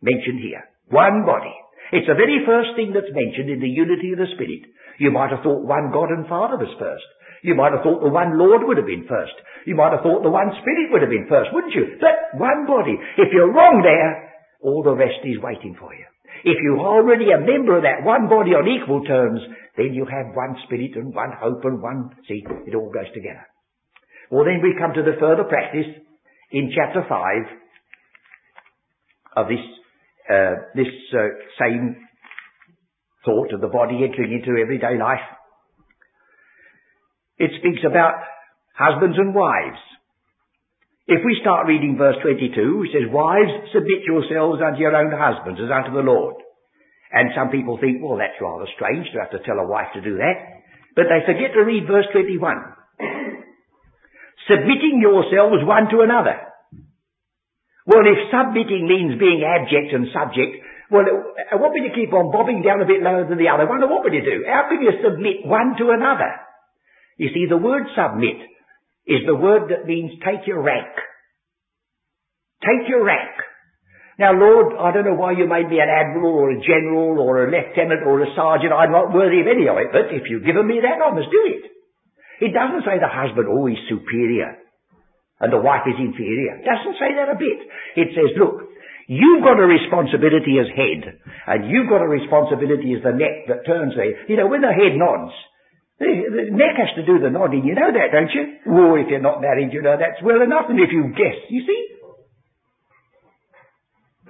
mentioned 0.00 0.40
here. 0.40 0.64
One 0.88 1.24
body. 1.26 1.52
It's 1.94 2.10
the 2.10 2.18
very 2.18 2.42
first 2.42 2.74
thing 2.74 2.90
that's 2.90 3.14
mentioned 3.14 3.54
in 3.54 3.62
the 3.62 3.70
unity 3.70 4.10
of 4.10 4.18
the 4.18 4.26
Spirit. 4.34 4.66
You 4.98 5.14
might 5.14 5.30
have 5.30 5.46
thought 5.46 5.62
one 5.62 5.94
God 5.94 6.10
and 6.10 6.26
Father 6.26 6.58
was 6.58 6.74
first. 6.74 7.06
You 7.46 7.54
might 7.54 7.70
have 7.70 7.86
thought 7.86 8.02
the 8.02 8.10
one 8.10 8.34
Lord 8.34 8.66
would 8.66 8.82
have 8.82 8.90
been 8.90 9.06
first. 9.06 9.36
You 9.62 9.78
might 9.78 9.94
have 9.94 10.02
thought 10.02 10.26
the 10.26 10.34
one 10.34 10.50
Spirit 10.58 10.90
would 10.90 11.06
have 11.06 11.14
been 11.14 11.30
first, 11.30 11.54
wouldn't 11.54 11.76
you? 11.76 11.94
But 12.02 12.34
one 12.34 12.66
body. 12.66 12.98
If 13.20 13.30
you're 13.30 13.54
wrong 13.54 13.78
there, 13.86 14.32
all 14.58 14.82
the 14.82 14.98
rest 14.98 15.22
is 15.22 15.38
waiting 15.38 15.76
for 15.78 15.94
you. 15.94 16.08
If 16.42 16.58
you're 16.66 16.82
already 16.82 17.30
a 17.30 17.38
member 17.38 17.76
of 17.78 17.84
that 17.86 18.02
one 18.02 18.26
body 18.26 18.58
on 18.58 18.66
equal 18.66 19.04
terms, 19.04 19.38
then 19.76 19.94
you 19.94 20.04
have 20.04 20.34
one 20.34 20.56
spirit 20.66 20.96
and 20.96 21.14
one 21.14 21.30
hope 21.38 21.62
and 21.62 21.80
one, 21.80 22.10
see, 22.26 22.42
it 22.66 22.74
all 22.74 22.90
goes 22.90 23.12
together. 23.14 23.46
Well 24.30 24.44
then 24.44 24.58
we 24.62 24.74
come 24.74 24.92
to 24.94 25.02
the 25.06 25.14
further 25.20 25.44
practice 25.44 25.86
in 26.50 26.72
chapter 26.74 27.06
5 27.06 27.14
of 29.36 29.48
this, 29.48 29.62
uh, 30.30 30.72
this 30.74 30.88
uh, 31.12 31.28
same 31.60 31.96
thought 33.24 33.52
of 33.52 33.60
the 33.60 33.68
body 33.68 34.04
entering 34.04 34.32
into 34.32 34.60
everyday 34.60 34.98
life. 34.98 35.24
It 37.38 37.50
speaks 37.58 37.82
about 37.84 38.22
husbands 38.76 39.18
and 39.18 39.34
wives. 39.34 39.80
If 41.06 41.20
we 41.24 41.36
start 41.40 41.68
reading 41.68 41.98
verse 41.98 42.16
22, 42.22 42.88
it 42.88 42.90
says, 42.96 43.12
Wives, 43.12 43.52
submit 43.76 44.08
yourselves 44.08 44.64
unto 44.64 44.80
your 44.80 44.96
own 44.96 45.12
husbands 45.12 45.60
as 45.60 45.68
unto 45.68 45.92
the 45.92 46.06
Lord. 46.06 46.40
And 47.12 47.28
some 47.36 47.52
people 47.52 47.76
think, 47.76 48.00
well, 48.00 48.16
that's 48.16 48.40
rather 48.40 48.64
strange 48.74 49.12
to 49.12 49.20
have 49.20 49.30
to 49.36 49.44
tell 49.44 49.60
a 49.60 49.68
wife 49.68 49.92
to 49.94 50.00
do 50.00 50.16
that. 50.16 50.64
But 50.96 51.12
they 51.12 51.20
forget 51.28 51.52
to 51.54 51.62
read 51.62 51.86
verse 51.86 52.08
21. 52.10 52.40
Submitting 54.48 55.04
yourselves 55.04 55.60
one 55.62 55.92
to 55.92 56.00
another. 56.00 56.40
Well, 57.86 58.04
if 58.04 58.32
submitting 58.32 58.88
means 58.88 59.20
being 59.20 59.44
abject 59.44 59.92
and 59.92 60.08
subject, 60.08 60.56
Well, 60.90 61.04
uh, 61.04 61.58
what 61.58 61.72
would 61.72 61.84
you 61.84 61.92
keep 61.96 62.12
on 62.12 62.32
bobbing 62.32 62.62
down 62.62 62.80
a 62.80 62.88
bit 62.88 63.02
lower 63.02 63.24
than 63.28 63.38
the 63.38 63.48
other 63.48 63.66
one? 63.66 63.80
What 63.88 64.04
would 64.04 64.12
you 64.12 64.24
do? 64.24 64.44
How 64.46 64.68
can 64.68 64.80
you 64.84 64.92
submit 65.00 65.44
one 65.44 65.76
to 65.80 65.90
another? 65.90 66.32
You 67.16 67.30
see, 67.32 67.46
the 67.48 67.60
word 67.60 67.88
submit 67.96 68.40
is 69.06 69.24
the 69.26 69.36
word 69.36 69.70
that 69.70 69.86
means 69.86 70.12
take 70.24 70.46
your 70.46 70.62
rank. 70.62 70.92
Take 72.62 72.88
your 72.88 73.04
rank. 73.04 73.32
Now, 74.18 74.32
Lord, 74.32 74.78
I 74.78 74.92
don't 74.92 75.04
know 75.04 75.18
why 75.18 75.32
you 75.32 75.48
made 75.48 75.68
me 75.68 75.80
an 75.80 75.90
admiral 75.90 76.38
or 76.38 76.52
a 76.52 76.62
general 76.62 77.18
or 77.18 77.44
a 77.44 77.50
lieutenant 77.50 78.06
or 78.06 78.22
a 78.22 78.30
sergeant. 78.36 78.72
I'm 78.72 78.92
not 78.92 79.12
worthy 79.12 79.40
of 79.40 79.48
any 79.50 79.66
of 79.66 79.76
it, 79.76 79.90
but 79.90 80.14
if 80.14 80.30
you've 80.30 80.46
given 80.46 80.66
me 80.66 80.80
that, 80.80 81.02
I 81.02 81.10
must 81.10 81.28
do 81.28 81.42
it. 81.50 81.64
It 82.40 82.52
doesn't 82.54 82.86
say 82.86 83.02
the 83.02 83.10
husband, 83.10 83.48
oh, 83.50 83.68
superior 83.90 84.63
and 85.40 85.52
the 85.52 85.60
wife 85.60 85.86
is 85.86 85.98
inferior. 85.98 86.60
It 86.60 86.66
doesn't 86.66 86.98
say 86.98 87.10
that 87.18 87.32
a 87.32 87.38
bit. 87.38 87.58
It 87.96 88.14
says, 88.14 88.34
look, 88.38 88.74
You've 89.06 89.44
got 89.44 89.60
a 89.60 89.68
responsibility 89.68 90.56
as 90.56 90.68
head, 90.72 91.20
and 91.44 91.68
you've 91.68 91.92
got 91.92 92.00
a 92.00 92.08
responsibility 92.08 92.96
as 92.96 93.04
the 93.04 93.12
neck 93.12 93.52
that 93.52 93.68
turns 93.68 93.92
there. 93.92 94.24
You 94.32 94.36
know, 94.40 94.48
when 94.48 94.64
the 94.64 94.72
head 94.72 94.96
nods, 94.96 95.36
the, 96.00 96.08
the 96.08 96.44
neck 96.56 96.80
has 96.80 96.96
to 96.96 97.04
do 97.04 97.20
the 97.20 97.28
nodding. 97.28 97.68
You 97.68 97.76
know 97.76 97.92
that, 97.92 98.16
don't 98.16 98.32
you? 98.32 98.64
Or 98.72 98.96
if 98.96 99.12
you're 99.12 99.20
not 99.20 99.44
married, 99.44 99.76
you 99.76 99.84
know 99.84 100.00
that's 100.00 100.24
well 100.24 100.40
enough. 100.40 100.72
And 100.72 100.80
if 100.80 100.88
you 100.88 101.12
guess, 101.12 101.36
you 101.52 101.68
see, 101.68 101.80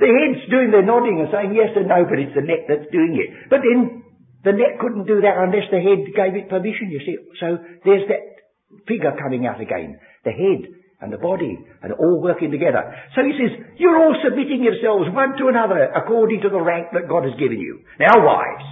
the 0.02 0.10
head's 0.10 0.42
doing 0.50 0.74
the 0.74 0.82
nodding 0.82 1.22
and 1.22 1.30
saying 1.30 1.54
yes 1.54 1.70
and 1.78 1.86
no, 1.86 2.02
but 2.02 2.18
it's 2.18 2.34
the 2.34 2.42
neck 2.42 2.66
that's 2.66 2.90
doing 2.90 3.14
it. 3.14 3.30
But 3.46 3.62
then 3.62 4.02
the 4.42 4.58
neck 4.58 4.82
couldn't 4.82 5.06
do 5.06 5.22
that 5.22 5.38
unless 5.38 5.70
the 5.70 5.78
head 5.78 6.02
gave 6.18 6.34
it 6.34 6.50
permission, 6.50 6.90
you 6.90 6.98
see. 7.06 7.14
So 7.38 7.62
there's 7.86 8.10
that 8.10 8.42
figure 8.90 9.14
coming 9.14 9.46
out 9.46 9.62
again. 9.62 10.02
The 10.26 10.34
head 10.34 10.66
and 11.04 11.12
the 11.12 11.20
body 11.20 11.52
and 11.84 11.92
all 11.92 12.24
working 12.24 12.48
together. 12.48 12.80
So 13.12 13.20
he 13.20 13.36
says, 13.36 13.52
you're 13.76 14.00
all 14.00 14.16
submitting 14.24 14.64
yourselves 14.64 15.12
one 15.12 15.36
to 15.36 15.52
another 15.52 15.92
according 15.92 16.40
to 16.42 16.50
the 16.50 16.64
rank 16.64 16.96
that 16.96 17.12
God 17.12 17.28
has 17.28 17.36
given 17.36 17.60
you. 17.60 17.84
Now 18.00 18.24
wives, 18.24 18.64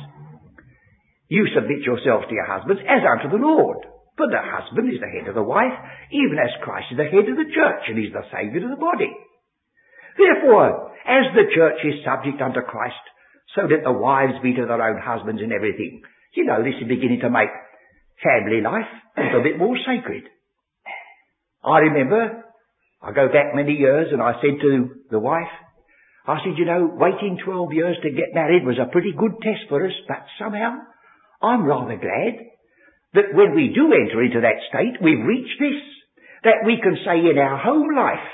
you 1.29 1.45
submit 1.53 1.85
yourselves 1.85 2.25
to 2.29 2.35
your 2.35 2.49
husbands 2.49 2.81
as 2.89 3.05
unto 3.05 3.29
the 3.29 3.41
Lord. 3.41 3.85
For 4.17 4.29
the 4.29 4.41
husband 4.41 4.93
is 4.93 5.01
the 5.01 5.09
head 5.09 5.29
of 5.29 5.37
the 5.37 5.45
wife, 5.45 5.73
even 6.13 6.37
as 6.37 6.53
Christ 6.65 6.93
is 6.93 7.01
the 7.01 7.09
head 7.09 7.29
of 7.29 7.37
the 7.37 7.53
church 7.53 7.85
and 7.89 7.97
is 8.01 8.13
the 8.13 8.29
Saviour 8.29 8.69
of 8.69 8.77
the 8.77 8.81
body. 8.81 9.13
Therefore, 10.17 10.93
as 11.09 11.33
the 11.33 11.49
church 11.53 11.81
is 11.85 12.05
subject 12.05 12.41
unto 12.41 12.61
Christ, 12.61 13.01
so 13.57 13.69
that 13.69 13.85
the 13.85 13.93
wives 13.93 14.37
be 14.43 14.53
to 14.57 14.65
their 14.65 14.81
own 14.81 15.01
husbands 15.01 15.41
in 15.41 15.53
everything. 15.53 16.01
You 16.37 16.45
know, 16.45 16.61
this 16.65 16.77
is 16.81 16.89
beginning 16.89 17.21
to 17.21 17.31
make 17.31 17.53
family 18.21 18.61
life 18.61 18.89
a 19.17 19.29
little 19.29 19.43
bit 19.43 19.59
more 19.59 19.77
sacred. 19.85 20.25
I 21.65 21.79
remember, 21.79 22.45
I 23.03 23.13
go 23.13 23.29
back 23.29 23.55
many 23.55 23.75
years 23.75 24.09
and 24.13 24.21
I 24.21 24.33
said 24.43 24.61
to 24.61 24.91
the 25.11 25.19
wife, 25.19 25.53
I 26.27 26.39
said, 26.39 26.59
you 26.59 26.67
know, 26.67 26.91
waiting 26.91 27.39
12 27.45 27.73
years 27.73 27.97
to 28.03 28.11
get 28.11 28.35
married 28.35 28.65
was 28.65 28.79
a 28.79 28.91
pretty 28.91 29.13
good 29.17 29.33
test 29.43 29.67
for 29.69 29.85
us, 29.85 29.93
but 30.07 30.27
somehow 30.39 30.79
I'm 31.43 31.65
rather 31.65 31.99
glad 31.99 32.35
that 33.15 33.35
when 33.35 33.55
we 33.55 33.75
do 33.75 33.91
enter 33.91 34.23
into 34.23 34.41
that 34.41 34.63
state, 34.71 35.03
we've 35.03 35.27
reached 35.27 35.59
this, 35.59 35.83
that 36.45 36.67
we 36.67 36.79
can 36.83 36.97
say 37.05 37.19
in 37.19 37.39
our 37.39 37.59
home 37.59 37.95
life, 37.95 38.27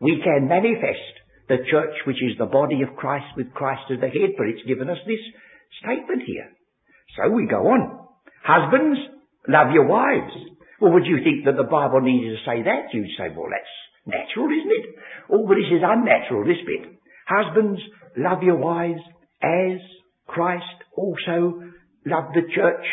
we 0.00 0.20
can 0.22 0.48
manifest 0.48 1.14
the 1.48 1.62
church 1.70 1.94
which 2.06 2.22
is 2.22 2.38
the 2.38 2.46
body 2.46 2.82
of 2.82 2.96
Christ 2.96 3.26
with 3.36 3.52
Christ 3.54 3.82
as 3.90 4.00
the 4.00 4.08
head, 4.08 4.34
for 4.36 4.46
it's 4.46 4.66
given 4.66 4.90
us 4.90 4.98
this 5.06 5.22
statement 5.82 6.22
here. 6.26 6.50
So 7.16 7.30
we 7.30 7.46
go 7.46 7.66
on. 7.66 8.08
Husbands, 8.42 8.98
love 9.48 9.72
your 9.72 9.86
wives 9.86 10.34
well, 10.80 10.92
would 10.92 11.06
you 11.06 11.18
think 11.22 11.44
that 11.44 11.56
the 11.56 11.68
Bible 11.68 12.00
needed 12.00 12.36
to 12.36 12.44
say 12.44 12.62
that? 12.62 12.92
You'd 12.92 13.14
say, 13.16 13.30
well, 13.34 13.50
that's 13.50 13.74
natural, 14.06 14.48
isn't 14.50 14.72
it? 14.72 14.86
Oh, 15.30 15.46
but 15.46 15.54
this 15.54 15.70
is 15.70 15.82
unnatural, 15.82 16.44
this 16.44 16.62
bit. 16.66 16.98
Husbands, 17.26 17.80
love 18.16 18.42
your 18.42 18.56
wives 18.56 19.00
as 19.42 19.80
Christ 20.26 20.64
also 20.96 21.72
loved 22.04 22.34
the 22.34 22.46
church 22.54 22.84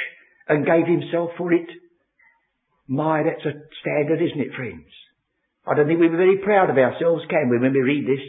and 0.47 0.65
gave 0.65 0.85
himself 0.85 1.31
for 1.37 1.51
it. 1.53 1.67
My, 2.87 3.23
that's 3.23 3.45
a 3.45 3.59
standard, 3.81 4.21
isn't 4.21 4.41
it, 4.41 4.55
friends? 4.55 4.87
I 5.65 5.75
don't 5.75 5.87
think 5.87 5.99
we're 5.99 6.15
very 6.15 6.39
proud 6.43 6.69
of 6.69 6.77
ourselves, 6.77 7.23
can 7.29 7.49
we, 7.49 7.59
when 7.59 7.73
we 7.73 7.81
read 7.81 8.05
this? 8.05 8.25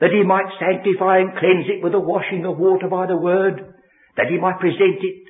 That 0.00 0.10
he 0.10 0.24
might 0.24 0.48
sanctify 0.58 1.18
and 1.18 1.38
cleanse 1.38 1.68
it 1.68 1.82
with 1.82 1.92
the 1.92 2.00
washing 2.00 2.44
of 2.46 2.58
water 2.58 2.88
by 2.88 3.06
the 3.06 3.16
word, 3.16 3.74
that 4.16 4.26
he 4.30 4.38
might 4.38 4.58
present 4.58 4.98
it 5.02 5.29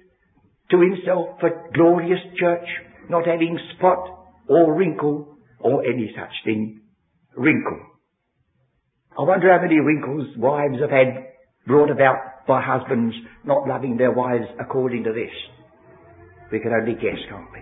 to 0.71 0.81
himself 0.81 1.39
a 1.43 1.73
glorious 1.75 2.21
church, 2.39 2.67
not 3.09 3.27
having 3.27 3.59
spot 3.77 3.99
or 4.49 4.75
wrinkle 4.75 5.37
or 5.59 5.85
any 5.85 6.13
such 6.17 6.33
thing. 6.45 6.81
Wrinkle. 7.37 7.81
I 9.19 9.23
wonder 9.23 9.53
how 9.53 9.63
many 9.63 9.81
wrinkles 9.81 10.27
wives 10.37 10.81
have 10.81 10.91
had 10.91 11.27
brought 11.67 11.91
about 11.91 12.47
by 12.47 12.63
husbands 12.63 13.15
not 13.45 13.69
loving 13.69 13.97
their 13.97 14.13
wives 14.13 14.47
according 14.59 15.05
to 15.05 15.13
this. 15.13 15.31
We 16.51 16.61
can 16.61 16.73
only 16.73 16.95
guess, 16.95 17.19
can't 17.29 17.47
we? 17.53 17.61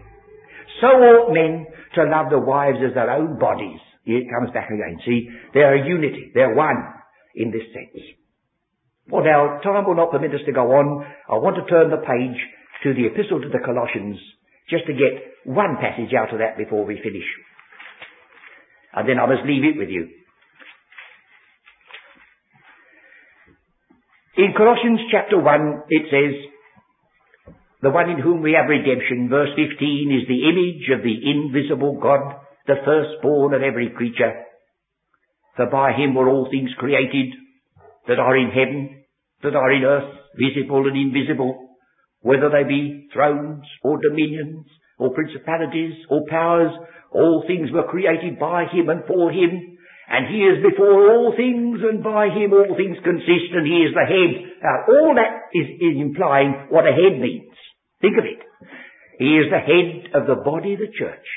So 0.80 0.86
ought 0.86 1.32
men 1.32 1.66
to 1.94 2.04
love 2.04 2.30
the 2.30 2.38
wives 2.38 2.78
as 2.86 2.94
their 2.94 3.10
own 3.10 3.38
bodies. 3.38 3.80
Here 4.04 4.18
it 4.18 4.30
comes 4.32 4.50
back 4.52 4.70
again. 4.70 4.98
See, 5.04 5.28
they're 5.52 5.82
a 5.82 5.86
unity. 5.86 6.30
They're 6.34 6.54
one 6.54 6.84
in 7.34 7.50
this 7.50 7.66
sense. 7.74 8.04
Well 9.10 9.24
now, 9.24 9.60
time 9.62 9.86
will 9.86 9.96
not 9.96 10.10
permit 10.10 10.34
us 10.34 10.40
to 10.46 10.52
go 10.52 10.72
on. 10.72 11.04
I 11.28 11.36
want 11.36 11.56
to 11.56 11.68
turn 11.68 11.90
the 11.90 11.96
page 11.96 12.38
to 12.82 12.94
the 12.94 13.06
epistle 13.06 13.40
to 13.40 13.48
the 13.48 13.64
Colossians 13.64 14.18
just 14.70 14.86
to 14.86 14.92
get 14.92 15.44
one 15.44 15.76
passage 15.80 16.12
out 16.14 16.32
of 16.32 16.38
that 16.38 16.56
before 16.56 16.84
we 16.84 17.00
finish. 17.02 17.26
And 18.92 19.08
then 19.08 19.18
I 19.18 19.26
must 19.26 19.46
leave 19.46 19.64
it 19.64 19.78
with 19.78 19.88
you. 19.88 20.08
In 24.36 24.54
Colossians 24.56 25.00
chapter 25.10 25.40
1, 25.40 25.82
it 25.88 26.04
says, 26.10 26.34
the 27.80 27.90
one 27.90 28.10
in 28.10 28.18
whom 28.18 28.42
we 28.42 28.58
have 28.58 28.68
redemption, 28.68 29.28
verse 29.28 29.50
15, 29.54 29.68
is 30.10 30.26
the 30.26 30.46
image 30.50 30.86
of 30.90 31.02
the 31.02 31.14
invisible 31.14 31.98
God, 32.00 32.38
the 32.66 32.82
firstborn 32.84 33.54
of 33.54 33.62
every 33.62 33.90
creature. 33.90 34.46
For 35.56 35.66
by 35.66 35.92
him 35.92 36.14
were 36.14 36.28
all 36.28 36.48
things 36.50 36.70
created 36.78 37.34
that 38.06 38.18
are 38.18 38.36
in 38.36 38.50
heaven, 38.50 39.04
that 39.42 39.54
are 39.54 39.72
in 39.72 39.84
earth, 39.84 40.10
visible 40.36 40.86
and 40.86 40.96
invisible 40.96 41.67
whether 42.20 42.50
they 42.50 42.66
be 42.66 43.08
thrones 43.12 43.64
or 43.82 43.98
dominions 43.98 44.66
or 44.98 45.14
principalities 45.14 45.94
or 46.10 46.26
powers, 46.28 46.72
all 47.12 47.44
things 47.46 47.70
were 47.72 47.88
created 47.88 48.38
by 48.38 48.64
him 48.70 48.88
and 48.88 49.04
for 49.06 49.30
him, 49.30 49.78
and 50.08 50.26
he 50.32 50.40
is 50.40 50.64
before 50.64 51.12
all 51.12 51.34
things, 51.36 51.80
and 51.84 52.02
by 52.02 52.32
him 52.32 52.52
all 52.52 52.72
things 52.76 52.96
consist, 53.04 53.52
and 53.52 53.66
he 53.68 53.84
is 53.84 53.92
the 53.92 54.08
head. 54.08 54.32
Now, 54.64 54.76
all 54.88 55.12
that 55.14 55.52
is, 55.52 55.68
is 55.84 56.00
implying 56.00 56.72
what 56.72 56.88
a 56.88 56.96
head 56.96 57.20
means. 57.20 57.52
Think 58.00 58.16
of 58.16 58.24
it. 58.24 58.40
He 59.20 59.36
is 59.36 59.52
the 59.52 59.60
head 59.60 60.16
of 60.16 60.26
the 60.26 60.40
body 60.40 60.76
the 60.76 60.88
church. 60.88 61.28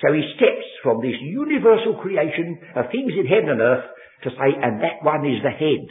So 0.00 0.12
he 0.12 0.24
steps 0.36 0.66
from 0.82 1.02
this 1.02 1.20
universal 1.20 2.00
creation 2.00 2.58
of 2.74 2.90
things 2.90 3.12
in 3.12 3.26
heaven 3.26 3.50
and 3.50 3.60
earth 3.60 3.86
to 4.24 4.30
say, 4.30 4.50
and 4.56 4.80
that 4.80 5.04
one 5.04 5.26
is 5.28 5.44
the 5.44 5.52
head 5.52 5.84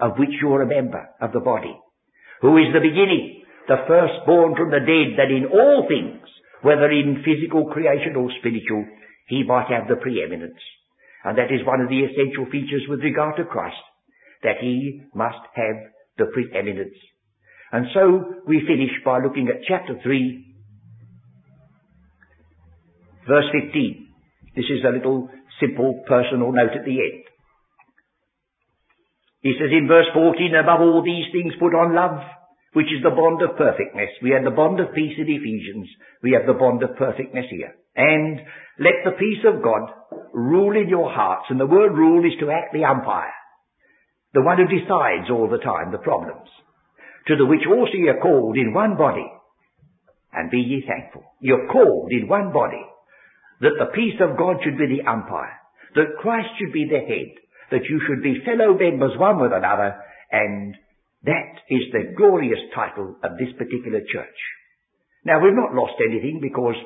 of 0.00 0.18
which 0.18 0.34
you're 0.42 0.62
a 0.62 0.66
member 0.66 1.06
of 1.20 1.32
the 1.32 1.40
body, 1.40 1.74
who 2.42 2.58
is 2.58 2.74
the 2.74 2.82
beginning, 2.82 3.43
the 3.68 3.84
firstborn 3.88 4.54
from 4.56 4.70
the 4.70 4.80
dead, 4.80 5.16
that 5.16 5.32
in 5.32 5.46
all 5.46 5.86
things, 5.88 6.20
whether 6.62 6.90
in 6.90 7.24
physical 7.24 7.66
creation 7.72 8.16
or 8.16 8.30
spiritual, 8.38 8.84
he 9.28 9.42
might 9.42 9.68
have 9.68 9.88
the 9.88 9.96
preeminence. 9.96 10.60
And 11.24 11.38
that 11.38 11.52
is 11.52 11.64
one 11.66 11.80
of 11.80 11.88
the 11.88 12.04
essential 12.04 12.44
features 12.52 12.84
with 12.88 13.00
regard 13.00 13.36
to 13.36 13.44
Christ, 13.44 13.80
that 14.42 14.60
he 14.60 15.02
must 15.14 15.40
have 15.54 15.76
the 16.18 16.26
preeminence. 16.32 16.96
And 17.72 17.86
so 17.94 18.44
we 18.46 18.60
finish 18.68 18.92
by 19.04 19.18
looking 19.18 19.48
at 19.48 19.64
chapter 19.66 19.98
3, 20.02 20.54
verse 23.26 23.48
15. 23.52 24.08
This 24.54 24.66
is 24.70 24.84
a 24.84 24.92
little 24.92 25.28
simple 25.60 26.04
personal 26.06 26.52
note 26.52 26.76
at 26.76 26.84
the 26.84 27.00
end. 27.00 27.24
He 29.40 29.52
says 29.58 29.68
in 29.72 29.88
verse 29.88 30.06
14, 30.14 30.54
above 30.54 30.80
all 30.80 31.02
these 31.02 31.26
things 31.32 31.52
put 31.58 31.74
on 31.74 31.94
love, 31.94 32.20
which 32.74 32.90
is 32.90 33.02
the 33.02 33.14
bond 33.14 33.40
of 33.42 33.56
perfectness. 33.56 34.10
We 34.22 34.30
have 34.30 34.44
the 34.44 34.54
bond 34.54 34.80
of 34.80 34.94
peace 34.94 35.14
in 35.16 35.30
Ephesians. 35.30 35.88
We 36.22 36.32
have 36.38 36.46
the 36.46 36.58
bond 36.58 36.82
of 36.82 36.96
perfectness 36.96 37.46
here. 37.50 37.74
And 37.96 38.40
let 38.78 39.06
the 39.06 39.14
peace 39.18 39.46
of 39.46 39.62
God 39.62 39.94
rule 40.34 40.74
in 40.74 40.88
your 40.88 41.10
hearts. 41.10 41.46
And 41.50 41.58
the 41.58 41.70
word 41.70 41.94
rule 41.94 42.26
is 42.26 42.38
to 42.40 42.50
act 42.50 42.74
the 42.74 42.84
umpire. 42.84 43.32
The 44.34 44.42
one 44.42 44.58
who 44.58 44.66
decides 44.66 45.30
all 45.30 45.48
the 45.48 45.62
time 45.62 45.92
the 45.92 46.02
problems. 46.02 46.50
To 47.28 47.36
the 47.36 47.46
which 47.46 47.62
also 47.70 47.94
ye 47.94 48.10
are 48.10 48.20
called 48.20 48.58
in 48.58 48.74
one 48.74 48.98
body. 48.98 49.26
And 50.32 50.50
be 50.50 50.58
ye 50.58 50.82
thankful. 50.82 51.22
You're 51.40 51.70
called 51.70 52.10
in 52.10 52.26
one 52.26 52.52
body. 52.52 52.82
That 53.60 53.78
the 53.78 53.94
peace 53.94 54.18
of 54.18 54.36
God 54.36 54.56
should 54.64 54.76
be 54.76 54.98
the 54.98 55.08
umpire. 55.08 55.62
That 55.94 56.18
Christ 56.20 56.48
should 56.58 56.72
be 56.72 56.90
the 56.90 56.98
head. 56.98 57.30
That 57.70 57.86
you 57.88 58.02
should 58.02 58.22
be 58.22 58.42
fellow 58.44 58.76
members 58.76 59.16
one 59.16 59.40
with 59.40 59.52
another. 59.54 59.94
And 60.32 60.74
that 61.24 61.52
is 61.70 61.88
the 61.92 62.12
glorious 62.16 62.60
title 62.74 63.16
of 63.24 63.38
this 63.38 63.52
particular 63.56 64.00
church. 64.12 64.38
Now 65.24 65.40
we've 65.40 65.56
not 65.56 65.74
lost 65.74 65.96
anything 66.04 66.38
because 66.40 66.76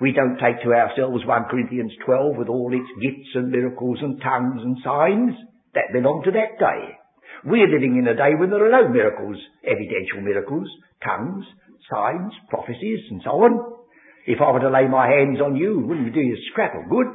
we 0.00 0.12
don't 0.12 0.36
take 0.36 0.62
to 0.64 0.72
ourselves 0.72 1.24
1 1.24 1.44
Corinthians 1.50 1.92
12 2.04 2.36
with 2.36 2.48
all 2.48 2.72
its 2.72 2.88
gifts 3.00 3.32
and 3.34 3.50
miracles 3.50 3.98
and 4.00 4.20
tongues 4.20 4.60
and 4.62 4.76
signs. 4.84 5.34
That 5.74 5.92
belonged 5.92 6.24
to 6.24 6.32
that 6.32 6.58
day. 6.58 6.98
We're 7.44 7.72
living 7.72 7.96
in 7.96 8.08
a 8.08 8.16
day 8.16 8.36
when 8.36 8.50
there 8.50 8.66
are 8.66 8.82
no 8.82 8.88
miracles, 8.88 9.36
evidential 9.64 10.20
miracles, 10.20 10.68
tongues, 11.04 11.44
signs, 11.88 12.32
prophecies, 12.48 13.00
and 13.10 13.22
so 13.24 13.30
on. 13.30 13.80
If 14.26 14.40
I 14.40 14.50
were 14.52 14.60
to 14.60 14.68
lay 14.68 14.88
my 14.88 15.08
hands 15.08 15.40
on 15.40 15.56
you, 15.56 15.80
wouldn't 15.80 16.06
you 16.06 16.12
do 16.12 16.20
you 16.20 16.34
a 16.34 16.50
scrap 16.52 16.74
of 16.74 16.90
good. 16.90 17.06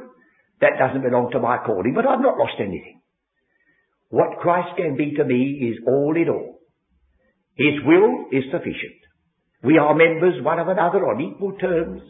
That 0.60 0.78
doesn't 0.78 1.02
belong 1.02 1.30
to 1.32 1.38
my 1.38 1.58
calling, 1.58 1.92
but 1.94 2.06
I've 2.06 2.24
not 2.24 2.38
lost 2.38 2.58
anything. 2.58 3.02
What 4.08 4.38
Christ 4.40 4.76
can 4.76 4.96
be 4.96 5.14
to 5.14 5.24
me 5.24 5.70
is 5.70 5.84
all 5.86 6.16
in 6.16 6.28
all. 6.28 6.55
His 7.56 7.80
will 7.84 8.26
is 8.32 8.44
sufficient. 8.52 9.00
We 9.64 9.78
are 9.78 9.94
members 9.94 10.42
one 10.44 10.58
of 10.58 10.68
another 10.68 11.08
on 11.08 11.20
equal 11.20 11.56
terms, 11.58 12.02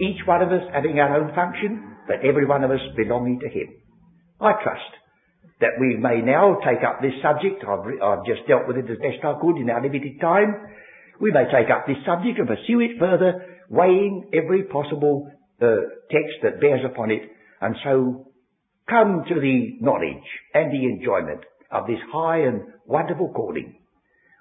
each 0.00 0.22
one 0.26 0.42
of 0.42 0.50
us 0.50 0.62
having 0.72 0.98
our 0.98 1.20
own 1.20 1.34
function, 1.34 1.96
but 2.06 2.24
every 2.24 2.46
one 2.46 2.64
of 2.64 2.70
us 2.70 2.80
belonging 2.96 3.40
to 3.40 3.48
Him. 3.48 3.74
I 4.40 4.52
trust 4.62 4.94
that 5.60 5.78
we 5.80 5.96
may 5.96 6.22
now 6.22 6.58
take 6.64 6.82
up 6.86 7.00
this 7.00 7.14
subject. 7.22 7.62
I've, 7.66 7.86
I've 8.02 8.26
just 8.26 8.46
dealt 8.46 8.66
with 8.66 8.76
it 8.76 8.90
as 8.90 8.98
best 8.98 9.24
I 9.24 9.34
could 9.40 9.58
in 9.58 9.70
our 9.70 9.82
limited 9.82 10.20
time. 10.20 10.54
We 11.20 11.30
may 11.30 11.44
take 11.46 11.70
up 11.70 11.86
this 11.86 11.98
subject 12.06 12.38
and 12.38 12.48
pursue 12.48 12.80
it 12.80 12.98
further, 12.98 13.62
weighing 13.70 14.30
every 14.34 14.64
possible 14.64 15.30
uh, 15.62 15.66
text 16.10 16.42
that 16.42 16.60
bears 16.60 16.84
upon 16.84 17.10
it, 17.10 17.22
and 17.60 17.76
so 17.84 18.32
come 18.88 19.24
to 19.28 19.34
the 19.40 19.78
knowledge 19.80 20.26
and 20.52 20.72
the 20.72 20.84
enjoyment 20.84 21.40
of 21.70 21.86
this 21.86 22.00
high 22.12 22.40
and 22.40 22.62
wonderful 22.86 23.32
calling, 23.34 23.74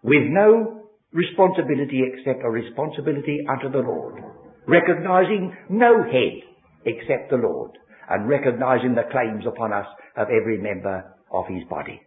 with 0.03 0.23
no 0.29 0.83
responsibility 1.13 2.03
except 2.03 2.43
a 2.43 2.49
responsibility 2.49 3.39
unto 3.49 3.71
the 3.71 3.85
Lord, 3.85 4.21
recognizing 4.67 5.55
no 5.69 6.03
head 6.03 6.43
except 6.85 7.29
the 7.29 7.37
Lord, 7.37 7.71
and 8.09 8.27
recognizing 8.27 8.95
the 8.95 9.09
claims 9.11 9.45
upon 9.47 9.71
us 9.71 9.87
of 10.17 10.27
every 10.29 10.57
member 10.57 11.03
of 11.31 11.45
his 11.47 11.63
body. 11.69 12.01